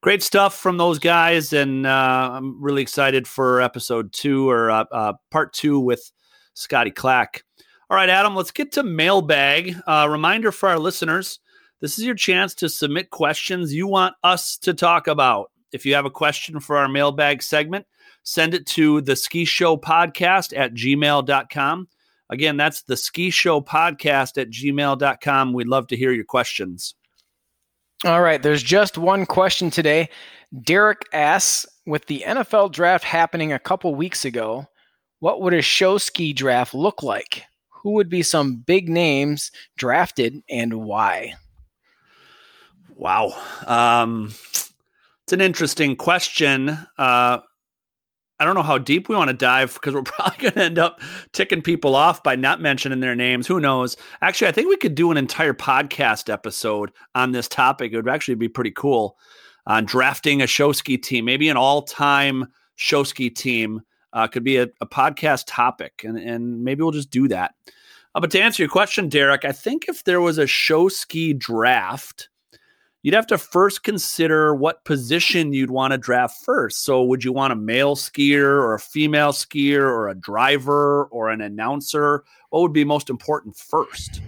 great 0.02 0.22
stuff 0.22 0.56
from 0.56 0.76
those 0.76 0.98
guys, 0.98 1.52
and 1.52 1.86
uh, 1.86 2.30
I'm 2.34 2.62
really 2.62 2.82
excited 2.82 3.26
for 3.26 3.60
episode 3.60 4.12
two 4.12 4.48
or 4.48 4.70
uh, 4.70 4.84
uh 4.92 5.12
part 5.30 5.52
two 5.52 5.80
with 5.80 6.12
Scotty 6.54 6.90
Clack. 6.90 7.42
All 7.90 7.96
right, 7.96 8.10
Adam, 8.10 8.36
let's 8.36 8.50
get 8.50 8.72
to 8.72 8.82
mailbag. 8.82 9.74
Uh, 9.86 10.06
reminder 10.10 10.52
for 10.52 10.68
our 10.68 10.78
listeners 10.78 11.40
this 11.80 11.98
is 11.98 12.04
your 12.04 12.14
chance 12.14 12.54
to 12.56 12.68
submit 12.68 13.10
questions 13.10 13.72
you 13.72 13.86
want 13.86 14.14
us 14.24 14.56
to 14.58 14.74
talk 14.74 15.06
about. 15.06 15.50
If 15.72 15.86
you 15.86 15.94
have 15.94 16.06
a 16.06 16.10
question 16.10 16.60
for 16.60 16.76
our 16.76 16.88
mailbag 16.88 17.42
segment, 17.42 17.86
send 18.22 18.54
it 18.54 18.66
to 18.66 19.00
the 19.02 19.14
ski 19.14 19.44
show 19.44 19.76
podcast 19.76 20.56
at 20.56 20.74
gmail.com. 20.74 21.88
Again, 22.30 22.56
that's 22.56 22.82
the 22.82 22.96
ski 22.96 23.30
show 23.30 23.60
podcast 23.60 24.40
at 24.40 24.50
gmail.com. 24.50 25.52
We'd 25.52 25.68
love 25.68 25.86
to 25.88 25.96
hear 25.96 26.12
your 26.12 26.24
questions. 26.24 26.94
All 28.04 28.22
right, 28.22 28.42
there's 28.42 28.62
just 28.62 28.98
one 28.98 29.26
question 29.26 29.70
today. 29.70 30.08
Derek 30.62 31.02
asks 31.12 31.66
With 31.86 32.06
the 32.06 32.24
NFL 32.26 32.72
draft 32.72 33.04
happening 33.04 33.52
a 33.52 33.58
couple 33.58 33.94
weeks 33.94 34.24
ago, 34.24 34.66
what 35.20 35.40
would 35.40 35.54
a 35.54 35.62
show 35.62 35.98
ski 35.98 36.32
draft 36.32 36.74
look 36.74 37.02
like? 37.02 37.44
Who 37.70 37.92
would 37.92 38.08
be 38.08 38.22
some 38.22 38.56
big 38.56 38.88
names 38.88 39.50
drafted 39.76 40.42
and 40.48 40.74
why? 40.84 41.34
Wow. 42.98 43.32
Um, 43.64 44.34
it's 45.22 45.32
an 45.32 45.40
interesting 45.40 45.94
question. 45.94 46.70
Uh, 46.98 47.38
I 48.40 48.44
don't 48.44 48.56
know 48.56 48.62
how 48.62 48.76
deep 48.76 49.08
we 49.08 49.14
want 49.14 49.28
to 49.28 49.36
dive 49.36 49.74
because 49.74 49.94
we're 49.94 50.02
probably 50.04 50.36
going 50.38 50.54
to 50.54 50.64
end 50.64 50.78
up 50.80 51.00
ticking 51.32 51.62
people 51.62 51.94
off 51.94 52.24
by 52.24 52.34
not 52.34 52.60
mentioning 52.60 52.98
their 52.98 53.14
names. 53.14 53.46
Who 53.46 53.60
knows? 53.60 53.96
Actually, 54.20 54.48
I 54.48 54.52
think 54.52 54.68
we 54.68 54.76
could 54.76 54.96
do 54.96 55.12
an 55.12 55.16
entire 55.16 55.54
podcast 55.54 56.28
episode 56.28 56.90
on 57.14 57.30
this 57.30 57.46
topic. 57.46 57.92
It 57.92 57.96
would 57.96 58.08
actually 58.08 58.34
be 58.34 58.48
pretty 58.48 58.72
cool 58.72 59.16
on 59.64 59.84
drafting 59.84 60.42
a 60.42 60.48
show 60.48 60.72
ski 60.72 60.98
team, 60.98 61.24
maybe 61.24 61.48
an 61.48 61.56
all 61.56 61.82
time 61.82 62.46
show 62.74 63.04
ski 63.04 63.30
team. 63.30 63.80
Uh, 64.12 64.26
could 64.26 64.42
be 64.42 64.56
a, 64.56 64.66
a, 64.80 64.86
podcast 64.86 65.44
topic, 65.46 66.02
and, 66.02 66.16
and 66.18 66.64
maybe 66.64 66.82
we'll 66.82 66.90
just 66.90 67.10
do 67.10 67.28
that. 67.28 67.54
Uh, 68.14 68.20
but 68.20 68.30
to 68.30 68.40
answer 68.40 68.62
your 68.62 68.70
question, 68.70 69.10
Derek, 69.10 69.44
I 69.44 69.52
think 69.52 69.84
if 69.86 70.02
there 70.02 70.22
was 70.22 70.38
a 70.38 70.46
show 70.46 70.88
ski 70.88 71.34
draft, 71.34 72.30
you'd 73.02 73.14
have 73.14 73.26
to 73.28 73.38
first 73.38 73.84
consider 73.84 74.54
what 74.54 74.84
position 74.84 75.52
you'd 75.52 75.70
want 75.70 75.92
to 75.92 75.98
draft 75.98 76.44
first. 76.44 76.84
So, 76.84 77.02
would 77.04 77.24
you 77.24 77.32
want 77.32 77.52
a 77.52 77.56
male 77.56 77.96
skier 77.96 78.44
or 78.44 78.74
a 78.74 78.80
female 78.80 79.32
skier 79.32 79.82
or 79.82 80.08
a 80.08 80.14
driver 80.14 81.04
or 81.06 81.30
an 81.30 81.40
announcer? 81.40 82.24
What 82.50 82.62
would 82.62 82.72
be 82.72 82.84
most 82.84 83.10
important 83.10 83.56
first? 83.56 84.20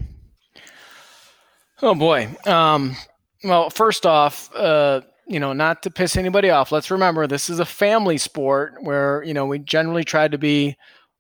Oh 1.83 1.95
boy. 1.95 2.29
Um, 2.47 2.97
well, 3.43 3.71
first 3.71 4.05
off, 4.05 4.55
uh, 4.55 5.01
you 5.27 5.41
know, 5.41 5.53
not 5.53 5.83
to 5.85 5.91
piss 5.91 6.16
anybody 6.16 6.51
off, 6.51 6.73
let's 6.73 6.91
remember 6.91 7.27
this 7.27 7.49
is 7.49 7.59
a 7.59 7.64
family 7.64 8.18
sport 8.18 8.75
where 8.81 9.23
you 9.23 9.33
know 9.33 9.47
we 9.47 9.59
generally 9.59 10.05
try 10.05 10.29
to 10.29 10.39
be 10.39 10.77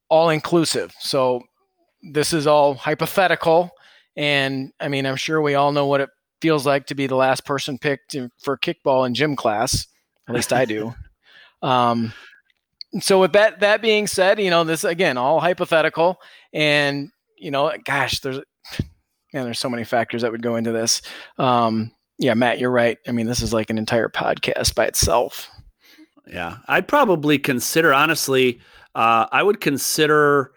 all 0.08 0.28
inclusive. 0.28 0.92
So 1.00 1.42
this 2.12 2.32
is 2.32 2.46
all 2.46 2.74
hypothetical, 2.74 3.70
and 4.16 4.72
I 4.80 4.88
mean, 4.88 5.06
I'm 5.06 5.16
sure 5.16 5.40
we 5.40 5.54
all 5.54 5.72
know 5.72 5.86
what 5.86 6.02
it 6.02 6.10
feels 6.40 6.66
like 6.66 6.86
to 6.86 6.94
be 6.94 7.06
the 7.06 7.16
last 7.16 7.44
person 7.44 7.78
picked 7.78 8.16
for 8.38 8.56
kickball 8.56 9.06
in 9.06 9.14
gym 9.14 9.36
class. 9.36 9.86
At 10.28 10.34
least 10.34 10.52
I 10.52 10.64
do. 10.64 10.94
Um, 11.62 12.14
so 13.00 13.20
with 13.20 13.34
that 13.34 13.60
that 13.60 13.82
being 13.82 14.06
said, 14.06 14.40
you 14.40 14.48
know 14.48 14.64
this 14.64 14.82
again 14.82 15.18
all 15.18 15.40
hypothetical, 15.40 16.18
and 16.54 17.10
you 17.36 17.50
know, 17.50 17.70
gosh, 17.84 18.20
there's 18.20 18.40
man, 19.32 19.44
there's 19.44 19.58
so 19.58 19.68
many 19.68 19.84
factors 19.84 20.22
that 20.22 20.32
would 20.32 20.42
go 20.42 20.56
into 20.56 20.72
this. 20.72 21.02
Um, 21.38 21.92
yeah, 22.18 22.32
Matt, 22.32 22.58
you're 22.58 22.70
right. 22.70 22.98
I 23.06 23.12
mean, 23.12 23.26
this 23.26 23.42
is 23.42 23.52
like 23.52 23.68
an 23.68 23.76
entire 23.78 24.08
podcast 24.08 24.74
by 24.74 24.86
itself. 24.86 25.50
Yeah, 26.26 26.58
I'd 26.66 26.88
probably 26.88 27.38
consider 27.38 27.92
honestly. 27.92 28.60
Uh, 28.94 29.26
I 29.30 29.42
would 29.42 29.60
consider 29.60 30.52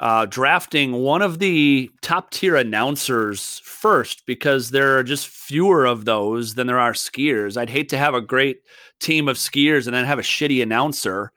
uh, 0.00 0.26
drafting 0.26 0.92
one 0.92 1.22
of 1.22 1.38
the 1.38 1.90
top 2.02 2.30
tier 2.30 2.56
announcers 2.56 3.60
first 3.60 4.26
because 4.26 4.70
there 4.70 4.98
are 4.98 5.04
just 5.04 5.28
fewer 5.28 5.86
of 5.86 6.04
those 6.04 6.54
than 6.54 6.66
there 6.66 6.80
are 6.80 6.92
skiers. 6.92 7.56
I'd 7.56 7.70
hate 7.70 7.88
to 7.90 7.98
have 7.98 8.14
a 8.14 8.20
great 8.20 8.58
team 9.00 9.28
of 9.28 9.36
skiers 9.36 9.86
and 9.86 9.94
then 9.94 10.04
have 10.04 10.18
a 10.18 10.22
shitty 10.22 10.62
announcer. 10.62 11.30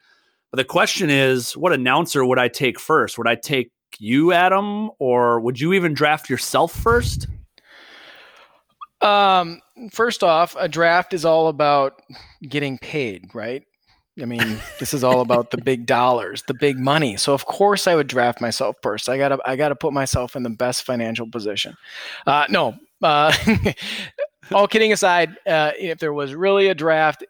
But 0.52 0.58
the 0.58 0.66
question 0.66 1.10
is, 1.10 1.56
what 1.56 1.74
announcer 1.74 2.26
would 2.26 2.40
I 2.40 2.48
take 2.48 2.80
first? 2.80 3.18
Would 3.18 3.28
I 3.28 3.36
take 3.36 3.72
you, 4.00 4.32
Adam, 4.34 4.90
or 5.00 5.40
would 5.40 5.60
you 5.60 5.74
even 5.74 5.94
draft 5.94 6.30
yourself 6.30 6.74
first? 6.74 7.28
Um, 9.02 9.62
first 9.92 10.24
off, 10.24 10.56
a 10.58 10.68
draft 10.68 11.14
is 11.14 11.26
all 11.26 11.48
about 11.48 12.02
getting 12.42 12.78
paid, 12.80 13.34
right? 13.34 13.64
I 14.22 14.26
mean, 14.26 14.60
this 14.80 14.94
is 14.94 15.04
all 15.04 15.22
about 15.22 15.52
the 15.52 15.58
big 15.58 15.86
dollars, 15.86 16.44
the 16.48 16.54
big 16.54 16.80
money. 16.80 17.18
So 17.18 17.34
of 17.34 17.46
course 17.46 17.88
I 17.88 17.96
would 17.96 18.08
draft 18.08 18.42
myself 18.42 18.78
first. 18.82 19.10
I 19.10 19.18
gotta 19.18 19.38
I 19.46 19.56
gotta 19.56 19.76
put 19.76 19.94
myself 19.94 20.36
in 20.36 20.44
the 20.44 20.50
best 20.50 20.84
financial 20.84 21.30
position. 21.30 21.76
Uh, 22.26 22.46
no, 22.50 22.76
uh, 23.02 23.32
all 24.52 24.68
kidding 24.68 24.92
aside, 24.92 25.36
uh, 25.46 25.72
if 25.78 26.00
there 26.00 26.14
was 26.14 26.34
really 26.34 26.68
a 26.68 26.76
draft, 26.76 27.24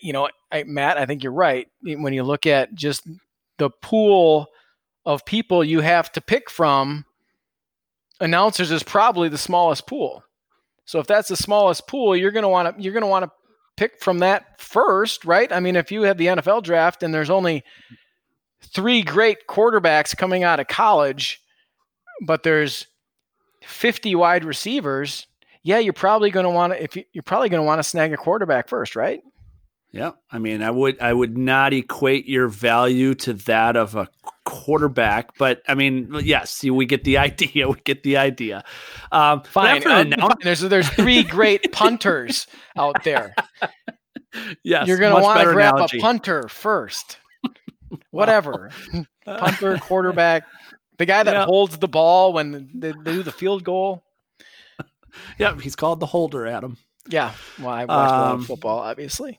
you 0.00 0.12
know, 0.12 0.28
I, 0.52 0.64
Matt, 0.64 0.98
I 0.98 1.06
think 1.06 1.22
you're 1.22 1.32
right. 1.32 1.68
When 1.82 2.12
you 2.12 2.22
look 2.22 2.46
at 2.46 2.74
just 2.74 3.06
the 3.58 3.70
pool 3.70 4.48
of 5.06 5.24
people 5.24 5.64
you 5.64 5.80
have 5.80 6.10
to 6.12 6.20
pick 6.20 6.50
from, 6.50 7.04
announcers 8.20 8.70
is 8.70 8.82
probably 8.82 9.28
the 9.28 9.38
smallest 9.38 9.86
pool. 9.86 10.24
So 10.86 10.98
if 10.98 11.06
that's 11.06 11.28
the 11.28 11.36
smallest 11.36 11.86
pool, 11.86 12.16
you're 12.16 12.30
to 12.42 12.48
want 12.48 12.76
to 12.76 12.82
you're 12.82 12.92
to 13.02 13.06
want 13.06 13.24
to 13.24 13.30
pick 13.76 14.00
from 14.00 14.18
that 14.18 14.60
first, 14.60 15.24
right? 15.24 15.52
I 15.52 15.60
mean, 15.60 15.76
if 15.76 15.90
you 15.90 16.02
have 16.02 16.18
the 16.18 16.26
NFL 16.26 16.62
draft 16.62 17.02
and 17.02 17.12
there's 17.12 17.30
only 17.30 17.64
three 18.62 19.02
great 19.02 19.46
quarterbacks 19.48 20.16
coming 20.16 20.44
out 20.44 20.60
of 20.60 20.68
college, 20.68 21.40
but 22.20 22.42
there's 22.42 22.86
50 23.64 24.14
wide 24.14 24.44
receivers, 24.44 25.26
yeah, 25.62 25.78
you're 25.78 25.92
probably 25.92 26.30
going 26.30 26.44
to 26.44 26.50
want 26.50 26.72
to 26.72 26.82
if 26.82 26.96
you, 26.96 27.04
you're 27.12 27.22
probably 27.22 27.48
going 27.48 27.62
to 27.62 27.66
want 27.66 27.78
to 27.78 27.82
snag 27.88 28.12
a 28.12 28.16
quarterback 28.16 28.68
first, 28.68 28.96
right? 28.96 29.22
Yeah, 29.94 30.10
I 30.28 30.40
mean, 30.40 30.60
I 30.60 30.72
would 30.72 31.00
I 31.00 31.12
would 31.12 31.38
not 31.38 31.72
equate 31.72 32.26
your 32.26 32.48
value 32.48 33.14
to 33.14 33.32
that 33.34 33.76
of 33.76 33.94
a 33.94 34.08
quarterback, 34.44 35.38
but 35.38 35.62
I 35.68 35.76
mean, 35.76 36.10
yes, 36.24 36.64
we 36.64 36.84
get 36.84 37.04
the 37.04 37.18
idea. 37.18 37.68
We 37.68 37.78
get 37.84 38.02
the 38.02 38.16
idea. 38.16 38.64
Um, 39.12 39.44
fine, 39.44 39.86
uh, 39.86 40.04
fine. 40.16 40.36
There's 40.42 40.62
there's 40.62 40.88
three 40.88 41.22
great 41.22 41.70
punters 41.72 42.48
out 42.76 43.04
there. 43.04 43.36
Yes, 44.64 44.88
you're 44.88 44.98
going 44.98 45.14
to 45.14 45.22
want 45.22 45.38
to 45.38 45.52
grab 45.52 45.74
analogy. 45.74 45.98
a 45.98 46.00
punter 46.00 46.48
first. 46.48 47.18
Whatever, 48.10 48.70
punter, 49.24 49.78
quarterback, 49.78 50.44
the 50.98 51.06
guy 51.06 51.22
that 51.22 51.32
yeah. 51.32 51.44
holds 51.44 51.78
the 51.78 51.86
ball 51.86 52.32
when 52.32 52.68
they, 52.74 52.90
they 52.90 53.12
do 53.12 53.22
the 53.22 53.30
field 53.30 53.62
goal. 53.62 54.02
Yeah, 55.38 55.56
he's 55.56 55.76
called 55.76 56.00
the 56.00 56.06
holder, 56.06 56.48
Adam. 56.48 56.78
Yeah, 57.08 57.32
well, 57.60 57.68
I 57.68 57.84
watch 57.84 58.10
um, 58.10 58.18
a 58.18 58.22
lot 58.22 58.34
of 58.34 58.46
football, 58.46 58.78
obviously. 58.80 59.38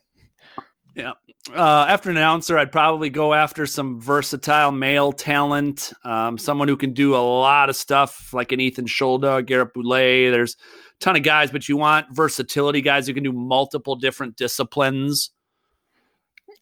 Yeah. 0.96 1.12
Uh, 1.54 1.86
after 1.88 2.10
an 2.10 2.18
announcer, 2.18 2.58
I'd 2.58 2.72
probably 2.72 3.10
go 3.10 3.34
after 3.34 3.66
some 3.66 4.00
versatile 4.00 4.72
male 4.72 5.12
talent, 5.12 5.93
um, 6.04 6.38
someone 6.38 6.68
who 6.68 6.78
can 6.78 6.93
do 6.93 7.16
a 7.16 7.18
lot 7.18 7.70
of 7.70 7.76
stuff, 7.76 8.34
like 8.34 8.52
an 8.52 8.60
Ethan 8.60 8.86
Sholda, 8.86 9.46
Garrett 9.46 9.74
Boulay. 9.74 10.32
There's 10.32 10.56
a 10.56 11.04
ton 11.04 11.16
of 11.16 11.24
guys, 11.24 11.52
but 11.52 11.70
you 11.70 11.78
want 11.78 12.08
versatility 12.16 12.82
guys 12.82 13.06
who 13.06 13.14
can 13.14 13.24
do 13.24 13.34
multiple 13.34 13.96
different 13.96 14.38
disciplines. 14.38 15.32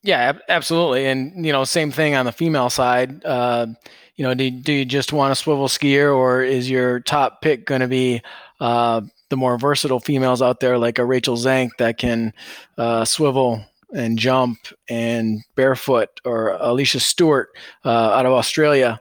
Yeah, 0.02 0.34
absolutely. 0.50 1.06
And, 1.06 1.46
you 1.46 1.54
know, 1.54 1.64
same 1.64 1.92
thing 1.92 2.16
on 2.16 2.26
the 2.26 2.34
female 2.34 2.70
side. 2.70 3.24
Uh, 3.24 3.68
you 4.16 4.26
know, 4.26 4.34
do, 4.34 4.52
do 4.52 4.74
you 4.74 4.86
just 4.86 5.14
want 5.14 5.32
a 5.32 5.36
swivel 5.36 5.68
skier 5.68 6.14
or 6.14 6.44
is 6.44 6.70
your 6.70 7.00
top 7.00 7.42
pick 7.42 7.66
going 7.66 7.82
to 7.82 7.88
be 7.88 8.22
uh, 8.60 9.02
the 9.30 9.38
more 9.38 9.58
versatile 9.58 10.02
females 10.02 10.42
out 10.42 10.60
there 10.60 10.78
like 10.78 11.00
a 11.00 11.06
Rachel 11.06 11.38
Zank 11.38 11.78
that 11.78 11.98
can 11.98 12.34
uh, 12.78 13.06
swivel 13.06 13.64
and 13.94 14.18
jump 14.18 14.58
and 14.90 15.42
barefoot 15.56 16.10
or 16.26 16.58
Alicia 16.60 17.00
Stewart 17.00 17.50
uh, 17.86 17.90
out 17.90 18.26
of 18.26 18.34
Australia. 18.34 19.00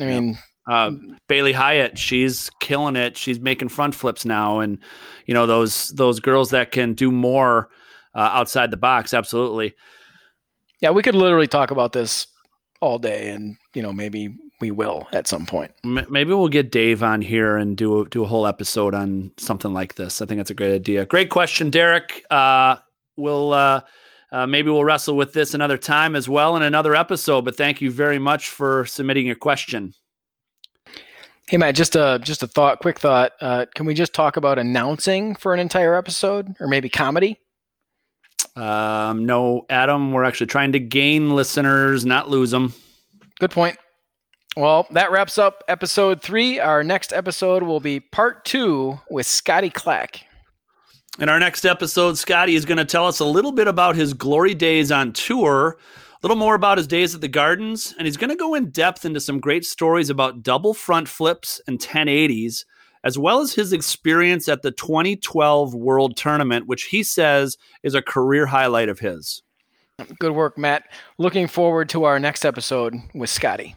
I 0.00 0.04
mean, 0.04 0.38
uh, 0.68 0.90
Bailey 1.28 1.52
Hyatt, 1.52 1.98
she's 1.98 2.50
killing 2.60 2.96
it. 2.96 3.16
She's 3.16 3.38
making 3.38 3.68
front 3.68 3.94
flips 3.94 4.24
now, 4.24 4.60
and 4.60 4.78
you 5.26 5.34
know 5.34 5.46
those 5.46 5.90
those 5.90 6.20
girls 6.20 6.50
that 6.50 6.72
can 6.72 6.94
do 6.94 7.10
more 7.10 7.70
uh, 8.14 8.30
outside 8.32 8.70
the 8.70 8.76
box. 8.76 9.14
Absolutely. 9.14 9.74
Yeah, 10.80 10.90
we 10.90 11.02
could 11.02 11.14
literally 11.14 11.46
talk 11.46 11.70
about 11.70 11.92
this 11.92 12.26
all 12.80 12.98
day, 12.98 13.30
and 13.30 13.56
you 13.74 13.82
know 13.82 13.92
maybe 13.92 14.34
we 14.60 14.70
will 14.70 15.06
at 15.12 15.26
some 15.26 15.46
point. 15.46 15.72
Maybe 15.84 16.32
we'll 16.32 16.48
get 16.48 16.72
Dave 16.72 17.02
on 17.02 17.22
here 17.22 17.56
and 17.56 17.76
do 17.76 18.00
a, 18.00 18.08
do 18.08 18.24
a 18.24 18.26
whole 18.26 18.46
episode 18.46 18.94
on 18.94 19.30
something 19.36 19.72
like 19.72 19.94
this. 19.94 20.20
I 20.20 20.26
think 20.26 20.38
that's 20.38 20.50
a 20.50 20.54
great 20.54 20.74
idea. 20.74 21.06
Great 21.06 21.30
question, 21.30 21.70
Derek. 21.70 22.24
Uh, 22.30 22.76
we'll 23.16 23.52
uh, 23.52 23.82
uh, 24.32 24.46
maybe 24.46 24.70
we'll 24.70 24.84
wrestle 24.84 25.16
with 25.16 25.32
this 25.32 25.54
another 25.54 25.78
time 25.78 26.16
as 26.16 26.28
well 26.28 26.56
in 26.56 26.62
another 26.62 26.94
episode. 26.94 27.44
But 27.44 27.56
thank 27.56 27.80
you 27.80 27.90
very 27.90 28.18
much 28.18 28.48
for 28.48 28.86
submitting 28.86 29.26
your 29.26 29.36
question. 29.36 29.94
Hey 31.48 31.58
Matt, 31.58 31.76
just 31.76 31.94
a 31.94 32.18
just 32.22 32.42
a 32.42 32.48
thought, 32.48 32.80
quick 32.80 32.98
thought. 32.98 33.32
Uh, 33.40 33.66
can 33.74 33.86
we 33.86 33.94
just 33.94 34.12
talk 34.12 34.36
about 34.36 34.58
announcing 34.58 35.36
for 35.36 35.54
an 35.54 35.60
entire 35.60 35.94
episode, 35.94 36.56
or 36.58 36.66
maybe 36.66 36.88
comedy? 36.88 37.38
Um, 38.56 39.26
no, 39.26 39.64
Adam. 39.70 40.12
We're 40.12 40.24
actually 40.24 40.48
trying 40.48 40.72
to 40.72 40.80
gain 40.80 41.36
listeners, 41.36 42.04
not 42.04 42.28
lose 42.28 42.50
them. 42.50 42.74
Good 43.38 43.52
point. 43.52 43.78
Well, 44.56 44.86
that 44.90 45.12
wraps 45.12 45.38
up 45.38 45.62
episode 45.68 46.22
three. 46.22 46.58
Our 46.58 46.82
next 46.82 47.12
episode 47.12 47.62
will 47.62 47.80
be 47.80 48.00
part 48.00 48.44
two 48.44 48.98
with 49.10 49.26
Scotty 49.26 49.70
Clack. 49.70 50.24
In 51.18 51.30
our 51.30 51.38
next 51.38 51.64
episode, 51.64 52.18
Scotty 52.18 52.56
is 52.56 52.66
going 52.66 52.76
to 52.76 52.84
tell 52.84 53.06
us 53.06 53.20
a 53.20 53.24
little 53.24 53.52
bit 53.52 53.68
about 53.68 53.96
his 53.96 54.12
glory 54.12 54.54
days 54.54 54.92
on 54.92 55.14
tour, 55.14 55.78
a 56.12 56.18
little 56.22 56.36
more 56.36 56.54
about 56.54 56.76
his 56.76 56.86
days 56.86 57.14
at 57.14 57.22
the 57.22 57.28
Gardens, 57.28 57.94
and 57.96 58.06
he's 58.06 58.18
going 58.18 58.28
to 58.28 58.36
go 58.36 58.52
in 58.52 58.68
depth 58.68 59.06
into 59.06 59.18
some 59.18 59.40
great 59.40 59.64
stories 59.64 60.10
about 60.10 60.42
double 60.42 60.74
front 60.74 61.08
flips 61.08 61.58
and 61.66 61.78
1080s, 61.78 62.66
as 63.02 63.18
well 63.18 63.40
as 63.40 63.54
his 63.54 63.72
experience 63.72 64.46
at 64.46 64.60
the 64.60 64.72
2012 64.72 65.74
World 65.74 66.18
Tournament, 66.18 66.66
which 66.66 66.84
he 66.84 67.02
says 67.02 67.56
is 67.82 67.94
a 67.94 68.02
career 68.02 68.44
highlight 68.44 68.90
of 68.90 68.98
his. 68.98 69.42
Good 70.18 70.32
work, 70.32 70.58
Matt. 70.58 70.84
Looking 71.16 71.46
forward 71.46 71.88
to 71.90 72.04
our 72.04 72.20
next 72.20 72.44
episode 72.44 72.94
with 73.14 73.30
Scotty. 73.30 73.74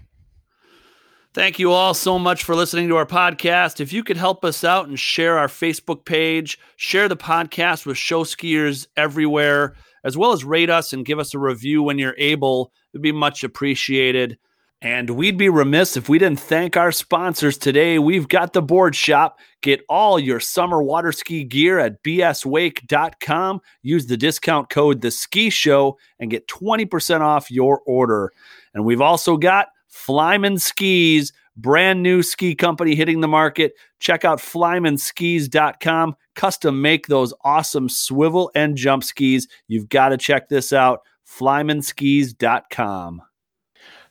Thank 1.39 1.57
you 1.57 1.71
all 1.71 1.93
so 1.93 2.19
much 2.19 2.43
for 2.43 2.53
listening 2.53 2.89
to 2.89 2.97
our 2.97 3.05
podcast. 3.05 3.79
If 3.79 3.93
you 3.93 4.03
could 4.03 4.17
help 4.17 4.43
us 4.43 4.65
out 4.65 4.89
and 4.89 4.99
share 4.99 5.37
our 5.37 5.47
Facebook 5.47 6.03
page, 6.03 6.59
share 6.75 7.07
the 7.07 7.15
podcast 7.15 7.85
with 7.85 7.97
show 7.97 8.25
skiers 8.25 8.87
everywhere, 8.97 9.77
as 10.03 10.17
well 10.17 10.33
as 10.33 10.43
rate 10.43 10.69
us 10.69 10.91
and 10.91 11.05
give 11.05 11.17
us 11.17 11.33
a 11.33 11.39
review 11.39 11.81
when 11.81 11.97
you're 11.97 12.13
able, 12.17 12.73
it'd 12.93 13.01
be 13.01 13.13
much 13.13 13.45
appreciated. 13.45 14.37
And 14.81 15.11
we'd 15.11 15.37
be 15.37 15.47
remiss 15.47 15.95
if 15.95 16.09
we 16.09 16.19
didn't 16.19 16.41
thank 16.41 16.75
our 16.75 16.91
sponsors 16.91 17.57
today. 17.57 17.99
We've 17.99 18.27
got 18.27 18.51
the 18.51 18.61
board 18.61 18.93
shop. 18.93 19.39
Get 19.61 19.85
all 19.87 20.19
your 20.19 20.41
summer 20.41 20.83
water 20.83 21.13
ski 21.13 21.45
gear 21.45 21.79
at 21.79 22.03
bswake.com. 22.03 23.61
Use 23.81 24.07
the 24.07 24.17
discount 24.17 24.69
code 24.69 24.99
The 24.99 25.09
Ski 25.11 25.49
Show 25.49 25.99
and 26.19 26.29
get 26.29 26.49
20% 26.49 27.21
off 27.21 27.49
your 27.49 27.79
order. 27.85 28.33
And 28.73 28.83
we've 28.83 28.99
also 28.99 29.37
got 29.37 29.69
Flyman 29.93 30.59
Skis, 30.59 31.31
brand 31.55 32.01
new 32.03 32.23
ski 32.23 32.55
company 32.55 32.95
hitting 32.95 33.21
the 33.21 33.27
market. 33.27 33.73
Check 33.99 34.23
out 34.25 34.39
flymanskis.com. 34.39 36.15
Custom 36.35 36.81
make 36.81 37.07
those 37.07 37.33
awesome 37.43 37.89
swivel 37.89 38.51
and 38.55 38.77
jump 38.77 39.03
skis. 39.03 39.47
You've 39.67 39.89
got 39.89 40.09
to 40.09 40.17
check 40.17 40.49
this 40.49 40.71
out. 40.71 41.01
flymanskis.com. 41.27 43.21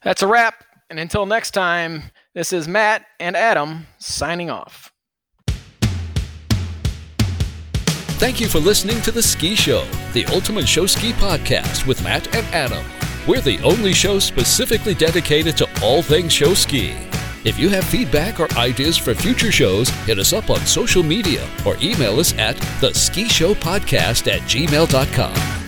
That's 0.03 0.23
a 0.23 0.27
wrap. 0.27 0.65
And 0.91 0.99
until 0.99 1.27
next 1.27 1.51
time, 1.51 2.05
this 2.35 2.53
is 2.53 2.69
Matt 2.69 3.05
and 3.21 3.37
Adam 3.37 3.87
signing 3.99 4.51
off. 4.51 4.93
Thank 8.19 8.41
you 8.41 8.49
for 8.49 8.59
listening 8.59 9.01
to 9.03 9.13
The 9.13 9.23
Ski 9.23 9.55
Show, 9.55 9.87
the 10.13 10.25
ultimate 10.27 10.67
show 10.67 10.87
ski 10.87 11.13
podcast 11.13 11.87
with 11.87 12.03
Matt 12.03 12.35
and 12.35 12.45
Adam. 12.49 12.85
We're 13.29 13.43
the 13.43 13.61
only 13.63 13.93
show 13.93 14.19
specifically 14.19 14.95
dedicated 14.95 15.55
to 15.59 15.69
all 15.83 16.01
things 16.01 16.33
show 16.33 16.55
ski. 16.55 16.95
If 17.45 17.59
you 17.59 17.69
have 17.69 17.85
feedback 17.85 18.41
or 18.41 18.51
ideas 18.55 18.97
for 18.97 19.15
future 19.15 19.53
shows, 19.53 19.91
hit 20.07 20.19
us 20.19 20.33
up 20.33 20.49
on 20.49 20.61
social 20.65 21.03
media 21.03 21.47
or 21.67 21.77
email 21.83 22.19
us 22.19 22.33
at 22.39 22.57
the 22.81 22.91
ski 22.95 23.29
show 23.29 23.53
podcast 23.53 24.33
at 24.33 24.41
gmail.com. 24.49 25.68